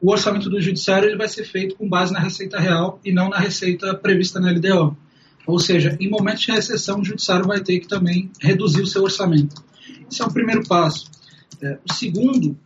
o 0.00 0.10
orçamento 0.10 0.50
do 0.50 0.60
judiciário 0.60 1.08
ele 1.08 1.16
vai 1.16 1.28
ser 1.28 1.44
feito 1.44 1.76
com 1.76 1.88
base 1.88 2.12
na 2.12 2.20
receita 2.20 2.58
real 2.58 3.00
e 3.04 3.12
não 3.12 3.28
na 3.28 3.38
receita 3.38 3.94
prevista 3.94 4.40
na 4.40 4.50
LDO. 4.50 4.96
Ou 5.46 5.58
seja, 5.58 5.96
em 6.00 6.08
momentos 6.08 6.42
de 6.42 6.52
recessão, 6.52 7.00
o 7.00 7.04
judiciário 7.04 7.46
vai 7.46 7.60
ter 7.60 7.80
que 7.80 7.88
também 7.88 8.30
reduzir 8.40 8.82
o 8.82 8.86
seu 8.86 9.02
orçamento. 9.02 9.62
Esse 10.10 10.22
é 10.22 10.24
o 10.24 10.32
primeiro 10.32 10.66
passo. 10.66 11.10
É, 11.62 11.78
o 11.88 11.92
segundo 11.92 12.56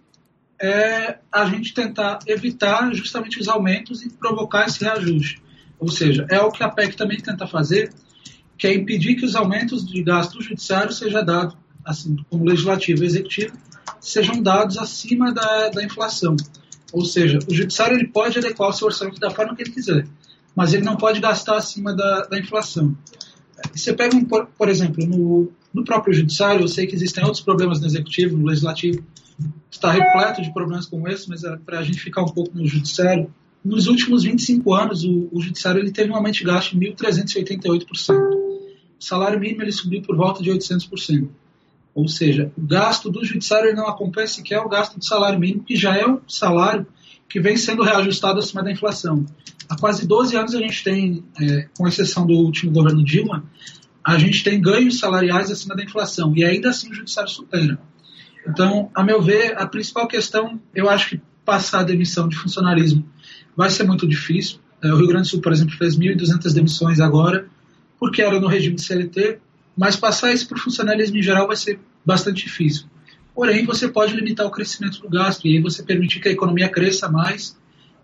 é 0.64 1.18
a 1.30 1.44
gente 1.46 1.74
tentar 1.74 2.20
evitar 2.26 2.92
justamente 2.94 3.38
os 3.38 3.48
aumentos 3.48 4.02
e 4.02 4.10
provocar 4.10 4.66
esse 4.66 4.82
reajuste. 4.82 5.42
Ou 5.78 5.90
seja, 5.90 6.26
é 6.30 6.40
o 6.40 6.50
que 6.50 6.62
a 6.62 6.68
PEC 6.68 6.96
também 6.96 7.18
tenta 7.18 7.46
fazer, 7.46 7.92
que 8.56 8.66
é 8.66 8.74
impedir 8.74 9.16
que 9.16 9.26
os 9.26 9.36
aumentos 9.36 9.84
de 9.84 10.02
gasto 10.02 10.38
do 10.38 10.42
judiciário 10.42 10.92
sejam 10.92 11.24
dados, 11.24 11.56
assim 11.84 12.16
como 12.30 12.44
legislativo 12.44 13.02
e 13.02 13.06
executivo, 13.06 13.56
sejam 14.00 14.42
dados 14.42 14.78
acima 14.78 15.32
da, 15.32 15.68
da 15.68 15.84
inflação. 15.84 16.36
Ou 16.92 17.04
seja, 17.04 17.38
o 17.46 17.54
judiciário 17.54 17.96
ele 17.96 18.08
pode 18.08 18.38
adequar 18.38 18.70
o 18.70 18.72
seu 18.72 18.86
orçamento 18.86 19.20
da 19.20 19.30
forma 19.30 19.54
que 19.54 19.62
ele 19.62 19.72
quiser, 19.72 20.06
mas 20.56 20.72
ele 20.72 20.84
não 20.84 20.96
pode 20.96 21.20
gastar 21.20 21.56
acima 21.56 21.94
da, 21.94 22.22
da 22.22 22.38
inflação. 22.38 22.96
Você 23.74 23.92
pega, 23.92 24.16
um, 24.16 24.24
por, 24.24 24.46
por 24.46 24.68
exemplo, 24.68 25.04
no, 25.04 25.52
no 25.72 25.84
próprio 25.84 26.14
judiciário, 26.14 26.62
eu 26.62 26.68
sei 26.68 26.86
que 26.86 26.94
existem 26.94 27.24
outros 27.24 27.42
problemas 27.42 27.80
no 27.80 27.86
executivo, 27.86 28.36
no 28.36 28.46
legislativo, 28.46 29.04
está 29.70 29.90
repleto 29.90 30.42
de 30.42 30.52
problemas 30.52 30.86
como 30.86 31.08
esse, 31.08 31.28
mas 31.28 31.44
é 31.44 31.56
para 31.56 31.78
a 31.78 31.82
gente 31.82 32.00
ficar 32.00 32.22
um 32.22 32.28
pouco 32.28 32.56
no 32.56 32.66
judiciário. 32.66 33.32
Nos 33.64 33.86
últimos 33.86 34.24
25 34.24 34.74
anos, 34.74 35.04
o, 35.04 35.28
o 35.32 35.40
judiciário 35.40 35.80
ele 35.80 35.90
teve 35.90 36.10
um 36.10 36.16
aumento 36.16 36.36
de 36.36 36.44
gasto 36.44 36.78
de 36.78 36.86
1.388%. 36.86 38.14
O 38.14 39.04
salário 39.04 39.40
mínimo 39.40 39.62
ele 39.62 39.72
subiu 39.72 40.02
por 40.02 40.16
volta 40.16 40.42
de 40.42 40.50
800%. 40.50 41.28
Ou 41.94 42.08
seja, 42.08 42.52
o 42.58 42.62
gasto 42.62 43.10
do 43.10 43.24
judiciário 43.24 43.74
não 43.74 43.86
acompanha 43.86 44.26
sequer 44.26 44.60
o 44.60 44.68
gasto 44.68 44.98
do 44.98 45.04
salário 45.04 45.38
mínimo, 45.38 45.62
que 45.62 45.76
já 45.76 45.96
é 45.96 46.06
um 46.06 46.20
salário 46.26 46.86
que 47.28 47.40
vem 47.40 47.56
sendo 47.56 47.82
reajustado 47.82 48.38
acima 48.38 48.62
da 48.62 48.70
inflação. 48.70 49.24
Há 49.68 49.76
quase 49.76 50.06
12 50.06 50.36
anos 50.36 50.54
a 50.54 50.58
gente 50.58 50.82
tem, 50.84 51.24
é, 51.40 51.68
com 51.76 51.86
exceção 51.86 52.26
do 52.26 52.34
último 52.34 52.72
governo 52.72 53.04
Dilma, 53.04 53.44
a 54.04 54.18
gente 54.18 54.44
tem 54.44 54.60
ganhos 54.60 54.98
salariais 54.98 55.50
acima 55.50 55.74
da 55.74 55.82
inflação 55.82 56.36
e 56.36 56.44
ainda 56.44 56.70
assim 56.70 56.90
o 56.90 56.94
judiciário 56.94 57.30
supera. 57.30 57.78
Então, 58.46 58.90
a 58.94 59.02
meu 59.02 59.22
ver, 59.22 59.54
a 59.56 59.66
principal 59.66 60.06
questão, 60.06 60.60
eu 60.74 60.88
acho 60.88 61.10
que 61.10 61.20
passar 61.44 61.80
a 61.80 61.84
demissão 61.84 62.28
de 62.28 62.36
funcionalismo 62.36 63.06
vai 63.56 63.70
ser 63.70 63.84
muito 63.84 64.06
difícil. 64.06 64.58
É, 64.82 64.92
o 64.92 64.96
Rio 64.96 65.08
Grande 65.08 65.28
do 65.28 65.30
Sul, 65.30 65.40
por 65.40 65.52
exemplo, 65.52 65.76
fez 65.76 65.96
1.200 65.96 66.52
demissões 66.52 67.00
agora, 67.00 67.46
porque 67.98 68.20
era 68.22 68.38
no 68.38 68.48
regime 68.48 68.76
de 68.76 68.82
CLT, 68.82 69.38
mas 69.76 69.96
passar 69.96 70.32
isso 70.32 70.46
para 70.46 70.58
o 70.58 70.60
funcionalismo 70.60 71.16
em 71.16 71.22
geral 71.22 71.46
vai 71.46 71.56
ser 71.56 71.80
bastante 72.04 72.44
difícil. 72.44 72.86
Porém, 73.34 73.64
você 73.64 73.88
pode 73.88 74.14
limitar 74.14 74.46
o 74.46 74.50
crescimento 74.50 75.00
do 75.00 75.08
gasto 75.08 75.46
e 75.46 75.56
aí 75.56 75.62
você 75.62 75.82
permitir 75.82 76.20
que 76.20 76.28
a 76.28 76.32
economia 76.32 76.68
cresça 76.68 77.08
mais 77.08 77.58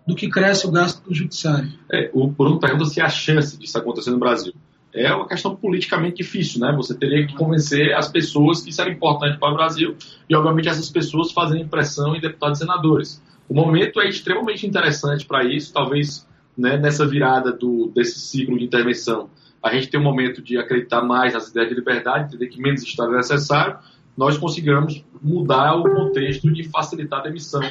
do 0.05 0.15
que 0.15 0.27
cresce 0.27 0.67
o 0.67 0.71
gasto 0.71 1.01
do 1.03 1.13
judiciário. 1.13 1.71
É, 1.91 2.09
o 2.13 2.27
Bruno 2.27 2.59
pergunta 2.59 2.85
se 2.85 2.99
há 2.99 3.07
chance 3.07 3.57
disso 3.57 3.77
acontecer 3.77 4.11
no 4.11 4.19
Brasil. 4.19 4.53
É 4.93 5.13
uma 5.13 5.27
questão 5.27 5.55
politicamente 5.55 6.17
difícil, 6.17 6.59
né? 6.59 6.73
Você 6.75 6.93
teria 6.93 7.25
que 7.25 7.33
convencer 7.33 7.93
as 7.93 8.09
pessoas 8.09 8.61
que 8.61 8.69
isso 8.69 8.81
era 8.81 8.89
importante 8.89 9.39
para 9.39 9.51
o 9.51 9.55
Brasil 9.55 9.95
e, 10.29 10.35
obviamente, 10.35 10.67
essas 10.67 10.89
pessoas 10.89 11.31
fazerem 11.31 11.67
pressão 11.67 12.15
em 12.15 12.19
deputados 12.19 12.59
e 12.59 12.61
senadores. 12.61 13.23
O 13.47 13.53
momento 13.53 14.01
é 14.01 14.09
extremamente 14.09 14.67
interessante 14.67 15.25
para 15.25 15.43
isso, 15.43 15.73
talvez 15.73 16.27
né, 16.57 16.77
nessa 16.77 17.07
virada 17.07 17.51
do, 17.51 17.91
desse 17.93 18.19
ciclo 18.19 18.57
de 18.57 18.65
intervenção 18.65 19.29
a 19.61 19.73
gente 19.73 19.89
tem 19.89 19.99
um 19.99 20.03
momento 20.03 20.41
de 20.41 20.57
acreditar 20.57 21.01
mais 21.01 21.33
nas 21.33 21.49
ideias 21.49 21.69
de 21.69 21.75
liberdade, 21.75 22.25
entender 22.25 22.47
que 22.47 22.59
menos 22.59 22.81
Estado 22.81 23.13
é 23.13 23.17
necessário, 23.17 23.77
nós 24.17 24.37
consigamos 24.37 25.05
mudar 25.21 25.75
o 25.75 25.83
contexto 25.83 26.51
de 26.51 26.63
facilitar 26.63 27.19
a 27.19 27.23
demissão 27.23 27.61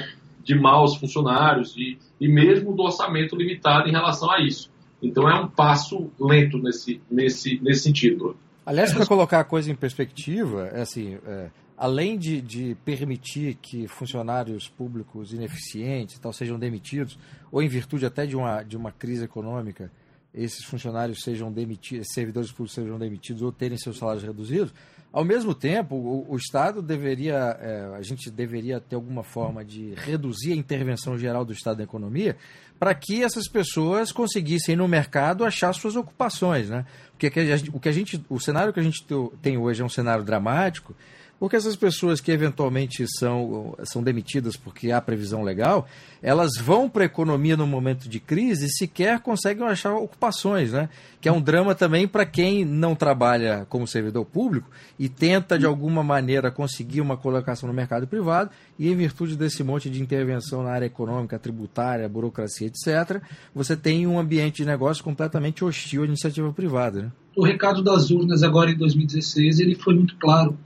de 0.43 0.55
maus 0.55 0.97
funcionários 0.97 1.75
e, 1.77 1.99
e 2.21 2.29
mesmo 2.29 2.75
do 2.75 2.83
orçamento 2.83 3.37
limitado 3.37 3.89
em 3.89 3.93
relação 3.93 4.31
a 4.31 4.41
isso. 4.41 4.71
Então 5.03 5.29
é 5.29 5.41
um 5.41 5.49
passo 5.49 6.11
lento 6.19 6.59
nesse, 6.59 7.01
nesse, 7.11 7.61
nesse 7.63 7.83
sentido. 7.83 8.37
Aliás, 8.65 8.93
para 8.93 9.07
colocar 9.07 9.41
a 9.41 9.45
coisa 9.45 9.71
em 9.71 9.75
perspectiva, 9.75 10.69
é 10.73 10.83
assim, 10.83 11.19
é, 11.27 11.51
além 11.77 12.19
de, 12.19 12.41
de, 12.41 12.77
permitir 12.85 13.55
que 13.55 13.89
funcionários 13.89 14.69
públicos 14.69 15.33
ineficientes 15.33 16.19
tal, 16.19 16.33
sejam 16.33 16.59
demitidos, 16.59 17.19
ou 17.51 17.63
em 17.63 17.69
virtude 17.69 18.05
até 18.05 18.27
de 18.27 18.37
uma, 18.37 18.63
de 18.63 18.77
uma 18.77 18.93
crise 18.93 19.25
econômica, 19.25 19.91
esses 20.33 20.65
funcionários 20.65 21.23
sejam 21.23 21.51
demitidos, 21.51 22.09
servidores 22.13 22.53
públicos 22.53 22.75
sejam 22.75 22.99
demitidos 22.99 23.43
ou 23.43 23.51
terem 23.51 23.79
seus 23.79 23.99
salários 23.99 24.23
reduzidos, 24.23 24.73
ao 25.13 25.25
mesmo 25.25 25.55
tempo, 25.55 25.97
o, 25.97 26.33
o 26.33 26.37
Estado 26.37 26.81
deveria, 26.81 27.35
é, 27.61 27.97
a 27.97 28.03
gente 28.03 28.31
deveria 28.31 28.81
ter 28.81 28.95
alguma 28.95 29.25
forma 29.25 29.65
de 29.65 29.93
reduzir 29.95 30.53
a 30.53 30.57
intervenção 30.57 31.19
geral 31.19 31.45
do 31.45 31.53
Estado 31.53 31.79
na 31.79 31.85
economia 31.85 32.37
para 32.81 32.95
que 32.95 33.23
essas 33.23 33.47
pessoas 33.47 34.11
conseguissem 34.11 34.75
no 34.75 34.89
mercado 34.89 35.45
achar 35.45 35.71
suas 35.75 35.97
ocupações, 35.97 36.71
né? 36.71 36.87
Porque 37.11 37.29
o 37.75 37.79
que 37.79 37.89
a 37.91 37.93
gente, 37.93 38.25
o 38.27 38.41
cenário 38.41 38.73
que 38.73 38.81
a 38.81 38.83
gente 38.83 39.05
tem 39.43 39.59
hoje 39.59 39.83
é 39.83 39.85
um 39.85 39.89
cenário 39.91 40.25
dramático 40.25 40.97
porque 41.41 41.57
essas 41.57 41.75
pessoas 41.75 42.21
que 42.21 42.31
eventualmente 42.31 43.07
são, 43.19 43.75
são 43.85 44.03
demitidas 44.03 44.59
porque 44.59 44.93
há 44.93 45.01
previsão 45.01 45.43
legal, 45.43 45.89
elas 46.23 46.59
vão 46.61 46.87
para 46.87 47.03
a 47.03 47.07
economia 47.07 47.57
no 47.57 47.67
momento 47.67 48.11
de 48.11 48.21
crise 48.21 48.67
e 48.67 48.71
sequer 48.71 49.21
conseguem 49.21 49.67
achar 49.67 49.95
ocupações, 49.95 50.73
né? 50.73 50.91
Que 51.19 51.31
é 51.31 51.33
um 51.33 51.41
drama 51.41 51.75
também 51.75 52.07
para 52.07 52.27
quem 52.27 52.63
não 52.63 52.95
trabalha 52.95 53.67
como 53.71 53.87
servidor 53.87 54.27
público 54.27 54.71
e 54.99 55.09
tenta 55.09 55.59
de 55.59 55.65
alguma 55.65 56.05
maneira 56.05 56.51
conseguir 56.51 57.01
uma 57.01 57.17
colocação 57.17 57.67
no 57.67 57.75
mercado 57.75 58.07
privado 58.07 58.51
e 58.79 58.91
em 58.91 58.95
virtude 58.95 59.35
desse 59.35 59.65
monte 59.65 59.89
de 59.89 60.03
intervenção 60.03 60.63
na 60.63 60.73
área 60.73 60.87
econômica, 60.87 61.39
tributária, 61.39 62.07
burocracia, 62.07 62.67
etc., 62.67 63.23
você 63.55 63.75
tem 63.75 64.07
um 64.07 64.19
ambiente 64.19 64.57
de 64.57 64.67
negócio 64.67 65.03
completamente 65.03 65.65
hostil 65.65 66.03
à 66.03 66.07
iniciativa 66.07 66.53
privada. 66.53 67.03
Né? 67.05 67.13
O 67.35 67.47
recado 67.47 67.83
das 67.83 68.11
urnas 68.11 68.43
agora 68.43 68.71
em 68.71 68.77
2016 68.77 69.61
ele 69.61 69.75
foi 69.75 69.95
muito 69.95 70.17
claro 70.17 70.59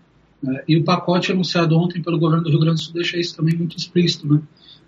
né? 0.44 0.62
E 0.68 0.76
o 0.76 0.84
pacote 0.84 1.32
anunciado 1.32 1.76
ontem 1.76 2.02
pelo 2.02 2.18
governo 2.18 2.44
do 2.44 2.50
Rio 2.50 2.60
Grande 2.60 2.76
do 2.76 2.82
Sul 2.82 2.92
deixa 2.92 3.18
isso 3.18 3.34
também 3.34 3.56
muito 3.56 3.76
explícito. 3.76 4.26
Né? 4.26 4.42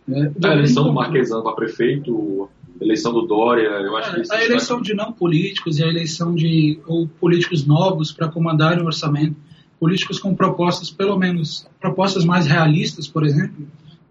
É, 0.08 0.48
a 0.48 0.52
eleição 0.52 0.84
do 0.84 0.92
Marquesano 0.92 1.42
para 1.42 1.54
prefeito, 1.54 2.48
a 2.78 2.84
eleição 2.84 3.12
do 3.12 3.22
Dória, 3.22 3.68
eu 3.68 3.96
acho 3.96 4.16
é, 4.16 4.22
que 4.22 4.32
A 4.32 4.44
eleição 4.44 4.82
de 4.82 4.94
não 4.94 5.12
políticos 5.12 5.78
e 5.78 5.84
a 5.84 5.88
eleição 5.88 6.34
de 6.34 6.78
ou 6.86 7.08
políticos 7.08 7.66
novos 7.66 8.12
para 8.12 8.28
comandarem 8.28 8.82
o 8.82 8.86
orçamento, 8.86 9.34
políticos 9.80 10.18
com 10.18 10.34
propostas, 10.34 10.90
pelo 10.90 11.18
menos, 11.18 11.66
propostas 11.80 12.24
mais 12.24 12.46
realistas, 12.46 13.08
por 13.08 13.24
exemplo, 13.24 13.66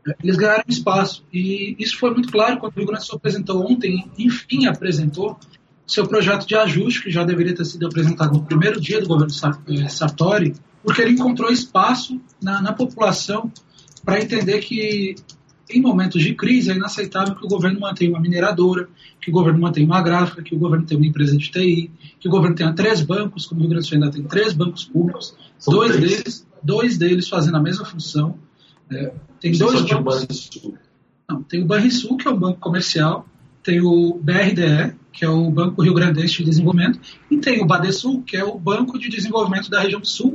é, 0.07 0.15
eles 0.23 0.35
ganharam 0.35 0.63
espaço. 0.67 1.23
E 1.31 1.75
isso 1.77 1.97
foi 1.99 2.11
muito 2.11 2.31
claro 2.31 2.57
quando 2.57 2.73
o 2.73 2.77
Rio 2.77 2.87
Grande 2.87 3.03
do 3.03 3.07
Sul 3.07 3.17
apresentou 3.17 3.71
ontem, 3.71 4.09
enfim 4.17 4.65
apresentou, 4.65 5.37
seu 5.85 6.07
projeto 6.07 6.47
de 6.47 6.55
ajuste, 6.55 7.03
que 7.03 7.11
já 7.11 7.23
deveria 7.23 7.53
ter 7.53 7.65
sido 7.65 7.85
apresentado 7.85 8.33
no 8.33 8.43
primeiro 8.43 8.81
dia 8.81 8.99
do 8.99 9.07
governo 9.07 9.31
é, 9.69 9.87
Sartori, 9.87 10.55
porque 10.85 11.01
ele 11.01 11.11
encontrou 11.11 11.51
espaço 11.51 12.21
na, 12.41 12.61
na 12.61 12.71
população 12.71 13.51
para 14.05 14.21
entender 14.21 14.59
que 14.59 15.15
em 15.67 15.81
momentos 15.81 16.21
de 16.21 16.35
crise 16.35 16.71
é 16.71 16.75
inaceitável 16.75 17.35
que 17.35 17.43
o 17.43 17.49
governo 17.49 17.79
mantenha 17.79 18.11
uma 18.11 18.19
mineradora, 18.19 18.87
que 19.19 19.31
o 19.31 19.33
governo 19.33 19.59
mantenha 19.59 19.87
uma 19.87 20.01
gráfica, 20.01 20.43
que 20.43 20.53
o 20.53 20.59
governo 20.59 20.85
tenha 20.85 20.99
uma 20.99 21.07
empresa 21.07 21.35
de 21.35 21.49
TI, 21.49 21.91
que 22.19 22.27
o 22.27 22.31
governo 22.31 22.55
tenha 22.55 22.71
três 22.71 23.01
bancos, 23.01 23.47
como 23.47 23.61
o 23.61 23.63
Rio 23.63 23.71
Grande 23.71 23.85
do 23.85 23.89
Sul 23.89 23.97
ainda 23.97 24.11
tem 24.11 24.23
três 24.23 24.53
bancos 24.53 24.85
públicos, 24.85 25.35
dois 25.67 25.99
deles, 25.99 26.47
dois 26.61 26.97
deles 26.99 27.27
fazendo 27.27 27.57
a 27.57 27.59
mesma 27.59 27.83
função. 27.83 28.37
É, 28.91 29.11
tem 29.39 29.53
dois 29.53 29.81
bancos. 29.81 30.51
Não, 31.27 31.41
tem 31.41 31.63
o 31.63 31.65
Banrisul, 31.65 32.17
que 32.17 32.27
é 32.27 32.31
um 32.31 32.37
banco 32.37 32.59
comercial, 32.59 33.27
tem 33.63 33.81
o 33.81 34.19
BRDE, 34.21 34.93
que 35.15 35.23
é 35.23 35.29
o 35.29 35.49
Banco 35.49 35.81
Rio 35.81 35.93
Grandense 35.93 36.39
de 36.39 36.43
Desenvolvimento, 36.43 36.99
e 37.31 37.37
tem 37.37 37.61
o 37.61 37.65
Badesul, 37.65 38.21
que 38.23 38.35
é 38.35 38.43
o 38.43 38.59
Banco 38.59 38.99
de 38.99 39.07
Desenvolvimento 39.07 39.69
da 39.69 39.79
região 39.79 40.03
sul, 40.03 40.33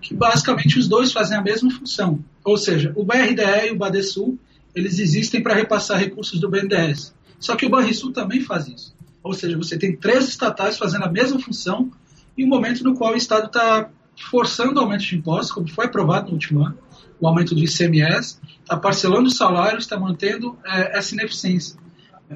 que 0.00 0.14
basicamente 0.14 0.78
os 0.78 0.86
dois 0.86 1.10
fazem 1.10 1.38
a 1.38 1.42
mesma 1.42 1.70
função. 1.70 2.22
Ou 2.44 2.58
seja, 2.58 2.92
o 2.94 3.02
BRDE 3.02 3.68
e 3.68 3.70
o 3.70 3.76
Badesul, 3.76 4.38
eles 4.74 4.98
existem 4.98 5.42
para 5.42 5.54
repassar 5.54 5.98
recursos 5.98 6.38
do 6.38 6.50
BNDES. 6.50 7.14
Só 7.40 7.56
que 7.56 7.64
o 7.64 7.70
Banrisul 7.70 8.12
também 8.12 8.42
faz 8.42 8.68
isso. 8.68 8.94
Ou 9.22 9.32
seja, 9.32 9.56
você 9.56 9.78
tem 9.78 9.96
três 9.96 10.28
estatais 10.28 10.76
fazendo 10.76 11.04
a 11.04 11.10
mesma 11.10 11.40
função 11.40 11.90
em 12.36 12.44
um 12.44 12.48
momento 12.48 12.84
no 12.84 12.94
qual 12.94 13.14
o 13.14 13.16
Estado 13.16 13.46
está 13.46 13.88
forçando 14.30 14.78
o 14.78 14.82
aumento 14.82 15.04
de 15.04 15.16
impostos, 15.16 15.50
como 15.50 15.66
foi 15.68 15.86
aprovado 15.86 16.26
no 16.26 16.34
último 16.34 16.62
ano, 16.62 16.76
o 17.18 17.26
aumento 17.26 17.54
do 17.54 17.64
ICMS, 17.64 18.38
está 18.60 18.76
parcelando 18.76 19.28
os 19.28 19.36
salários, 19.36 19.84
está 19.84 19.98
mantendo 19.98 20.58
é, 20.64 20.98
essa 20.98 21.14
ineficiência. 21.14 21.76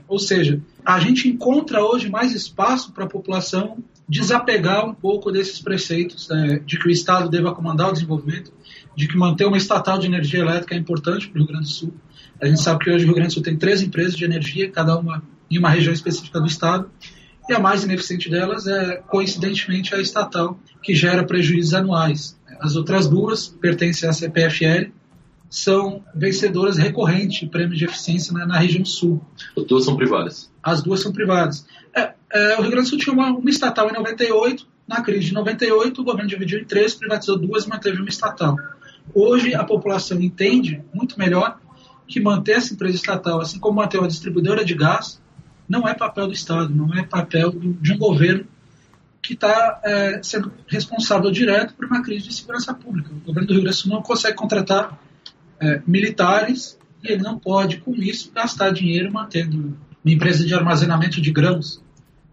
Ou 0.07 0.19
seja, 0.19 0.61
a 0.85 1.01
gente 1.01 1.29
encontra 1.29 1.83
hoje 1.83 2.09
mais 2.09 2.35
espaço 2.35 2.93
para 2.93 3.05
a 3.05 3.09
população 3.09 3.83
desapegar 4.09 4.89
um 4.89 4.95
pouco 4.95 5.31
desses 5.31 5.61
preceitos 5.61 6.31
é, 6.31 6.59
de 6.61 6.79
que 6.79 6.89
o 6.89 6.91
Estado 6.91 7.29
deva 7.29 7.55
comandar 7.55 7.91
o 7.91 7.93
desenvolvimento, 7.93 8.53
de 8.97 9.07
que 9.07 9.17
manter 9.17 9.47
uma 9.47 9.59
estatal 9.59 9.99
de 9.99 10.07
energia 10.07 10.41
elétrica 10.41 10.75
é 10.75 10.79
importante 10.79 11.29
para 11.29 11.37
o 11.37 11.39
Rio 11.43 11.49
Grande 11.49 11.67
do 11.67 11.71
Sul. 11.71 11.95
A 12.41 12.47
gente 12.47 12.63
sabe 12.63 12.85
que 12.85 12.91
hoje 12.91 13.05
o 13.05 13.07
Rio 13.07 13.15
Grande 13.15 13.29
do 13.29 13.35
Sul 13.35 13.43
tem 13.43 13.57
três 13.57 13.83
empresas 13.83 14.17
de 14.17 14.25
energia, 14.25 14.71
cada 14.71 14.97
uma 14.97 15.23
em 15.51 15.59
uma 15.59 15.71
região 15.71 15.93
específica 15.93 16.41
do 16.41 16.47
Estado, 16.47 16.91
e 17.49 17.55
a 17.55 17.59
mais 17.59 17.85
ineficiente 17.85 18.31
delas 18.31 18.67
é, 18.67 18.97
coincidentemente, 19.09 19.95
a 19.95 20.01
estatal, 20.01 20.59
que 20.83 20.95
gera 20.95 21.25
prejuízos 21.25 21.75
anuais. 21.75 22.39
As 22.61 22.77
outras 22.77 23.09
duas 23.09 23.49
pertencem 23.49 24.09
à 24.09 24.13
CPFL, 24.13 24.91
são 25.49 26.05
vencedoras 26.15 26.77
recorrentes 26.77 27.41
de 27.41 27.47
prêmios 27.47 27.79
de 27.79 27.85
eficiência 27.85 28.33
na, 28.33 28.47
na, 28.47 28.59
região 28.59 28.85
sul. 28.85 29.21
As 29.57 29.65
duas 29.65 29.85
são 29.85 29.97
privadas. 29.97 30.51
As 30.63 30.83
duas 30.83 31.01
são 31.01 31.13
privadas. 31.13 31.67
É, 31.95 32.13
é, 32.33 32.57
o 32.59 32.61
Rio 32.61 32.71
Grande 32.71 32.87
do 32.87 32.91
Sul 32.91 32.99
tinha 32.99 33.15
uma, 33.15 33.31
uma, 33.31 33.51
estatal 33.51 33.89
em 33.89 33.95
98, 33.95 34.67
na 34.87 35.01
crise 35.01 35.27
de 35.27 35.35
98 35.35 36.01
o 36.01 36.05
governo 36.05 36.29
dividiu 36.29 36.59
em 36.59 36.65
três, 36.65 36.95
privatizou 36.95 37.39
duas 37.39 37.65
e 37.65 37.69
manteve 37.69 37.99
uma 37.99 38.09
estatal. 38.09 38.57
Hoje 39.15 39.55
a 39.55 39.65
população 39.65 40.21
entende 40.21 40.83
muito 40.93 41.19
melhor 41.19 41.59
que 42.07 42.21
manter 42.21 42.53
essa 42.53 42.75
empresa 42.75 42.97
estatal, 42.97 43.41
assim 43.41 43.59
como 43.59 43.77
manter 43.77 43.99
uma 43.99 44.09
distribuidora 44.09 44.65
de 44.65 44.75
gás, 44.75 45.21
não 45.69 45.87
é 45.87 45.95
papel 45.95 46.27
do 46.27 46.33
Estado, 46.33 46.75
não 46.75 46.95
é 46.95 47.03
papel 47.03 47.53
de 47.53 47.93
um 47.93 47.99
governo 47.99 48.47
que 49.21 49.35
está 49.35 49.81
é, 49.85 50.23
sendo 50.23 50.51
responsável 50.67 51.31
direto 51.31 51.75
por 51.75 51.85
uma 51.85 52.03
crise 52.03 52.29
de 52.29 52.35
segurança 52.35 52.73
pública. 52.73 53.11
O 53.13 53.27
governo 53.27 53.47
do 53.47 53.53
Rio 53.53 53.63
Grande 53.63 53.77
do 53.77 53.81
Sul 53.81 53.93
não 53.93 54.03
consegue 54.03 54.37
contratar 54.37 54.99
é, 55.61 55.83
militares 55.87 56.79
e 57.03 57.13
ele 57.13 57.23
não 57.23 57.39
pode, 57.39 57.79
com 57.79 57.95
isso, 57.95 58.33
gastar 58.33 58.71
dinheiro 58.71 59.13
mantendo 59.13 59.77
uma 60.05 60.15
empresa 60.15 60.45
de 60.45 60.55
armazenamento 60.55 61.21
de 61.21 61.31
grãos. 61.31 61.83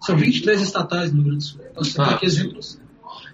São 0.01 0.15
23 0.15 0.61
estatais 0.61 1.11
no 1.11 1.17
Rio 1.17 1.25
Grande 1.25 1.37
do 1.37 1.43
Sul. 1.43 1.61
Então, 1.71 1.83
você 1.83 2.01
ah, 2.01 2.05
tem 2.05 2.13
aqui 2.15 2.25
exemplos. 2.25 2.81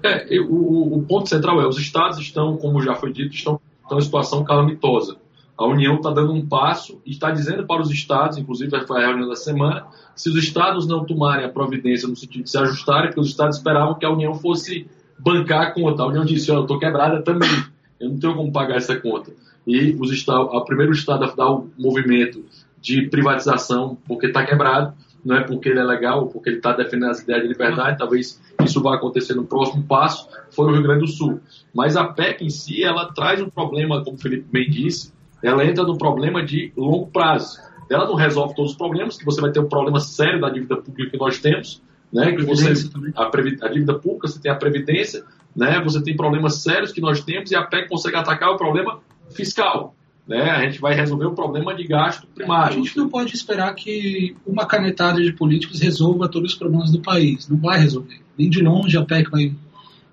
É, 0.04 0.39
o, 0.42 0.98
o, 0.98 1.04
ponto 1.04 1.30
central 1.30 1.62
é, 1.62 1.68
os 1.68 1.78
estados 1.78 2.20
estão, 2.20 2.58
como 2.58 2.82
já 2.82 2.96
foi 2.96 3.12
dito, 3.12 3.36
estão, 3.36 3.60
estão 3.84 3.98
em 3.98 4.02
situação 4.02 4.44
calamitosa. 4.44 5.18
A 5.58 5.66
União 5.66 5.96
está 5.98 6.12
dando 6.12 6.34
um 6.34 6.46
passo 6.46 7.00
e 7.06 7.12
está 7.12 7.30
dizendo 7.30 7.66
para 7.68 7.82
os 7.82 7.92
estados, 7.92 8.38
inclusive 8.38 8.86
foi 8.88 9.04
a 9.04 9.08
reunião 9.08 9.30
da 9.30 9.36
semana, 9.36 9.86
se 10.16 10.30
os 10.30 10.36
estados 10.36 10.88
não 10.88 11.06
tomarem 11.06 11.46
a 11.46 11.50
providência 11.50 12.08
no 12.08 12.16
sentido 12.16 12.44
de 12.46 12.50
se 12.50 12.58
ajustarem, 12.58 13.08
porque 13.08 13.20
os 13.20 13.28
estados 13.28 13.58
esperavam 13.58 13.94
que 13.94 14.06
a 14.06 14.10
União 14.10 14.34
fosse 14.34 14.88
bancar 15.20 15.62
a 15.62 15.72
conta. 15.72 16.02
A 16.02 16.08
União 16.08 16.26
disse, 16.26 16.50
eu 16.50 16.62
estou 16.62 16.80
quebrada 16.80 17.22
também, 17.22 17.64
eu 18.00 18.10
não 18.10 18.18
tenho 18.18 18.36
como 18.36 18.52
pagar 18.52 18.78
essa 18.78 18.96
conta 18.96 19.32
e 19.66 19.95
os 19.99 20.12
estados, 20.12 20.53
o 20.53 20.62
primeiro 20.66 20.91
estado 20.91 21.26
a 21.26 21.32
dar 21.32 21.51
o 21.51 21.70
movimento 21.78 22.43
de 22.82 23.03
privatização 23.09 23.97
porque 24.07 24.28
está 24.28 24.45
quebrado, 24.45 24.93
não 25.24 25.38
é 25.38 25.43
porque 25.43 25.70
ele 25.70 25.80
é 25.80 25.84
legal 25.84 26.28
porque 26.28 26.49
ele 26.49 26.57
está 26.57 26.74
defendendo 26.74 27.12
as 27.12 27.22
ideias 27.22 27.43
de 27.43 27.47
liberdade, 27.47 27.97
talvez 27.97 28.41
isso 28.64 28.82
vá 28.82 28.95
acontecer 28.95 29.36
no 29.36 29.45
próximo 29.45 29.84
passo, 29.84 30.28
foi 30.49 30.66
o 30.68 30.72
Rio 30.74 30.84
Grande 30.84 31.01
do 31.01 31.07
Sul. 31.07 31.39
Mas 31.74 31.95
a 31.95 32.05
PEC 32.05 32.43
em 32.43 32.49
si, 32.49 32.84
ela 32.84 33.12
traz 33.14 33.41
um 33.41 33.49
problema, 33.49 34.03
como 34.03 34.18
o 34.18 34.20
Felipe 34.20 34.47
bem 34.51 34.70
disse, 34.70 35.14
ela 35.43 35.64
entra 35.66 35.84
no 35.84 35.97
problema 35.97 36.43
de 36.43 36.72
longo 36.76 37.07
prazo. 37.07 37.59
Ela 37.89 38.05
não 38.05 38.16
resolve 38.16 38.55
todos 38.55 38.72
os 38.72 38.78
problemas, 38.78 39.18
que 39.18 39.26
você 39.26 39.41
vai 39.41 39.51
ter 39.51 39.59
um 39.59 39.68
problema 39.68 39.99
sério 39.99 40.39
da 40.39 40.49
dívida 40.49 40.78
pública 40.78 41.12
que 41.12 41.18
nós 41.18 41.39
temos, 41.39 41.82
né, 42.12 42.32
que 42.32 42.43
você 42.43 42.74
a, 43.16 43.26
a, 43.26 43.70
dívida 43.70 43.93
pública, 43.95 44.28
você 44.28 44.39
tem 44.39 44.51
a 44.51 44.55
previdência, 44.55 45.24
né, 45.55 45.82
você 45.84 46.01
tem 46.01 46.16
problemas 46.16 46.55
sérios 46.55 46.91
que 46.91 47.01
nós 47.01 47.24
temos 47.24 47.51
e 47.51 47.55
a 47.55 47.64
PEC 47.64 47.89
consegue 47.89 48.16
atacar 48.16 48.49
o 48.49 48.57
problema 48.57 48.99
fiscal. 49.34 49.96
Né? 50.28 50.50
A 50.50 50.62
gente 50.64 50.80
vai 50.80 50.94
resolver 50.94 51.26
o 51.26 51.34
problema 51.34 51.76
de 51.76 51.84
gasto 51.86 52.28
primário. 52.28 52.78
A 52.78 52.84
gente 52.84 52.96
não 52.96 53.10
pode 53.10 53.34
esperar 53.34 53.74
que 53.74 54.36
uma 54.46 54.66
canetada 54.66 55.22
de 55.22 55.34
políticos 55.34 55.80
resolva 55.80 56.30
todos 56.30 56.54
os 56.54 56.58
problemas 56.58 56.92
do 56.92 57.02
país. 57.02 57.50
Não 57.50 57.58
vai 57.58 57.80
resolver. 57.80 58.22
Nem 58.38 58.50
de 58.50 58.62
longe 58.62 58.98
a 58.98 59.04
PEC 59.04 59.30
vai 59.30 59.54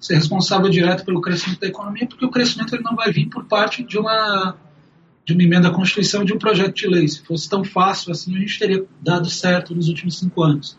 ser 0.01 0.15
responsável 0.15 0.69
direto 0.69 1.05
pelo 1.05 1.21
crescimento 1.21 1.61
da 1.61 1.67
economia, 1.67 2.07
porque 2.07 2.25
o 2.25 2.31
crescimento 2.31 2.75
ele 2.75 2.85
não 2.85 2.97
vai 2.97 3.13
vir 3.13 3.29
por 3.29 3.45
parte 3.45 3.83
de 3.83 3.99
uma 3.99 4.57
de 5.25 5.35
uma 5.35 5.43
emenda 5.43 5.69
à 5.69 5.71
Constituição 5.71 6.25
de 6.25 6.33
um 6.33 6.39
projeto 6.39 6.75
de 6.75 6.89
lei. 6.89 7.07
Se 7.07 7.23
fosse 7.23 7.47
tão 7.51 7.63
fácil 7.63 8.11
assim, 8.11 8.35
a 8.35 8.39
gente 8.39 8.59
teria 8.59 8.83
dado 8.99 9.29
certo 9.29 9.75
nos 9.75 9.87
últimos 9.87 10.19
cinco 10.19 10.43
anos. 10.43 10.79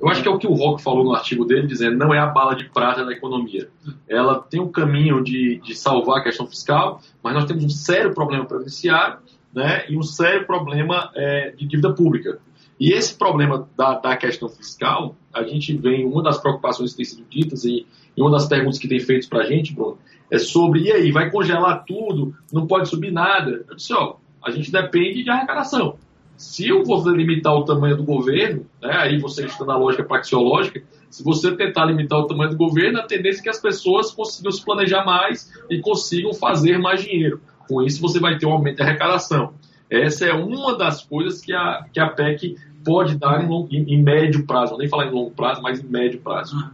Eu 0.00 0.08
acho 0.08 0.22
que 0.22 0.28
é 0.28 0.30
o 0.30 0.38
que 0.38 0.46
o 0.46 0.54
Rock 0.54 0.82
falou 0.82 1.04
no 1.04 1.14
artigo 1.14 1.44
dele, 1.44 1.66
dizendo 1.66 1.96
não 1.96 2.14
é 2.14 2.18
a 2.18 2.26
bala 2.26 2.54
de 2.54 2.64
prata 2.70 3.04
da 3.04 3.12
economia. 3.12 3.68
Ela 4.08 4.40
tem 4.40 4.58
um 4.58 4.70
caminho 4.70 5.22
de, 5.22 5.60
de 5.62 5.74
salvar 5.74 6.20
a 6.20 6.22
questão 6.22 6.46
fiscal, 6.46 7.02
mas 7.22 7.34
nós 7.34 7.44
temos 7.44 7.64
um 7.64 7.68
sério 7.68 8.14
problema 8.14 8.46
previdenciário 8.46 9.18
né, 9.54 9.84
e 9.90 9.98
um 9.98 10.02
sério 10.02 10.46
problema 10.46 11.10
é, 11.14 11.50
de 11.50 11.66
dívida 11.66 11.92
pública. 11.92 12.38
E 12.78 12.92
esse 12.92 13.14
problema 13.14 13.68
da, 13.76 13.98
da, 13.98 14.16
questão 14.16 14.48
fiscal, 14.48 15.14
a 15.34 15.42
gente 15.42 15.76
vem, 15.76 16.06
uma 16.06 16.22
das 16.22 16.38
preocupações 16.38 16.92
que 16.92 16.96
tem 16.96 17.04
sido 17.04 17.26
ditas 17.28 17.64
e, 17.64 17.86
e 18.16 18.22
uma 18.22 18.30
das 18.30 18.46
perguntas 18.46 18.78
que 18.78 18.88
tem 18.88 18.98
feito 18.98 19.28
para 19.28 19.40
a 19.40 19.46
gente, 19.46 19.74
Bruno, 19.74 19.98
é 20.30 20.38
sobre, 20.38 20.84
e 20.84 20.92
aí, 20.92 21.12
vai 21.12 21.30
congelar 21.30 21.84
tudo, 21.84 22.34
não 22.50 22.66
pode 22.66 22.88
subir 22.88 23.12
nada? 23.12 23.66
Eu 23.68 23.76
disse, 23.76 23.92
ó, 23.92 24.16
a 24.42 24.50
gente 24.50 24.72
depende 24.72 25.22
de 25.22 25.28
arrecadação. 25.28 25.98
Se 26.40 26.72
você 26.72 27.10
limitar 27.10 27.52
o 27.52 27.66
tamanho 27.66 27.98
do 27.98 28.02
governo, 28.02 28.64
né, 28.80 28.96
aí 28.96 29.18
você 29.18 29.44
está 29.44 29.62
na 29.62 29.76
lógica 29.76 30.02
praxeológica, 30.02 30.82
se 31.10 31.22
você 31.22 31.54
tentar 31.54 31.84
limitar 31.84 32.18
o 32.18 32.26
tamanho 32.26 32.48
do 32.48 32.56
governo, 32.56 32.98
a 32.98 33.02
tendência 33.02 33.40
é 33.40 33.42
que 33.42 33.50
as 33.50 33.60
pessoas 33.60 34.10
consigam 34.10 34.50
se 34.50 34.64
planejar 34.64 35.04
mais 35.04 35.52
e 35.68 35.78
consigam 35.80 36.32
fazer 36.32 36.78
mais 36.78 37.02
dinheiro. 37.02 37.42
Com 37.68 37.82
isso, 37.82 38.00
você 38.00 38.18
vai 38.18 38.38
ter 38.38 38.46
um 38.46 38.52
aumento 38.52 38.76
de 38.76 38.82
arrecadação. 38.82 39.52
Essa 39.90 40.24
é 40.24 40.32
uma 40.32 40.78
das 40.78 41.04
coisas 41.04 41.42
que 41.42 41.52
a, 41.52 41.84
que 41.92 42.00
a 42.00 42.08
PEC 42.08 42.56
pode 42.82 43.18
dar 43.18 43.44
em, 43.44 43.94
em, 43.94 44.02
médio 44.02 44.46
prazo, 44.46 44.78
nem 44.78 44.88
falar 44.88 45.08
em 45.08 45.10
longo 45.10 45.32
prazo, 45.32 45.60
mas 45.60 45.78
em 45.78 45.86
médio 45.86 46.20
prazo. 46.20 46.56
Ah, 46.56 46.70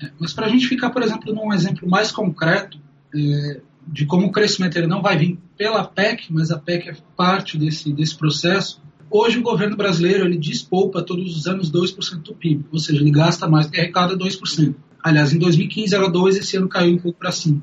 é, 0.00 0.12
mas 0.20 0.32
para 0.32 0.46
a 0.46 0.48
gente 0.48 0.68
ficar, 0.68 0.90
por 0.90 1.02
exemplo, 1.02 1.34
num 1.34 1.52
exemplo 1.52 1.88
mais 1.88 2.12
concreto 2.12 2.78
é, 3.12 3.60
de 3.86 4.06
como 4.06 4.26
o 4.28 4.32
crescimento 4.32 4.76
ele 4.76 4.86
não 4.86 5.02
vai 5.02 5.16
vir 5.16 5.38
pela 5.56 5.84
PEC, 5.84 6.32
mas 6.32 6.50
a 6.50 6.58
PEC 6.58 6.90
é 6.90 6.96
parte 7.16 7.58
desse, 7.58 7.92
desse 7.92 8.16
processo, 8.16 8.81
Hoje 9.14 9.38
o 9.38 9.42
governo 9.42 9.76
brasileiro 9.76 10.24
ele 10.24 10.38
despoupa 10.38 11.02
todos 11.02 11.36
os 11.36 11.46
anos 11.46 11.70
2% 11.70 12.22
do 12.22 12.34
PIB, 12.34 12.64
ou 12.72 12.78
seja, 12.78 12.98
ele 12.98 13.10
gasta 13.10 13.46
mais 13.46 13.66
do 13.66 13.72
que 13.72 13.78
arrecada 13.78 14.16
2%. 14.16 14.74
Aliás, 15.04 15.34
em 15.34 15.38
2015 15.38 15.94
era 15.94 16.10
2%, 16.10 16.28
esse 16.28 16.56
ano 16.56 16.66
caiu 16.66 16.94
um 16.94 16.98
pouco 16.98 17.18
para 17.18 17.28
5%. 17.28 17.60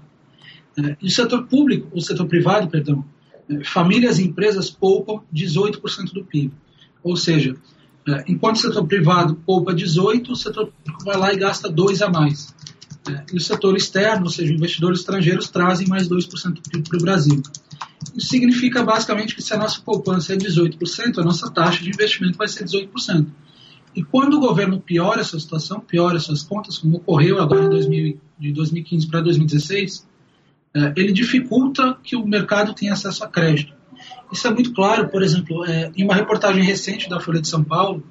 É, 0.77 0.95
e 1.01 1.07
o 1.07 1.09
setor 1.09 1.47
público, 1.47 1.87
o 1.91 2.01
setor 2.01 2.27
privado, 2.27 2.67
perdão, 2.67 3.03
é, 3.49 3.63
famílias 3.63 4.19
e 4.19 4.25
empresas 4.25 4.69
poupam 4.69 5.21
18% 5.33 6.13
do 6.13 6.23
PIB. 6.23 6.53
Ou 7.03 7.17
seja, 7.17 7.55
é, 8.07 8.25
enquanto 8.27 8.57
o 8.57 8.59
setor 8.59 8.85
privado 8.85 9.33
poupa 9.43 9.73
18%, 9.73 10.29
o 10.29 10.35
setor 10.35 10.67
público 10.67 11.03
vai 11.03 11.17
lá 11.17 11.33
e 11.33 11.37
gasta 11.37 11.67
2% 11.67 12.01
a 12.03 12.09
mais. 12.11 12.53
E 13.31 13.37
o 13.37 13.39
setor 13.39 13.75
externo, 13.75 14.25
ou 14.25 14.29
seja, 14.29 14.53
investidores 14.53 14.99
estrangeiros, 14.99 15.49
trazem 15.49 15.87
mais 15.87 16.07
2% 16.07 16.53
do 16.53 16.61
PIB 16.61 16.89
para 16.89 16.97
o 16.97 17.01
Brasil. 17.01 17.41
Isso 18.15 18.27
significa 18.27 18.83
basicamente 18.83 19.35
que 19.35 19.41
se 19.41 19.53
a 19.53 19.57
nossa 19.57 19.81
poupança 19.81 20.33
é 20.33 20.37
18%, 20.37 21.19
a 21.19 21.23
nossa 21.23 21.49
taxa 21.51 21.83
de 21.83 21.89
investimento 21.89 22.37
vai 22.37 22.47
ser 22.47 22.65
18%. 22.65 23.27
E 23.95 24.03
quando 24.03 24.35
o 24.35 24.39
governo 24.39 24.79
piora 24.79 25.21
essa 25.21 25.39
situação, 25.39 25.79
piora 25.79 26.17
essas 26.17 26.43
contas, 26.43 26.77
como 26.77 26.97
ocorreu 26.97 27.41
agora 27.41 27.65
em 27.65 27.69
2000, 27.69 28.19
de 28.39 28.53
2015 28.53 29.07
para 29.07 29.21
2016, 29.21 30.07
é, 30.75 30.93
ele 30.95 31.11
dificulta 31.11 31.97
que 32.03 32.15
o 32.15 32.25
mercado 32.25 32.73
tenha 32.73 32.93
acesso 32.93 33.23
a 33.23 33.27
crédito. 33.27 33.73
Isso 34.31 34.47
é 34.47 34.51
muito 34.51 34.73
claro, 34.73 35.09
por 35.09 35.23
exemplo, 35.23 35.65
é, 35.65 35.91
em 35.95 36.03
uma 36.03 36.15
reportagem 36.15 36.63
recente 36.63 37.09
da 37.09 37.19
Folha 37.19 37.41
de 37.41 37.47
São 37.47 37.63
Paulo, 37.63 38.03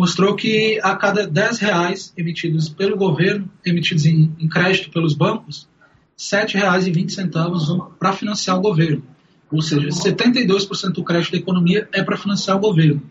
mostrou 0.00 0.34
que 0.34 0.80
a 0.82 0.96
cada 0.96 1.26
10 1.26 1.58
reais 1.58 2.10
emitidos 2.16 2.70
pelo 2.70 2.96
governo, 2.96 3.50
emitidos 3.62 4.06
em, 4.06 4.34
em 4.38 4.48
crédito 4.48 4.90
pelos 4.90 5.12
bancos, 5.12 5.68
R$ 6.18 6.46
7,20 6.46 7.30
vão 7.66 7.90
para 7.98 8.14
financiar 8.14 8.56
o 8.56 8.62
governo. 8.62 9.02
Ou 9.52 9.60
seja, 9.60 9.88
72% 9.88 10.92
do 10.92 11.04
crédito 11.04 11.32
da 11.32 11.36
economia 11.36 11.86
é 11.92 12.02
para 12.02 12.16
financiar 12.16 12.56
o 12.56 12.60
governo. 12.60 13.02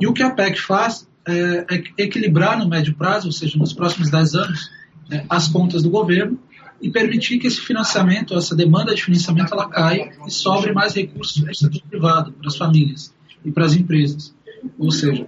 E 0.00 0.08
o 0.08 0.12
que 0.12 0.20
a 0.20 0.30
PEC 0.30 0.60
faz 0.60 1.08
é, 1.28 1.64
equilibrar 1.96 2.58
no 2.58 2.68
médio 2.68 2.96
prazo, 2.96 3.28
ou 3.28 3.32
seja, 3.32 3.56
nos 3.56 3.72
próximos 3.72 4.10
10 4.10 4.34
anos, 4.34 4.70
é, 5.08 5.24
as 5.28 5.46
contas 5.46 5.84
do 5.84 5.90
governo 5.90 6.40
e 6.82 6.90
permitir 6.90 7.38
que 7.38 7.46
esse 7.46 7.60
financiamento, 7.60 8.36
essa 8.36 8.56
demanda 8.56 8.92
de 8.92 9.04
financiamento, 9.04 9.54
ela 9.54 9.68
caia 9.68 10.12
e 10.26 10.30
sobre 10.32 10.72
mais 10.72 10.92
recursos 10.92 11.40
para 11.40 11.52
o 11.52 11.54
setor 11.54 11.82
privado, 11.88 12.32
para 12.32 12.48
as 12.48 12.56
famílias 12.56 13.14
e 13.44 13.52
para 13.52 13.64
as 13.64 13.74
empresas. 13.74 14.34
Ou 14.78 14.90
seja, 14.90 15.26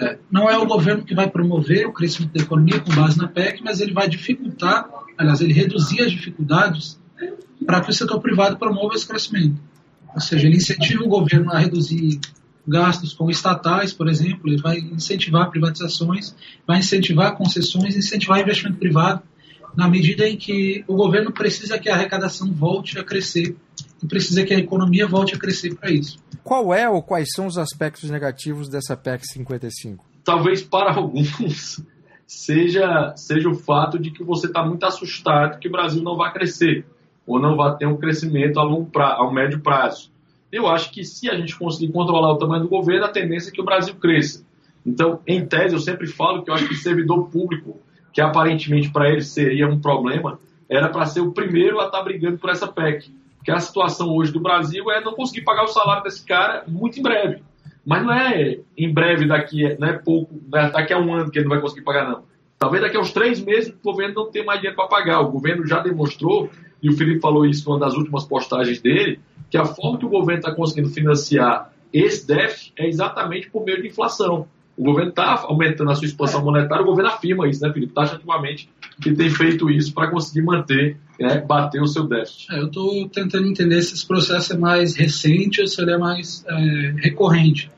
é, 0.00 0.18
não 0.30 0.48
é 0.48 0.56
o 0.56 0.66
governo 0.66 1.04
que 1.04 1.14
vai 1.14 1.28
promover 1.28 1.86
o 1.86 1.92
crescimento 1.92 2.32
da 2.32 2.42
economia 2.42 2.80
com 2.80 2.94
base 2.94 3.18
na 3.18 3.28
PEC, 3.28 3.62
mas 3.62 3.80
ele 3.80 3.92
vai 3.92 4.08
dificultar, 4.08 4.88
aliás, 5.16 5.40
ele 5.40 5.52
reduzir 5.52 6.00
as 6.02 6.10
dificuldades 6.10 6.98
para 7.66 7.80
que 7.80 7.90
o 7.90 7.92
setor 7.92 8.20
privado 8.20 8.56
promova 8.56 8.94
esse 8.94 9.06
crescimento. 9.06 9.60
Ou 10.14 10.20
seja, 10.20 10.46
ele 10.46 10.56
incentiva 10.56 11.04
o 11.04 11.08
governo 11.08 11.52
a 11.52 11.58
reduzir 11.58 12.20
gastos 12.66 13.14
com 13.14 13.30
estatais, 13.30 13.92
por 13.92 14.08
exemplo, 14.08 14.48
ele 14.48 14.60
vai 14.60 14.78
incentivar 14.78 15.50
privatizações, 15.50 16.34
vai 16.66 16.78
incentivar 16.78 17.34
concessões, 17.36 17.96
incentivar 17.96 18.40
investimento 18.40 18.78
privado. 18.78 19.22
na 19.76 19.86
medida 19.86 20.26
em 20.26 20.36
que 20.36 20.82
o 20.88 20.96
governo 20.96 21.30
precisa 21.30 21.78
que 21.78 21.88
a 21.88 21.94
arrecadação 21.94 22.50
volte 22.50 22.98
a 22.98 23.04
crescer 23.04 23.54
e 24.02 24.06
precisa 24.06 24.44
que 24.44 24.54
a 24.54 24.58
economia 24.58 25.06
volte 25.06 25.34
a 25.34 25.38
crescer 25.38 25.74
para 25.74 25.90
isso. 25.90 26.18
Qual 26.44 26.72
é 26.72 26.88
ou 26.88 27.02
quais 27.02 27.28
são 27.34 27.46
os 27.46 27.58
aspectos 27.58 28.10
negativos 28.10 28.68
dessa 28.68 28.96
PEC 28.96 29.26
55? 29.26 30.04
Talvez 30.24 30.62
para 30.62 30.92
alguns 30.96 31.82
seja, 32.26 33.14
seja 33.16 33.48
o 33.48 33.54
fato 33.54 33.98
de 33.98 34.10
que 34.10 34.22
você 34.22 34.46
está 34.46 34.64
muito 34.64 34.84
assustado 34.84 35.58
que 35.58 35.66
o 35.66 35.72
Brasil 35.72 36.02
não 36.02 36.16
vai 36.16 36.32
crescer 36.32 36.84
ou 37.26 37.40
não 37.40 37.56
vai 37.56 37.76
ter 37.76 37.86
um 37.86 37.96
crescimento 37.96 38.60
a, 38.60 38.62
longo 38.62 38.90
pra, 38.90 39.14
a 39.14 39.30
médio 39.32 39.60
prazo. 39.60 40.10
Eu 40.50 40.66
acho 40.66 40.90
que 40.90 41.04
se 41.04 41.28
a 41.28 41.34
gente 41.34 41.58
conseguir 41.58 41.92
controlar 41.92 42.32
o 42.32 42.38
tamanho 42.38 42.62
do 42.62 42.68
governo, 42.68 43.04
a 43.04 43.10
tendência 43.10 43.50
é 43.50 43.52
que 43.52 43.60
o 43.60 43.64
Brasil 43.64 43.94
cresça. 43.96 44.46
Então, 44.84 45.20
em 45.26 45.44
tese, 45.44 45.74
eu 45.74 45.80
sempre 45.80 46.06
falo 46.06 46.42
que 46.42 46.50
eu 46.50 46.54
acho 46.54 46.66
que 46.66 46.72
o 46.72 46.78
servidor 46.78 47.28
público, 47.28 47.78
que 48.12 48.20
aparentemente 48.20 48.90
para 48.90 49.10
ele 49.10 49.20
seria 49.20 49.68
um 49.68 49.78
problema, 49.78 50.38
era 50.68 50.88
para 50.88 51.04
ser 51.04 51.20
o 51.20 51.32
primeiro 51.32 51.80
a 51.80 51.86
estar 51.86 51.98
tá 51.98 52.04
brigando 52.04 52.38
por 52.38 52.48
essa 52.48 52.66
PEC. 52.66 53.10
Porque 53.48 53.56
a 53.56 53.60
situação 53.60 54.14
hoje 54.14 54.30
do 54.30 54.40
Brasil 54.40 54.90
é 54.90 55.00
não 55.00 55.14
conseguir 55.14 55.40
pagar 55.40 55.64
o 55.64 55.68
salário 55.68 56.02
desse 56.02 56.22
cara 56.22 56.64
muito 56.68 56.98
em 56.98 57.02
breve. 57.02 57.42
Mas 57.82 58.04
não 58.04 58.12
é 58.12 58.58
em 58.76 58.92
breve, 58.92 59.26
daqui, 59.26 59.74
não 59.78 59.88
é 59.88 59.94
pouco, 59.94 60.38
é 60.54 60.68
daqui 60.68 60.92
a 60.92 60.98
um 60.98 61.14
ano 61.14 61.30
que 61.30 61.38
ele 61.38 61.46
não 61.46 61.54
vai 61.54 61.60
conseguir 61.62 61.80
pagar, 61.80 62.06
não. 62.06 62.24
Talvez 62.58 62.82
daqui 62.82 62.98
a 62.98 63.00
uns 63.00 63.10
três 63.10 63.40
meses 63.40 63.72
o 63.72 63.82
governo 63.82 64.14
não 64.16 64.30
tenha 64.30 64.44
mais 64.44 64.60
dinheiro 64.60 64.76
para 64.76 64.86
pagar. 64.86 65.20
O 65.20 65.30
governo 65.30 65.66
já 65.66 65.80
demonstrou, 65.80 66.50
e 66.82 66.90
o 66.90 66.92
Felipe 66.92 67.22
falou 67.22 67.46
isso 67.46 67.66
numa 67.70 67.80
das 67.80 67.94
últimas 67.94 68.26
postagens 68.26 68.82
dele, 68.82 69.18
que 69.48 69.56
a 69.56 69.64
forma 69.64 69.98
que 69.98 70.04
o 70.04 70.10
governo 70.10 70.40
está 70.40 70.54
conseguindo 70.54 70.90
financiar 70.90 71.72
esse 71.90 72.26
déficit 72.26 72.74
é 72.76 72.86
exatamente 72.86 73.48
por 73.48 73.64
meio 73.64 73.80
de 73.80 73.88
inflação. 73.88 74.46
O 74.78 74.84
governo 74.84 75.10
está 75.10 75.42
aumentando 75.42 75.90
a 75.90 75.94
sua 75.96 76.06
expansão 76.06 76.40
monetária, 76.44 76.84
o 76.84 76.86
governo 76.86 77.10
afirma 77.10 77.48
isso, 77.48 77.60
né, 77.60 77.72
Felipe? 77.72 77.92
Taxativamente, 77.92 78.70
que 79.02 79.12
tem 79.12 79.28
feito 79.28 79.68
isso 79.68 79.92
para 79.92 80.08
conseguir 80.08 80.42
manter, 80.42 80.96
né, 81.18 81.40
bater 81.40 81.82
o 81.82 81.86
seu 81.88 82.06
déficit. 82.06 82.46
É, 82.52 82.60
eu 82.60 82.66
estou 82.66 83.08
tentando 83.08 83.48
entender 83.48 83.82
se 83.82 83.94
esse 83.94 84.06
processo 84.06 84.52
é 84.52 84.56
mais 84.56 84.94
recente 84.94 85.60
ou 85.60 85.66
se 85.66 85.82
ele 85.82 85.90
é 85.90 85.98
mais 85.98 86.44
é, 86.46 86.94
recorrente. 86.98 87.68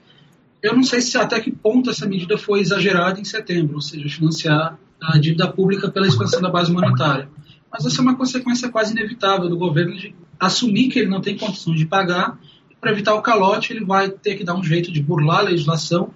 Eu 0.62 0.76
não 0.76 0.82
sei 0.82 1.00
se 1.00 1.16
até 1.16 1.40
que 1.40 1.50
ponto 1.50 1.88
essa 1.88 2.06
medida 2.06 2.36
foi 2.36 2.60
exagerada 2.60 3.18
em 3.18 3.24
setembro, 3.24 3.76
ou 3.76 3.80
seja, 3.80 4.06
financiar 4.06 4.78
a 5.00 5.16
dívida 5.16 5.50
pública 5.50 5.90
pela 5.90 6.06
expansão 6.06 6.42
da 6.42 6.50
base 6.50 6.70
monetária. 6.70 7.30
Mas 7.72 7.86
essa 7.86 7.98
é 7.98 8.02
uma 8.02 8.14
consequência 8.14 8.68
quase 8.68 8.92
inevitável 8.92 9.48
do 9.48 9.56
governo 9.56 9.96
de 9.96 10.14
assumir 10.38 10.88
que 10.88 10.98
ele 10.98 11.08
não 11.08 11.22
tem 11.22 11.34
condições 11.34 11.78
de 11.78 11.86
pagar. 11.86 12.38
Para 12.78 12.92
evitar 12.92 13.14
o 13.14 13.22
calote, 13.22 13.72
ele 13.72 13.86
vai 13.86 14.10
ter 14.10 14.34
que 14.34 14.44
dar 14.44 14.54
um 14.54 14.62
jeito 14.62 14.92
de 14.92 15.02
burlar 15.02 15.38
a 15.38 15.42
legislação 15.44 16.10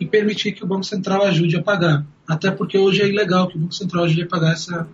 e 0.00 0.06
permitir 0.06 0.52
que 0.52 0.64
o 0.64 0.66
Banco 0.66 0.84
Central 0.84 1.24
ajude 1.24 1.56
a 1.56 1.62
pagar. 1.62 2.06
Até 2.26 2.50
porque 2.50 2.78
hoje 2.78 3.02
é 3.02 3.08
ilegal 3.08 3.48
que 3.48 3.56
o 3.56 3.60
Banco 3.60 3.74
Central 3.74 4.04
ajude 4.04 4.22
a 4.22 4.26
pagar 4.26 4.52
essa, 4.52 4.88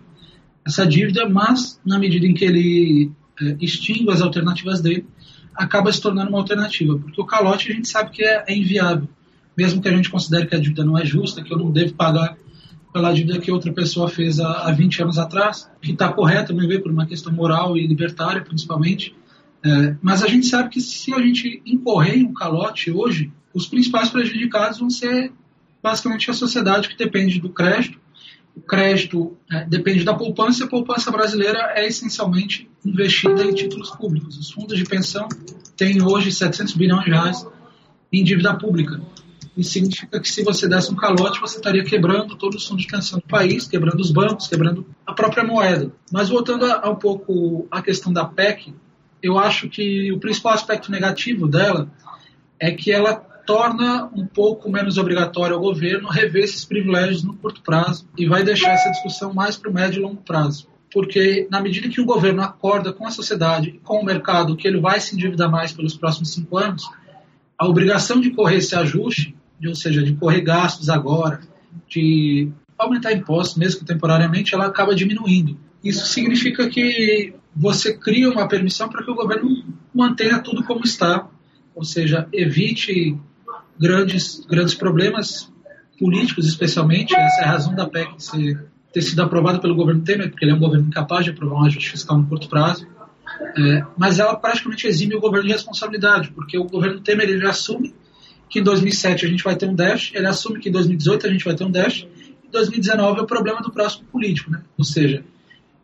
essa 0.65 0.87
dívida, 0.87 1.29
mas 1.29 1.81
na 1.85 1.99
medida 1.99 2.27
em 2.27 2.35
que 2.35 2.45
ele 2.45 3.13
é, 3.41 3.57
extingue 3.61 4.11
as 4.11 4.21
alternativas 4.21 4.81
dele, 4.81 5.07
acaba 5.55 5.93
se 5.93 6.01
tornando 6.01 6.31
uma 6.31 6.39
alternativa, 6.39 6.99
porque 6.99 7.21
o 7.21 7.25
calote 7.27 7.71
a 7.71 7.75
gente 7.75 7.89
sabe 7.89 8.11
que 8.11 8.25
é, 8.25 8.45
é 8.47 8.57
inviável. 8.57 9.09
Mesmo 9.57 9.81
que 9.81 9.89
a 9.89 9.97
gente 9.97 10.11
considere 10.11 10.47
que 10.47 10.55
a 10.55 10.59
dívida 10.59 10.85
não 10.85 10.99
é 10.99 11.05
justa, 11.05 11.43
que 11.43 11.53
eu 11.53 11.59
não 11.59 11.71
devo 11.71 11.95
pagar 11.95 12.37
pela 12.93 13.13
dívida 13.13 13.41
que 13.41 13.51
outra 13.51 13.73
pessoa 13.73 14.09
fez 14.09 14.39
há, 14.39 14.69
há 14.69 14.73
20 14.73 15.03
anos 15.03 15.19
atrás, 15.19 15.69
que 15.83 15.93
está 15.93 16.13
correta, 16.13 16.53
me 16.53 16.67
ver 16.67 16.81
por 16.81 16.93
uma 16.93 17.07
questão 17.07 17.33
moral 17.33 17.77
e 17.77 17.87
libertária, 17.87 18.43
principalmente. 18.43 19.15
É, 19.65 19.97
mas 20.01 20.23
a 20.23 20.29
gente 20.29 20.47
sabe 20.47 20.69
que 20.71 20.81
se 20.81 21.13
a 21.13 21.19
gente 21.21 21.61
incorrer 21.67 22.19
em 22.19 22.25
um 22.25 22.33
calote 22.33 22.91
hoje, 22.91 23.33
os 23.55 23.69
principais 23.69 24.11
prejudicados 24.11 24.81
vão 24.81 24.91
ser 24.91 25.33
basicamente 25.83 26.31
a 26.31 26.35
sociedade 26.35 26.89
que 26.89 26.97
depende 26.97 27.41
do 27.41 27.49
crédito. 27.49 28.01
O 28.57 28.61
crédito 28.61 29.37
é, 29.51 29.65
depende 29.65 30.05
da 30.05 30.15
poupança 30.15 30.63
e 30.63 30.67
a 30.67 30.69
poupança 30.69 31.11
brasileira 31.11 31.73
é 31.75 31.87
essencialmente 31.87 32.69
investida 32.85 33.45
em 33.45 33.55
títulos 33.55 33.91
públicos. 33.91 34.37
Os 34.37 34.51
fundos 34.51 34.77
de 34.77 34.85
pensão 34.85 35.29
têm 35.77 36.03
hoje 36.03 36.33
700 36.33 36.75
bilhões 36.75 37.05
de 37.05 37.11
reais 37.11 37.47
em 38.13 38.25
dívida 38.25 38.55
pública. 38.57 39.01
Isso 39.57 39.71
significa 39.71 40.21
que 40.21 40.29
se 40.29 40.43
você 40.43 40.69
desse 40.69 40.93
um 40.93 40.97
calote, 40.97 41.41
você 41.41 41.57
estaria 41.57 41.85
quebrando 41.85 42.35
todos 42.37 42.63
os 42.63 42.69
fundos 42.69 42.85
de 42.85 42.91
pensão 42.91 43.19
do 43.21 43.27
país, 43.27 43.67
quebrando 43.67 44.01
os 44.01 44.11
bancos, 44.11 44.49
quebrando 44.49 44.85
a 45.07 45.13
própria 45.13 45.45
moeda. 45.45 45.93
Mas 46.13 46.29
voltando 46.29 46.65
a, 46.65 46.87
a 46.87 46.91
um 46.91 46.97
pouco 46.97 47.67
à 47.71 47.81
questão 47.81 48.13
da 48.13 48.25
PEC, 48.25 48.75
eu 49.23 49.39
acho 49.39 49.69
que 49.69 50.13
o 50.13 50.19
principal 50.19 50.53
aspecto 50.53 50.91
negativo 50.91 51.47
dela 51.47 51.89
é 52.59 52.73
que 52.73 52.91
ela 52.91 53.34
torna 53.47 54.11
um 54.15 54.27
pouco 54.27 54.71
menos 54.71 54.99
obrigatório 54.99 55.55
ao 55.55 55.61
governo 55.61 56.09
rever 56.09 56.45
esses 56.45 56.65
privilégios 56.65 57.23
no 57.23 57.35
curto 57.35 57.63
prazo 57.63 58.09
e 58.17 58.27
vai 58.27 58.43
deixar 58.43 58.73
essa 58.73 58.91
discussão 58.91 59.33
mais 59.33 59.57
para 59.57 59.71
o 59.71 59.75
médio 59.75 60.01
e 60.01 60.03
longo 60.03 60.23
prazo. 60.23 60.69
Porque, 60.93 61.49
na 61.51 61.61
medida 61.61 61.89
que 61.89 62.01
o 62.01 62.05
governo 62.05 62.43
acorda 62.43 62.93
com 62.93 63.07
a 63.07 63.11
sociedade 63.11 63.71
e 63.71 63.79
com 63.81 64.01
o 64.01 64.05
mercado 64.05 64.57
que 64.57 64.69
ele 64.69 64.81
vai 64.81 65.01
se 65.01 65.15
endividar 65.15 65.51
mais 65.51 65.73
pelos 65.73 65.97
próximos 65.97 66.33
cinco 66.33 66.57
anos, 66.57 66.89
a 67.59 67.67
obrigação 67.67 68.21
de 68.21 68.31
correr 68.31 68.57
esse 68.57 68.75
ajuste, 68.75 69.35
ou 69.67 69.75
seja, 69.75 70.03
de 70.03 70.15
correr 70.15 70.43
gastos 70.43 70.89
agora, 70.89 71.41
de 71.89 72.51
aumentar 72.79 73.13
impostos, 73.13 73.57
mesmo 73.57 73.81
que 73.81 73.87
temporariamente, 73.87 74.55
ela 74.55 74.67
acaba 74.67 74.95
diminuindo. 74.95 75.59
Isso 75.83 76.07
significa 76.07 76.69
que 76.69 77.35
você 77.55 77.97
cria 77.97 78.31
uma 78.31 78.49
permissão 78.49 78.89
para 78.89 79.03
que 79.05 79.11
o 79.11 79.15
governo 79.15 79.65
mantenha 79.95 80.41
tudo 80.41 80.65
como 80.65 80.85
está, 80.85 81.29
ou 81.75 81.85
seja, 81.85 82.29
evite 82.33 83.19
grandes, 83.79 84.45
grandes 84.47 84.75
problemas 84.75 85.53
políticos, 85.99 86.47
especialmente. 86.47 87.14
Essa 87.14 87.43
é 87.43 87.45
a 87.45 87.51
razão 87.51 87.75
da 87.75 87.87
PEC 87.87 88.14
ser, 88.18 88.64
ter 88.93 89.03
sido 89.03 89.22
aprovada 89.22 89.59
pelo 89.59 89.75
governo 89.75 90.03
Temer, 90.03 90.31
porque 90.31 90.45
ele 90.45 90.53
é 90.53 90.55
um 90.55 90.61
governo 90.61 90.87
incapaz 90.87 91.25
de 91.25 91.31
aprovar 91.31 91.61
um 91.61 91.64
ajuste 91.64 91.91
fiscal 91.91 92.18
no 92.18 92.27
curto 92.27 92.49
prazo. 92.49 92.87
É, 93.57 93.85
mas 93.97 94.18
ela 94.18 94.37
praticamente 94.37 94.87
exime 94.87 95.14
o 95.14 95.20
governo 95.20 95.47
de 95.47 95.53
responsabilidade, 95.53 96.31
porque 96.31 96.59
o 96.59 96.64
governo 96.64 97.01
Temer 97.01 97.29
ele 97.29 97.47
assume 97.47 97.95
que 98.49 98.61
em 98.61 98.62
2007 98.62 99.27
a 99.27 99.29
gente 99.29 99.43
vai 99.43 99.57
ter 99.57 99.66
um 99.66 99.75
déficit, 99.75 100.16
ele 100.16 100.27
assume 100.27 100.61
que 100.61 100.68
em 100.68 100.72
2018 100.72 101.27
a 101.27 101.31
gente 101.31 101.45
vai 101.45 101.55
ter 101.55 101.64
um 101.64 101.70
déficit, 101.70 102.09
e 102.45 102.51
2019 102.51 103.18
é 103.18 103.22
o 103.22 103.27
problema 103.27 103.61
do 103.61 103.72
próximo 103.72 104.05
político, 104.07 104.51
né? 104.51 104.62
Ou 104.79 104.85
seja, 104.85 105.25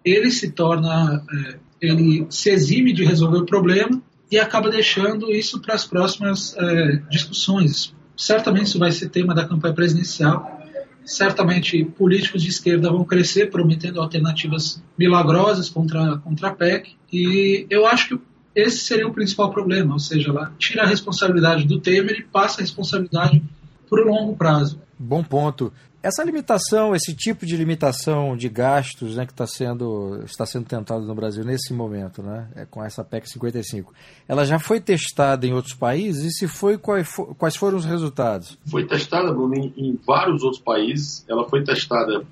ele 0.04 0.30
se 0.30 0.52
torna, 0.52 1.24
é, 1.32 1.58
ele 1.80 2.26
se 2.30 2.50
exime 2.50 2.92
de 2.92 3.04
resolver 3.04 3.38
o 3.38 3.46
problema 3.46 4.00
e 4.30 4.38
acaba 4.38 4.70
deixando 4.70 5.30
isso 5.30 5.60
para 5.60 5.74
as 5.74 5.84
próximas 5.84 6.54
é, 6.56 7.02
discussões. 7.10 7.94
Certamente 8.16 8.66
isso 8.66 8.78
vai 8.78 8.92
ser 8.92 9.08
tema 9.08 9.34
da 9.34 9.46
campanha 9.46 9.74
presidencial. 9.74 10.60
Certamente 11.04 11.84
políticos 11.84 12.42
de 12.42 12.50
esquerda 12.50 12.90
vão 12.90 13.04
crescer 13.04 13.50
prometendo 13.50 14.00
alternativas 14.00 14.82
milagrosas 14.96 15.68
contra, 15.68 16.18
contra 16.18 16.48
a 16.48 16.54
PEC. 16.54 16.94
E 17.12 17.66
eu 17.68 17.86
acho 17.86 18.18
que 18.18 18.24
esse 18.54 18.78
seria 18.78 19.06
o 19.06 19.12
principal 19.12 19.50
problema, 19.50 19.94
ou 19.94 19.98
seja, 19.98 20.30
ela 20.30 20.52
tira 20.58 20.82
a 20.82 20.86
responsabilidade 20.86 21.66
do 21.66 21.80
Temer 21.80 22.18
e 22.18 22.22
passa 22.22 22.60
a 22.60 22.62
responsabilidade 22.62 23.42
para 23.88 24.02
o 24.02 24.08
longo 24.08 24.36
prazo. 24.36 24.80
Bom 24.98 25.22
ponto. 25.22 25.72
Essa 26.02 26.24
limitação, 26.24 26.94
esse 26.94 27.14
tipo 27.14 27.44
de 27.44 27.54
limitação 27.56 28.34
de 28.34 28.48
gastos 28.48 29.16
né, 29.16 29.26
que 29.26 29.32
está 29.32 29.46
sendo, 29.46 30.22
está 30.24 30.46
sendo 30.46 30.64
tentado 30.64 31.04
no 31.04 31.14
Brasil 31.14 31.44
nesse 31.44 31.74
momento, 31.74 32.22
né, 32.22 32.48
é 32.56 32.64
com 32.64 32.82
essa 32.82 33.04
PEC 33.04 33.28
55, 33.28 33.92
ela 34.26 34.46
já 34.46 34.58
foi 34.58 34.80
testada 34.80 35.46
em 35.46 35.52
outros 35.52 35.74
países 35.74 36.24
e 36.24 36.30
se 36.30 36.48
foi, 36.48 36.78
quais 36.78 37.54
foram 37.54 37.76
os 37.76 37.84
resultados? 37.84 38.58
Foi 38.70 38.86
testada, 38.86 39.30
Bruno, 39.30 39.54
em, 39.54 39.74
em 39.76 39.98
vários 40.06 40.42
outros 40.42 40.62
países. 40.62 41.24
Ela 41.28 41.46
foi 41.46 41.62
testada, 41.62 42.24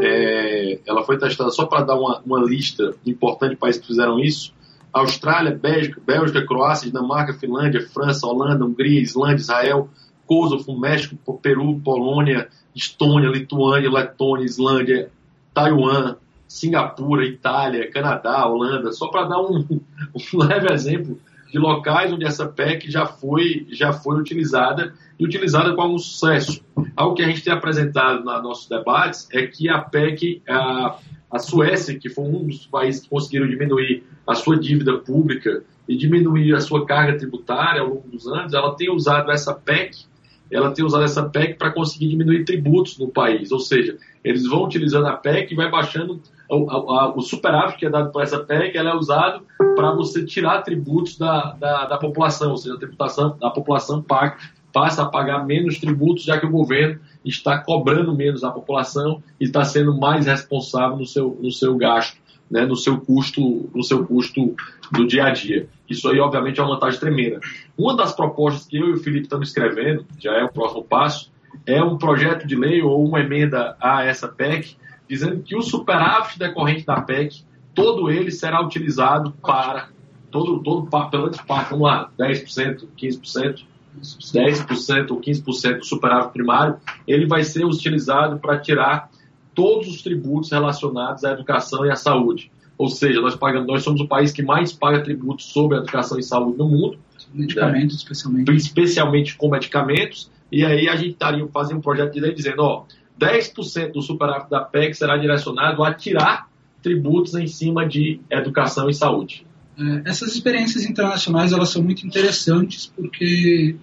é, 0.00 0.78
ela 0.86 1.02
foi 1.04 1.18
testada 1.18 1.50
só 1.50 1.66
para 1.66 1.84
dar 1.84 1.96
uma, 1.96 2.22
uma 2.24 2.38
lista 2.38 2.94
importante 3.04 3.50
de 3.50 3.56
países 3.56 3.80
que 3.80 3.88
fizeram 3.88 4.20
isso. 4.20 4.54
Austrália, 4.92 5.52
Bélgica, 5.54 6.00
Bélgica, 6.06 6.46
Croácia, 6.46 6.88
Dinamarca, 6.88 7.34
Finlândia, 7.34 7.86
França, 7.88 8.26
Holanda, 8.26 8.64
Hungria, 8.64 9.00
Islândia, 9.00 9.42
Israel, 9.42 9.88
Kosovo, 10.26 10.78
México, 10.78 11.38
Peru, 11.40 11.80
Polônia, 11.80 12.48
Estônia, 12.76 13.30
Lituânia, 13.30 13.90
Letônia, 13.90 14.44
Islândia, 14.44 15.10
Taiwan, 15.54 16.16
Singapura, 16.46 17.24
Itália, 17.24 17.90
Canadá, 17.90 18.46
Holanda, 18.46 18.92
só 18.92 19.08
para 19.08 19.26
dar 19.26 19.40
um, 19.40 19.64
um, 20.14 20.38
leve 20.38 20.72
exemplo 20.72 21.18
de 21.50 21.58
locais 21.58 22.12
onde 22.12 22.26
essa 22.26 22.46
PEC 22.46 22.90
já 22.90 23.06
foi, 23.06 23.66
já 23.70 23.92
foi 23.92 24.20
utilizada 24.20 24.92
e 25.18 25.24
utilizada 25.24 25.74
com 25.74 25.80
algum 25.80 25.98
sucesso. 25.98 26.62
Algo 26.94 27.14
que 27.14 27.22
a 27.22 27.26
gente 27.26 27.42
tem 27.42 27.52
apresentado 27.52 28.22
nos 28.22 28.42
nossos 28.42 28.68
debates 28.68 29.26
é 29.32 29.46
que 29.46 29.68
a 29.68 29.78
PEC, 29.78 30.42
a, 30.46 30.98
a 31.30 31.38
Suécia, 31.38 31.98
que 31.98 32.10
foi 32.10 32.24
um 32.24 32.46
dos 32.46 32.66
países 32.66 33.02
que 33.02 33.08
conseguiram 33.08 33.48
diminuir 33.48 34.04
a 34.26 34.34
sua 34.34 34.58
dívida 34.58 34.98
pública 34.98 35.62
e 35.88 35.96
diminuir 35.96 36.54
a 36.54 36.60
sua 36.60 36.84
carga 36.84 37.16
tributária 37.16 37.80
ao 37.80 37.88
longo 37.88 38.08
dos 38.08 38.26
anos, 38.26 38.52
ela 38.52 38.74
tem 38.74 38.90
usado 38.90 39.30
essa 39.30 39.54
PEC 39.54 40.04
ela 40.50 40.70
tem 40.70 40.84
usado 40.84 41.04
essa 41.04 41.22
PEC 41.22 41.54
para 41.54 41.72
conseguir 41.72 42.08
diminuir 42.08 42.44
tributos 42.44 42.98
no 42.98 43.08
país. 43.08 43.50
Ou 43.50 43.58
seja, 43.58 43.96
eles 44.22 44.46
vão 44.46 44.64
utilizando 44.64 45.06
a 45.06 45.16
PEC 45.16 45.52
e 45.52 45.56
vai 45.56 45.70
baixando 45.70 46.20
o, 46.48 46.70
a, 46.70 47.14
o 47.14 47.20
superávit 47.20 47.78
que 47.78 47.86
é 47.86 47.90
dado 47.90 48.10
por 48.12 48.22
essa 48.22 48.38
PEC, 48.38 48.76
ela 48.76 48.90
é 48.90 48.94
usado 48.94 49.44
para 49.74 49.92
você 49.92 50.24
tirar 50.24 50.62
tributos 50.62 51.18
da, 51.18 51.52
da, 51.52 51.86
da, 51.86 51.98
população, 51.98 52.50
ou 52.50 52.56
seja, 52.56 52.76
a 52.76 52.78
tributação 52.78 53.36
da 53.38 53.50
população 53.50 54.00
paga, 54.00 54.36
passa 54.72 55.02
a 55.02 55.06
pagar 55.06 55.44
menos 55.44 55.78
tributos, 55.78 56.24
já 56.24 56.38
que 56.38 56.46
o 56.46 56.50
governo 56.50 57.00
está 57.24 57.58
cobrando 57.58 58.14
menos 58.14 58.44
a 58.44 58.50
população 58.50 59.22
e 59.40 59.44
está 59.44 59.64
sendo 59.64 59.96
mais 59.96 60.26
responsável 60.26 60.96
no 60.96 61.06
seu, 61.06 61.38
no 61.40 61.50
seu 61.50 61.76
gasto, 61.76 62.18
né, 62.50 62.64
no 62.64 62.76
seu 62.76 63.00
custo, 63.00 63.70
no 63.74 63.82
seu 63.82 64.06
custo 64.06 64.54
do 64.92 65.06
dia 65.06 65.24
a 65.24 65.30
dia. 65.30 65.68
Isso 65.88 66.08
aí, 66.08 66.18
obviamente, 66.18 66.60
é 66.60 66.62
uma 66.62 66.74
vantagem 66.74 66.98
tremenda. 66.98 67.40
Uma 67.76 67.96
das 67.96 68.14
propostas 68.14 68.66
que 68.66 68.76
eu 68.76 68.88
e 68.88 68.92
o 68.92 68.98
Felipe 68.98 69.24
estamos 69.24 69.48
escrevendo, 69.48 70.06
já 70.18 70.32
é 70.32 70.44
o 70.44 70.48
próximo 70.48 70.84
passo, 70.84 71.30
é 71.64 71.82
um 71.82 71.96
projeto 71.96 72.46
de 72.46 72.56
lei 72.56 72.82
ou 72.82 73.04
uma 73.04 73.20
emenda 73.20 73.76
a 73.80 74.04
essa 74.04 74.28
PEC, 74.28 74.76
dizendo 75.08 75.42
que 75.42 75.56
o 75.56 75.62
superávit 75.62 76.38
decorrente 76.38 76.84
da 76.84 77.00
PEC, 77.00 77.44
todo 77.74 78.10
ele 78.10 78.30
será 78.30 78.60
utilizado 78.64 79.32
para, 79.42 79.88
todo, 80.30 80.62
todo 80.62 80.88
pelo 81.10 81.24
menos 81.24 81.38
vamos 81.46 81.80
lá, 81.80 82.10
10%, 82.18 82.86
15%, 82.96 83.64
10% 84.00 85.10
ou 85.10 85.20
15% 85.20 85.78
do 85.78 85.84
superávit 85.84 86.32
primário, 86.32 86.76
ele 87.06 87.26
vai 87.26 87.44
ser 87.44 87.64
utilizado 87.64 88.38
para 88.38 88.58
tirar 88.58 89.10
todos 89.56 89.88
os 89.88 90.02
tributos 90.02 90.52
relacionados 90.52 91.24
à 91.24 91.32
educação 91.32 91.84
e 91.86 91.90
à 91.90 91.96
saúde. 91.96 92.52
Ou 92.78 92.88
seja, 92.88 93.20
nós, 93.22 93.34
pagamos, 93.34 93.66
nós 93.66 93.82
somos 93.82 94.02
o 94.02 94.06
país 94.06 94.30
que 94.30 94.42
mais 94.42 94.70
paga 94.72 95.02
tributos 95.02 95.46
sobre 95.46 95.78
a 95.78 95.80
educação 95.80 96.18
e 96.18 96.22
saúde 96.22 96.58
no 96.58 96.68
mundo. 96.68 96.98
Medicamentos, 97.32 97.96
né? 97.96 98.02
especialmente. 98.02 98.54
Especialmente 98.54 99.36
com 99.36 99.48
medicamentos. 99.48 100.30
E 100.52 100.64
aí 100.64 100.88
a 100.88 100.94
gente 100.94 101.12
estaria 101.12 101.44
fazendo 101.48 101.78
um 101.78 101.80
projeto 101.80 102.12
de 102.12 102.20
lei 102.20 102.34
dizendo, 102.34 102.60
ó, 102.60 102.84
10% 103.18 103.92
do 103.92 104.02
superávit 104.02 104.50
da 104.50 104.60
PEC 104.60 104.94
será 104.94 105.16
direcionado 105.16 105.82
a 105.82 105.92
tirar 105.92 106.48
tributos 106.82 107.34
em 107.34 107.46
cima 107.46 107.88
de 107.88 108.20
educação 108.30 108.90
e 108.90 108.94
saúde. 108.94 109.46
É, 109.78 110.10
essas 110.10 110.34
experiências 110.34 110.84
internacionais 110.84 111.52
elas 111.52 111.70
são 111.70 111.82
muito 111.82 112.06
interessantes 112.06 112.92
porque 112.94 113.76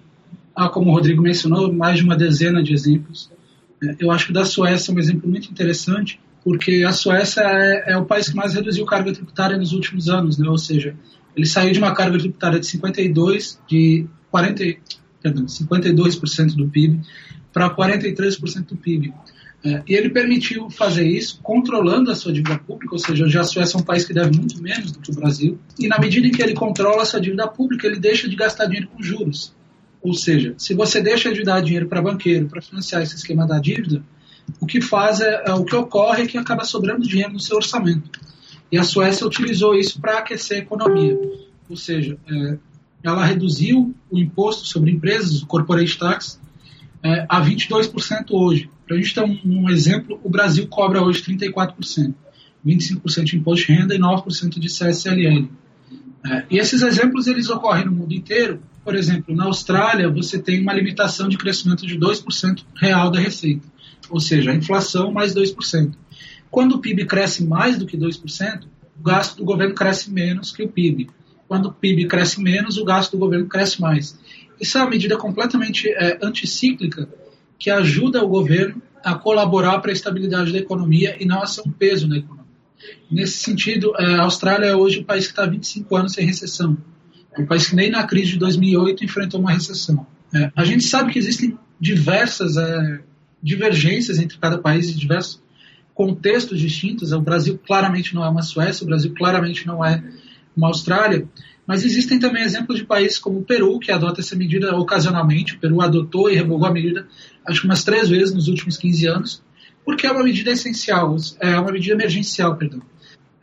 há, 0.54 0.68
como 0.68 0.90
o 0.90 0.94
Rodrigo 0.94 1.20
mencionou, 1.20 1.72
mais 1.72 1.98
de 1.98 2.04
uma 2.04 2.16
dezena 2.16 2.62
de 2.62 2.72
exemplos. 2.72 3.30
É, 3.84 3.96
eu 3.98 4.10
acho 4.10 4.28
que 4.28 4.32
da 4.32 4.44
Suécia 4.44 4.90
é 4.90 4.94
um 4.94 4.98
exemplo 4.98 5.28
muito 5.28 5.50
interessante 5.50 6.18
porque 6.44 6.84
a 6.86 6.92
Suécia 6.92 7.42
é, 7.42 7.92
é 7.92 7.96
o 7.96 8.04
país 8.04 8.28
que 8.28 8.36
mais 8.36 8.54
reduziu 8.54 8.84
carga 8.84 9.12
tributária 9.12 9.56
nos 9.56 9.72
últimos 9.72 10.10
anos, 10.10 10.36
né? 10.36 10.46
ou 10.46 10.58
seja, 10.58 10.94
ele 11.34 11.46
saiu 11.46 11.72
de 11.72 11.78
uma 11.78 11.94
carga 11.94 12.18
tributária 12.18 12.60
de 12.60 12.66
52 12.66 13.58
de 13.66 14.06
40, 14.30 14.62
perdão, 15.22 15.46
52% 15.46 16.54
do 16.54 16.68
PIB 16.68 17.00
para 17.52 17.74
43% 17.74 18.66
do 18.66 18.76
PIB. 18.76 19.14
É, 19.64 19.82
e 19.88 19.94
ele 19.94 20.10
permitiu 20.10 20.68
fazer 20.68 21.08
isso 21.08 21.40
controlando 21.42 22.10
a 22.10 22.14
sua 22.14 22.30
dívida 22.30 22.58
pública, 22.58 22.94
ou 22.94 22.98
seja, 22.98 23.26
já 23.26 23.40
a 23.40 23.44
Suécia 23.44 23.78
é 23.78 23.80
um 23.80 23.84
país 23.84 24.04
que 24.04 24.12
deve 24.12 24.36
muito 24.36 24.60
menos 24.60 24.92
do 24.92 24.98
que 24.98 25.10
o 25.10 25.14
Brasil, 25.14 25.58
e 25.78 25.88
na 25.88 25.98
medida 25.98 26.26
em 26.26 26.30
que 26.30 26.42
ele 26.42 26.52
controla 26.52 27.00
essa 27.00 27.18
dívida 27.18 27.48
pública, 27.48 27.86
ele 27.86 27.98
deixa 27.98 28.28
de 28.28 28.36
gastar 28.36 28.66
dinheiro 28.66 28.88
com 28.88 29.02
juros. 29.02 29.54
Ou 30.04 30.12
seja, 30.12 30.54
se 30.58 30.74
você 30.74 31.00
deixa 31.00 31.32
de 31.32 31.42
dar 31.42 31.62
dinheiro 31.62 31.88
para 31.88 32.02
banqueiro 32.02 32.46
para 32.46 32.60
financiar 32.60 33.02
esse 33.02 33.16
esquema 33.16 33.46
da 33.46 33.58
dívida, 33.58 34.04
o 34.60 34.66
que 34.66 34.78
faz 34.78 35.18
é, 35.22 35.44
é, 35.46 35.54
o 35.54 35.64
que 35.64 35.74
ocorre 35.74 36.24
é 36.24 36.26
que 36.26 36.36
acaba 36.36 36.62
sobrando 36.62 37.08
dinheiro 37.08 37.32
no 37.32 37.40
seu 37.40 37.56
orçamento. 37.56 38.20
E 38.70 38.76
a 38.76 38.84
Suécia 38.84 39.26
utilizou 39.26 39.74
isso 39.74 39.98
para 39.98 40.18
aquecer 40.18 40.58
a 40.58 40.60
economia. 40.60 41.18
Ou 41.70 41.76
seja, 41.76 42.18
é, 42.28 42.58
ela 43.02 43.24
reduziu 43.24 43.94
o 44.10 44.18
imposto 44.18 44.66
sobre 44.66 44.90
empresas, 44.90 45.40
o 45.40 45.46
corporate 45.46 45.98
tax, 45.98 46.38
é, 47.02 47.24
a 47.26 47.42
22% 47.42 48.26
hoje. 48.32 48.68
Para 48.86 48.96
a 48.96 49.00
gente 49.00 49.14
ter 49.14 49.22
um, 49.22 49.38
um, 49.46 49.70
exemplo, 49.70 50.20
o 50.22 50.28
Brasil 50.28 50.66
cobra 50.68 51.02
hoje 51.02 51.22
34%, 51.22 52.14
25% 52.66 53.24
de 53.24 53.36
imposto 53.38 53.66
de 53.66 53.72
renda 53.72 53.94
e 53.94 53.98
9% 53.98 54.58
de 54.58 54.68
CSLL. 54.68 55.48
É, 56.26 56.44
e 56.50 56.58
esses 56.58 56.82
exemplos 56.82 57.26
eles 57.26 57.48
ocorrem 57.48 57.86
no 57.86 57.92
mundo 57.92 58.12
inteiro. 58.12 58.60
Por 58.84 58.94
exemplo, 58.94 59.34
na 59.34 59.44
Austrália 59.44 60.10
você 60.10 60.38
tem 60.38 60.60
uma 60.60 60.74
limitação 60.74 61.28
de 61.28 61.38
crescimento 61.38 61.86
de 61.86 61.98
2% 61.98 62.64
real 62.76 63.10
da 63.10 63.18
receita, 63.18 63.66
ou 64.10 64.20
seja, 64.20 64.50
a 64.50 64.54
inflação 64.54 65.10
mais 65.10 65.34
2%. 65.34 65.94
Quando 66.50 66.76
o 66.76 66.78
PIB 66.78 67.06
cresce 67.06 67.44
mais 67.44 67.78
do 67.78 67.86
que 67.86 67.96
2%, 67.96 68.64
o 68.98 69.02
gasto 69.02 69.36
do 69.38 69.44
governo 69.44 69.74
cresce 69.74 70.10
menos 70.10 70.52
que 70.52 70.62
o 70.62 70.68
PIB. 70.68 71.08
Quando 71.48 71.66
o 71.66 71.72
PIB 71.72 72.06
cresce 72.06 72.40
menos, 72.40 72.76
o 72.76 72.84
gasto 72.84 73.12
do 73.12 73.18
governo 73.18 73.46
cresce 73.46 73.80
mais. 73.80 74.18
Isso 74.60 74.78
é 74.78 74.82
uma 74.82 74.90
medida 74.90 75.16
completamente 75.16 75.88
é, 75.88 76.18
anticíclica 76.22 77.08
que 77.58 77.70
ajuda 77.70 78.22
o 78.22 78.28
governo 78.28 78.80
a 79.02 79.14
colaborar 79.14 79.80
para 79.80 79.90
a 79.90 79.92
estabilidade 79.92 80.52
da 80.52 80.58
economia 80.58 81.16
e 81.18 81.24
não 81.24 81.42
a 81.42 81.46
ser 81.46 81.62
um 81.66 81.70
peso 81.70 82.06
na 82.06 82.18
economia. 82.18 82.44
Nesse 83.10 83.38
sentido, 83.38 83.92
é, 83.98 84.14
a 84.14 84.22
Austrália 84.22 84.66
é 84.66 84.76
hoje 84.76 85.00
o 85.00 85.04
país 85.04 85.26
que 85.26 85.32
está 85.32 85.44
há 85.44 85.48
25 85.48 85.96
anos 85.96 86.12
sem 86.12 86.26
recessão. 86.26 86.76
É 87.36 87.40
um 87.40 87.46
país 87.46 87.66
que 87.66 87.76
nem 87.76 87.90
na 87.90 88.04
crise 88.04 88.32
de 88.32 88.38
2008 88.38 89.04
enfrentou 89.04 89.40
uma 89.40 89.52
recessão. 89.52 90.06
É, 90.34 90.50
a 90.54 90.64
gente 90.64 90.84
sabe 90.84 91.12
que 91.12 91.18
existem 91.18 91.58
diversas 91.80 92.56
é, 92.56 93.00
divergências 93.42 94.18
entre 94.18 94.38
cada 94.38 94.58
país 94.58 94.88
e 94.88 94.94
diversos 94.94 95.42
contextos 95.94 96.58
distintos. 96.58 97.12
O 97.12 97.20
Brasil 97.20 97.60
claramente 97.64 98.14
não 98.14 98.24
é 98.24 98.28
uma 98.28 98.42
Suécia, 98.42 98.84
o 98.84 98.86
Brasil 98.86 99.12
claramente 99.14 99.66
não 99.66 99.84
é 99.84 100.02
uma 100.56 100.68
Austrália, 100.68 101.28
mas 101.66 101.84
existem 101.84 102.18
também 102.18 102.42
exemplos 102.42 102.78
de 102.78 102.84
países 102.84 103.18
como 103.18 103.40
o 103.40 103.44
Peru, 103.44 103.78
que 103.78 103.90
adota 103.90 104.20
essa 104.20 104.36
medida 104.36 104.76
ocasionalmente. 104.76 105.54
O 105.54 105.58
Peru 105.58 105.80
adotou 105.80 106.30
e 106.30 106.34
revogou 106.34 106.66
a 106.66 106.72
medida, 106.72 107.06
acho 107.46 107.60
que 107.60 107.66
umas 107.66 107.84
três 107.84 108.08
vezes 108.08 108.34
nos 108.34 108.48
últimos 108.48 108.76
15 108.76 109.06
anos, 109.06 109.42
porque 109.84 110.06
é 110.06 110.12
uma 110.12 110.22
medida 110.22 110.50
essencial, 110.50 111.16
é 111.40 111.58
uma 111.58 111.72
medida 111.72 111.94
emergencial, 111.94 112.56
perdão. 112.56 112.80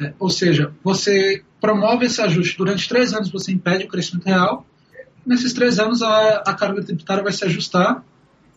É, 0.02 0.14
ou 0.20 0.30
seja, 0.30 0.74
você 0.84 1.44
promove 1.60 2.08
esse 2.08 2.20
ajuste 2.20 2.58
durante 2.58 2.90
três 2.90 3.14
anos, 3.14 3.30
você 3.30 3.52
impede 3.52 3.86
o 3.86 3.88
crescimento 3.88 4.26
real. 4.26 4.66
Nesses 5.24 5.54
três 5.54 5.78
anos, 5.78 6.02
a, 6.02 6.38
a 6.46 6.54
carga 6.56 6.82
tributária 6.84 7.24
vai 7.24 7.32
se 7.32 7.46
ajustar 7.46 8.04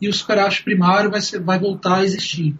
e 0.01 0.09
o 0.09 0.12
superávit 0.12 0.62
primário 0.62 1.11
vai, 1.11 1.20
ser, 1.20 1.40
vai 1.40 1.59
voltar 1.59 1.97
a 1.97 2.05
existir. 2.05 2.55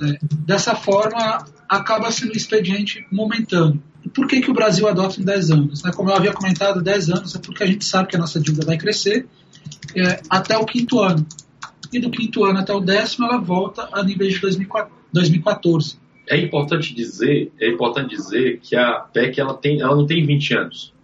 É, 0.00 0.18
dessa 0.46 0.76
forma, 0.76 1.44
acaba 1.68 2.10
sendo 2.12 2.30
um 2.30 2.36
expediente 2.36 3.04
momentâneo. 3.10 3.82
E 4.04 4.08
por 4.08 4.28
que, 4.28 4.40
que 4.40 4.50
o 4.50 4.54
Brasil 4.54 4.86
adota 4.86 5.20
em 5.20 5.24
10 5.24 5.50
anos? 5.50 5.82
Né? 5.82 5.90
Como 5.92 6.08
eu 6.08 6.14
havia 6.14 6.32
comentado, 6.32 6.80
10 6.80 7.10
anos 7.10 7.34
é 7.34 7.38
porque 7.40 7.64
a 7.64 7.66
gente 7.66 7.84
sabe 7.84 8.08
que 8.08 8.16
a 8.16 8.18
nossa 8.18 8.38
dívida 8.38 8.64
vai 8.64 8.78
crescer 8.78 9.26
é, 9.96 10.20
até 10.30 10.56
o 10.56 10.64
quinto 10.64 11.00
ano. 11.00 11.26
E 11.92 11.98
do 11.98 12.10
quinto 12.10 12.44
ano 12.44 12.60
até 12.60 12.72
o 12.72 12.80
décimo, 12.80 13.26
ela 13.26 13.38
volta 13.38 13.88
a 13.92 14.04
níveis 14.04 14.34
de 14.34 14.40
2014. 14.40 15.98
É 16.28 16.36
importante 16.36 16.94
dizer, 16.94 17.52
é 17.58 17.68
importante 17.68 18.10
dizer 18.14 18.60
que 18.60 18.76
a 18.76 19.00
PEC 19.00 19.40
ela, 19.40 19.54
tem, 19.54 19.80
ela 19.80 19.96
não 19.96 20.06
tem 20.06 20.24
20 20.24 20.54
anos. 20.54 20.94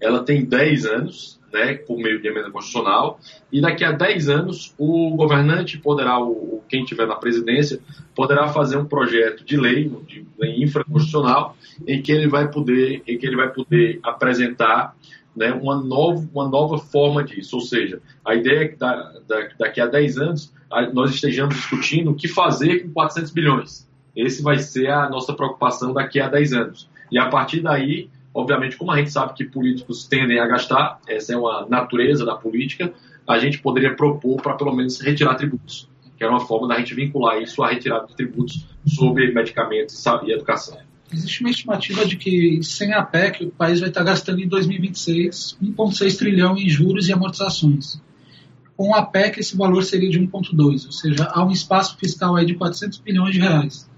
Ela 0.00 0.22
tem 0.22 0.44
10 0.44 0.86
anos 0.86 1.40
né, 1.52 1.74
por 1.74 1.98
meio 1.98 2.20
de 2.20 2.26
emenda 2.26 2.50
constitucional, 2.50 3.20
e 3.52 3.60
daqui 3.60 3.84
a 3.84 3.92
10 3.92 4.28
anos 4.30 4.74
o 4.78 5.14
governante 5.14 5.76
poderá, 5.78 6.18
o, 6.18 6.62
quem 6.68 6.84
tiver 6.84 7.06
na 7.06 7.16
presidência, 7.16 7.78
poderá 8.14 8.48
fazer 8.48 8.78
um 8.78 8.86
projeto 8.86 9.44
de 9.44 9.56
lei, 9.56 9.90
de 10.06 10.26
lei 10.38 10.62
infraconstitucional, 10.62 11.54
em 11.86 12.00
que 12.00 12.10
ele 12.10 12.26
vai 12.26 12.50
poder, 12.50 13.02
em 13.06 13.18
que 13.18 13.26
ele 13.26 13.36
vai 13.36 13.52
poder 13.52 14.00
apresentar 14.02 14.96
né, 15.36 15.52
uma, 15.52 15.76
nova, 15.76 16.26
uma 16.32 16.48
nova 16.48 16.78
forma 16.78 17.22
disso. 17.22 17.56
Ou 17.56 17.62
seja, 17.62 18.00
a 18.24 18.34
ideia 18.34 18.60
é 18.60 18.68
que 18.68 18.76
da, 18.76 19.12
da, 19.28 19.48
daqui 19.58 19.80
a 19.80 19.86
10 19.86 20.18
anos 20.18 20.52
nós 20.94 21.14
estejamos 21.14 21.54
discutindo 21.54 22.10
o 22.10 22.14
que 22.14 22.28
fazer 22.28 22.84
com 22.84 22.92
400 22.92 23.30
bilhões. 23.30 23.91
Esse 24.14 24.42
vai 24.42 24.58
ser 24.58 24.88
a 24.90 25.08
nossa 25.08 25.32
preocupação 25.32 25.92
daqui 25.92 26.20
a 26.20 26.28
10 26.28 26.52
anos. 26.52 26.90
E 27.10 27.18
a 27.18 27.26
partir 27.26 27.60
daí, 27.60 28.08
Obviamente, 28.34 28.76
como 28.76 28.90
a 28.90 28.96
gente 28.96 29.12
sabe 29.12 29.34
que 29.34 29.44
políticos 29.44 30.06
tendem 30.06 30.40
a 30.40 30.46
gastar, 30.46 31.00
essa 31.06 31.34
é 31.34 31.36
uma 31.36 31.66
natureza 31.68 32.24
da 32.24 32.34
política, 32.34 32.92
a 33.28 33.38
gente 33.38 33.58
poderia 33.58 33.94
propor 33.94 34.40
para 34.40 34.54
pelo 34.54 34.74
menos 34.74 35.00
retirar 35.00 35.34
tributos, 35.34 35.88
que 36.16 36.24
é 36.24 36.28
uma 36.28 36.40
forma 36.40 36.66
da 36.66 36.78
gente 36.78 36.94
vincular 36.94 37.40
isso 37.42 37.62
à 37.62 37.70
retirada 37.70 38.06
de 38.06 38.16
tributos 38.16 38.66
sobre 38.86 39.30
medicamentos 39.32 40.02
e 40.24 40.32
educação. 40.32 40.78
Existe 41.12 41.40
uma 41.42 41.50
estimativa 41.50 42.06
de 42.06 42.16
que 42.16 42.62
sem 42.62 42.94
a 42.94 43.02
PEC 43.02 43.44
o 43.44 43.50
país 43.50 43.80
vai 43.80 43.90
estar 43.90 44.02
gastando 44.02 44.40
em 44.40 44.48
2026 44.48 45.58
1,6 45.62 46.18
trilhão 46.18 46.56
em 46.56 46.70
juros 46.70 47.06
e 47.06 47.12
amortizações. 47.12 48.00
Com 48.74 48.94
a 48.94 49.04
PEC 49.04 49.40
esse 49.40 49.54
valor 49.54 49.84
seria 49.84 50.08
de 50.08 50.18
1,2, 50.18 50.86
ou 50.86 50.92
seja, 50.92 51.28
há 51.30 51.44
um 51.44 51.50
espaço 51.50 51.98
fiscal 51.98 52.34
aí 52.34 52.46
de 52.46 52.54
400 52.54 52.98
bilhões 53.00 53.34
de 53.34 53.40
reais. 53.40 53.91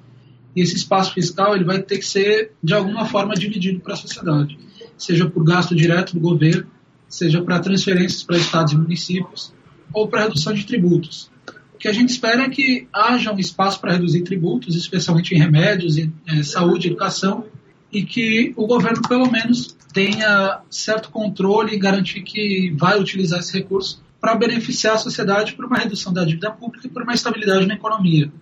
E 0.54 0.62
esse 0.62 0.76
espaço 0.76 1.12
fiscal 1.12 1.54
ele 1.54 1.64
vai 1.64 1.82
ter 1.82 1.98
que 1.98 2.06
ser, 2.06 2.52
de 2.62 2.74
alguma 2.74 3.06
forma, 3.06 3.34
dividido 3.34 3.80
para 3.80 3.94
a 3.94 3.96
sociedade, 3.96 4.58
seja 4.96 5.28
por 5.28 5.44
gasto 5.44 5.74
direto 5.74 6.14
do 6.14 6.20
governo, 6.20 6.66
seja 7.08 7.42
para 7.42 7.58
transferências 7.60 8.22
para 8.22 8.36
estados 8.36 8.72
e 8.72 8.76
municípios, 8.76 9.52
ou 9.92 10.08
para 10.08 10.22
redução 10.22 10.52
de 10.52 10.64
tributos. 10.64 11.30
O 11.74 11.78
que 11.78 11.88
a 11.88 11.92
gente 11.92 12.10
espera 12.10 12.44
é 12.44 12.48
que 12.48 12.88
haja 12.92 13.32
um 13.32 13.38
espaço 13.38 13.80
para 13.80 13.92
reduzir 13.92 14.22
tributos, 14.22 14.74
especialmente 14.74 15.34
em 15.34 15.38
remédios, 15.38 15.98
em 15.98 16.12
é, 16.26 16.42
saúde, 16.42 16.88
educação, 16.88 17.46
e 17.92 18.02
que 18.04 18.52
o 18.56 18.66
governo, 18.66 19.02
pelo 19.08 19.30
menos, 19.30 19.76
tenha 19.92 20.60
certo 20.68 21.10
controle 21.10 21.74
e 21.74 21.78
garantir 21.78 22.22
que 22.22 22.74
vai 22.76 22.98
utilizar 22.98 23.38
esse 23.38 23.52
recurso 23.52 24.02
para 24.20 24.34
beneficiar 24.34 24.94
a 24.94 24.98
sociedade 24.98 25.52
por 25.54 25.66
uma 25.66 25.76
redução 25.76 26.12
da 26.12 26.24
dívida 26.24 26.50
pública 26.50 26.86
e 26.86 26.90
por 26.90 27.02
uma 27.02 27.14
estabilidade 27.14 27.66
na 27.66 27.74
economia. 27.74 28.32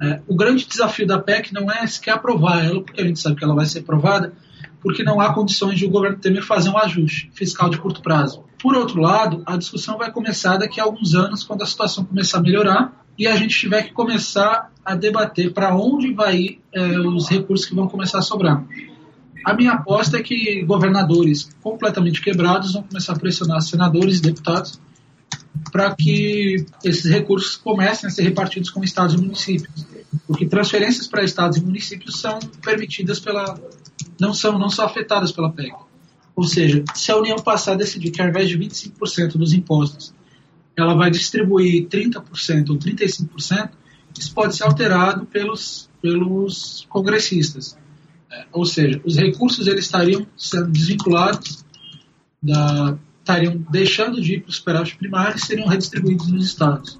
É, 0.00 0.20
o 0.28 0.36
grande 0.36 0.66
desafio 0.66 1.06
da 1.06 1.18
PEC 1.18 1.52
não 1.52 1.70
é 1.70 1.86
sequer 1.86 2.12
aprovar 2.12 2.64
ela, 2.64 2.82
porque 2.82 3.00
a 3.00 3.04
gente 3.04 3.20
sabe 3.20 3.36
que 3.36 3.44
ela 3.44 3.54
vai 3.54 3.66
ser 3.66 3.80
aprovada, 3.80 4.32
porque 4.80 5.02
não 5.02 5.20
há 5.20 5.34
condições 5.34 5.78
de 5.78 5.86
o 5.86 5.90
governo 5.90 6.18
Temer 6.18 6.44
fazer 6.44 6.70
um 6.70 6.78
ajuste 6.78 7.30
fiscal 7.34 7.68
de 7.68 7.78
curto 7.78 8.00
prazo. 8.00 8.44
Por 8.62 8.76
outro 8.76 9.00
lado, 9.00 9.42
a 9.44 9.56
discussão 9.56 9.98
vai 9.98 10.12
começar 10.12 10.56
daqui 10.56 10.80
a 10.80 10.84
alguns 10.84 11.14
anos, 11.14 11.42
quando 11.42 11.62
a 11.62 11.66
situação 11.66 12.04
começar 12.04 12.38
a 12.38 12.42
melhorar 12.42 13.04
e 13.18 13.26
a 13.26 13.34
gente 13.34 13.58
tiver 13.58 13.82
que 13.82 13.92
começar 13.92 14.70
a 14.84 14.94
debater 14.94 15.52
para 15.52 15.74
onde 15.76 16.12
vai 16.12 16.36
ir 16.36 16.60
é, 16.72 16.98
os 17.00 17.28
recursos 17.28 17.66
que 17.66 17.74
vão 17.74 17.88
começar 17.88 18.18
a 18.18 18.22
sobrar. 18.22 18.64
A 19.44 19.54
minha 19.54 19.72
aposta 19.72 20.18
é 20.18 20.22
que 20.22 20.62
governadores 20.62 21.50
completamente 21.60 22.20
quebrados 22.20 22.72
vão 22.72 22.82
começar 22.82 23.14
a 23.14 23.18
pressionar 23.18 23.60
senadores 23.62 24.18
e 24.18 24.22
deputados 24.22 24.80
para 25.72 25.94
que 25.94 26.64
esses 26.84 27.10
recursos 27.10 27.56
comecem 27.56 28.08
a 28.08 28.10
ser 28.10 28.22
repartidos 28.22 28.70
com 28.70 28.82
estados 28.82 29.14
e 29.14 29.18
municípios, 29.18 29.86
porque 30.26 30.46
transferências 30.46 31.06
para 31.06 31.24
estados 31.24 31.58
e 31.58 31.64
municípios 31.64 32.20
são 32.20 32.38
permitidas 32.62 33.20
pela 33.20 33.58
não 34.20 34.32
são 34.34 34.58
não 34.58 34.68
são 34.68 34.84
afetadas 34.84 35.32
pela 35.32 35.52
PEC. 35.52 35.74
Ou 36.34 36.44
seja, 36.44 36.84
se 36.94 37.10
a 37.10 37.16
União 37.16 37.36
passar 37.36 37.72
a 37.72 37.76
decidir 37.76 38.10
que 38.10 38.22
ao 38.22 38.28
invés 38.28 38.48
de 38.48 38.58
25% 38.58 39.36
dos 39.36 39.52
impostos 39.52 40.14
ela 40.76 40.94
vai 40.94 41.10
distribuir 41.10 41.88
30% 41.88 42.70
ou 42.70 42.78
35%, 42.78 43.70
isso 44.16 44.32
pode 44.32 44.56
ser 44.56 44.64
alterado 44.64 45.26
pelos, 45.26 45.90
pelos 46.00 46.86
congressistas. 46.88 47.76
É, 48.30 48.46
ou 48.52 48.64
seja, 48.64 49.00
os 49.04 49.16
recursos 49.16 49.66
eles 49.66 49.86
estariam 49.86 50.26
sendo 50.36 50.70
desvinculados, 50.70 51.64
da, 52.40 52.96
estariam 53.28 53.62
deixando 53.70 54.20
de 54.22 54.34
ir 54.34 54.40
para 54.40 54.48
os 54.48 54.56
superávit 54.56 54.96
primários 54.96 55.42
e 55.42 55.46
seriam 55.46 55.68
redistribuídos 55.68 56.28
nos 56.28 56.46
estados. 56.46 56.98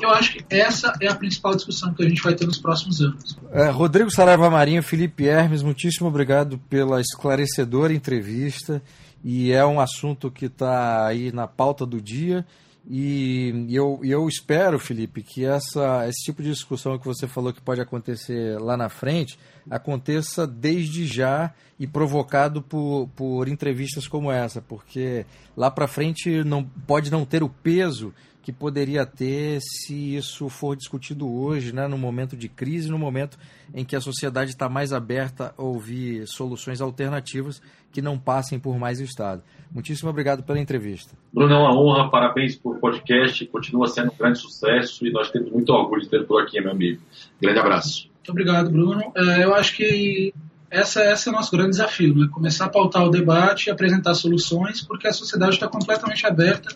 Eu 0.00 0.10
acho 0.10 0.32
que 0.32 0.44
essa 0.50 0.92
é 1.00 1.08
a 1.08 1.14
principal 1.14 1.54
discussão 1.54 1.92
que 1.92 2.02
a 2.02 2.08
gente 2.08 2.22
vai 2.22 2.34
ter 2.34 2.46
nos 2.46 2.58
próximos 2.58 3.00
anos. 3.00 3.36
É, 3.52 3.68
Rodrigo 3.68 4.10
Saraiva 4.10 4.50
Marinho, 4.50 4.82
Felipe 4.82 5.26
Hermes, 5.26 5.62
muitíssimo 5.62 6.08
obrigado 6.08 6.58
pela 6.70 7.00
esclarecedora 7.00 7.92
entrevista. 7.92 8.82
E 9.24 9.52
é 9.52 9.64
um 9.64 9.80
assunto 9.80 10.30
que 10.30 10.46
está 10.46 11.06
aí 11.06 11.32
na 11.32 11.46
pauta 11.46 11.84
do 11.84 12.00
dia. 12.00 12.46
E 12.88 13.66
eu, 13.68 14.00
eu 14.04 14.28
espero, 14.28 14.78
Felipe, 14.78 15.20
que 15.20 15.44
essa, 15.44 16.06
esse 16.08 16.24
tipo 16.24 16.40
de 16.40 16.50
discussão 16.50 16.96
que 16.98 17.04
você 17.04 17.26
falou 17.26 17.52
que 17.52 17.60
pode 17.60 17.80
acontecer 17.80 18.60
lá 18.60 18.76
na 18.76 18.88
frente 18.88 19.36
aconteça 19.68 20.46
desde 20.46 21.04
já 21.04 21.52
e 21.80 21.86
provocado 21.86 22.62
por, 22.62 23.08
por 23.16 23.48
entrevistas 23.48 24.06
como 24.06 24.30
essa, 24.30 24.62
porque 24.62 25.26
lá 25.56 25.68
para 25.68 25.88
frente 25.88 26.44
não 26.44 26.62
pode 26.64 27.10
não 27.10 27.24
ter 27.24 27.42
o 27.42 27.48
peso 27.48 28.14
que 28.46 28.52
poderia 28.52 29.04
ter 29.04 29.58
se 29.60 30.14
isso 30.14 30.48
for 30.48 30.76
discutido 30.76 31.28
hoje, 31.28 31.74
né, 31.74 31.88
no 31.88 31.98
momento 31.98 32.36
de 32.36 32.48
crise, 32.48 32.88
no 32.88 32.96
momento 32.96 33.36
em 33.74 33.84
que 33.84 33.96
a 33.96 34.00
sociedade 34.00 34.52
está 34.52 34.68
mais 34.68 34.92
aberta 34.92 35.52
a 35.58 35.62
ouvir 35.64 36.28
soluções 36.28 36.80
alternativas 36.80 37.60
que 37.90 38.00
não 38.00 38.16
passem 38.16 38.56
por 38.56 38.78
mais 38.78 39.00
Estado. 39.00 39.42
Muitíssimo 39.68 40.10
obrigado 40.10 40.44
pela 40.44 40.60
entrevista. 40.60 41.12
Bruno, 41.32 41.54
é 41.54 41.58
uma 41.58 41.76
honra, 41.76 42.08
parabéns 42.08 42.54
por 42.54 42.78
podcast, 42.78 43.44
continua 43.46 43.88
sendo 43.88 44.12
um 44.12 44.16
grande 44.16 44.38
sucesso 44.38 45.04
e 45.04 45.10
nós 45.10 45.28
temos 45.28 45.50
muito 45.50 45.72
orgulho 45.72 46.02
de 46.02 46.08
ter 46.08 46.24
por 46.24 46.40
aqui, 46.40 46.60
meu 46.60 46.70
amigo. 46.70 47.02
Grande 47.42 47.58
abraço. 47.58 48.08
Muito 48.14 48.30
obrigado, 48.30 48.70
Bruno. 48.70 49.12
É, 49.16 49.42
eu 49.42 49.56
acho 49.56 49.74
que 49.74 50.32
essa, 50.70 51.04
esse 51.10 51.28
é 51.28 51.32
o 51.32 51.34
nosso 51.34 51.50
grande 51.50 51.70
desafio, 51.70 52.14
né? 52.14 52.28
começar 52.32 52.66
a 52.66 52.68
pautar 52.68 53.04
o 53.04 53.10
debate 53.10 53.66
e 53.66 53.70
apresentar 53.72 54.14
soluções, 54.14 54.82
porque 54.82 55.08
a 55.08 55.12
sociedade 55.12 55.54
está 55.54 55.66
completamente 55.66 56.24
aberta 56.24 56.68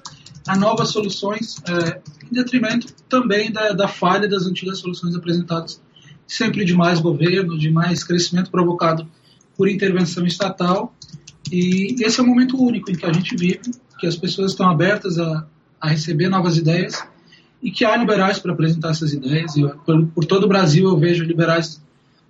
a 0.46 0.56
novas 0.56 0.90
soluções, 0.90 1.56
é, 1.68 2.00
em 2.30 2.34
detrimento 2.34 2.92
também 3.08 3.52
da, 3.52 3.72
da 3.72 3.88
falha 3.88 4.28
das 4.28 4.46
antigas 4.46 4.78
soluções 4.78 5.14
apresentadas, 5.14 5.80
sempre 6.26 6.64
de 6.64 6.74
mais 6.74 7.00
governo, 7.00 7.58
de 7.58 7.70
mais 7.70 8.04
crescimento 8.04 8.50
provocado 8.50 9.06
por 9.56 9.68
intervenção 9.68 10.24
estatal. 10.26 10.94
E 11.52 11.96
esse 12.04 12.20
é 12.20 12.22
um 12.22 12.26
momento 12.26 12.60
único 12.60 12.90
em 12.90 12.94
que 12.94 13.04
a 13.04 13.12
gente 13.12 13.36
vive, 13.36 13.60
que 13.98 14.06
as 14.06 14.16
pessoas 14.16 14.52
estão 14.52 14.70
abertas 14.70 15.18
a, 15.18 15.46
a 15.80 15.88
receber 15.88 16.28
novas 16.28 16.56
ideias 16.56 17.02
e 17.62 17.70
que 17.70 17.84
há 17.84 17.96
liberais 17.96 18.38
para 18.38 18.52
apresentar 18.52 18.90
essas 18.90 19.12
ideias. 19.12 19.56
E, 19.56 19.66
por, 19.84 20.06
por, 20.06 20.24
todo 20.24 20.44
o 20.44 20.48
Brasil 20.48 20.88
eu 20.88 20.96
vejo 20.96 21.24
liberais 21.24 21.82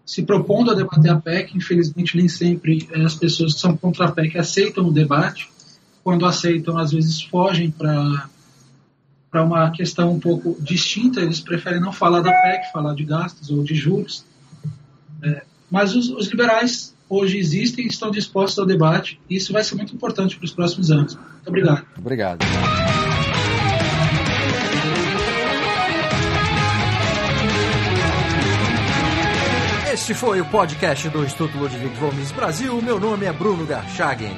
se 0.04 0.22
propondo 0.22 0.70
a 0.70 0.74
debater 0.74 1.12
a 1.12 1.20
PEC. 1.20 1.56
Infelizmente, 1.56 2.16
nem 2.16 2.26
sempre 2.26 2.88
é, 2.90 3.02
as 3.02 3.14
pessoas 3.14 3.54
que 3.54 3.61
são 3.61 3.76
contra 3.76 4.06
a 4.06 4.11
PEC 4.11 4.38
aceitam 4.38 4.88
o 4.88 4.92
debate 4.92 5.48
quando 6.03 6.26
aceitam, 6.26 6.78
às 6.78 6.92
vezes 6.92 7.22
fogem 7.22 7.70
para 7.70 8.28
para 9.30 9.44
uma 9.44 9.70
questão 9.70 10.12
um 10.12 10.18
pouco 10.18 10.57
distinta, 10.61 11.20
eles 11.20 11.40
preferem 11.40 11.80
não 11.80 11.92
falar 11.92 12.20
da 12.20 12.32
PEC, 12.32 12.72
falar 12.72 12.94
de 12.94 13.05
gastos 13.05 13.48
ou 13.48 13.62
de 13.62 13.76
juros. 13.76 14.24
É, 15.22 15.42
mas 15.70 15.94
os, 15.94 16.09
os, 16.11 16.26
liberais 16.26 16.96
hoje 17.09 17.38
existem 17.38 17.84
e 17.84 17.88
estão 17.88 18.11
dispostos 18.11 18.59
ao 18.59 18.66
debate, 18.66 19.20
e 19.30 19.36
isso 19.36 19.53
vai 19.53 19.62
ser 19.62 19.76
muito 19.76 19.94
importante 19.94 20.36
para 20.36 20.44
os 20.44 20.53
próximos 20.53 20.90
anos. 20.90 21.14
Muito 21.14 21.46
obrigado. 21.48 21.86
Obrigado. 21.96 22.44
Este 29.92 30.12
foi 30.12 30.40
o 30.40 30.44
podcast 30.46 31.09
do 31.09 31.24
Instituto 31.24 31.57
Ludwig 31.57 31.96
Gomes 32.01 32.32
Brasil. 32.32 32.82
Meu 32.82 32.98
nome 32.98 33.26
é 33.26 33.32
Bruno 33.32 33.64
Garchagen. 33.64 34.34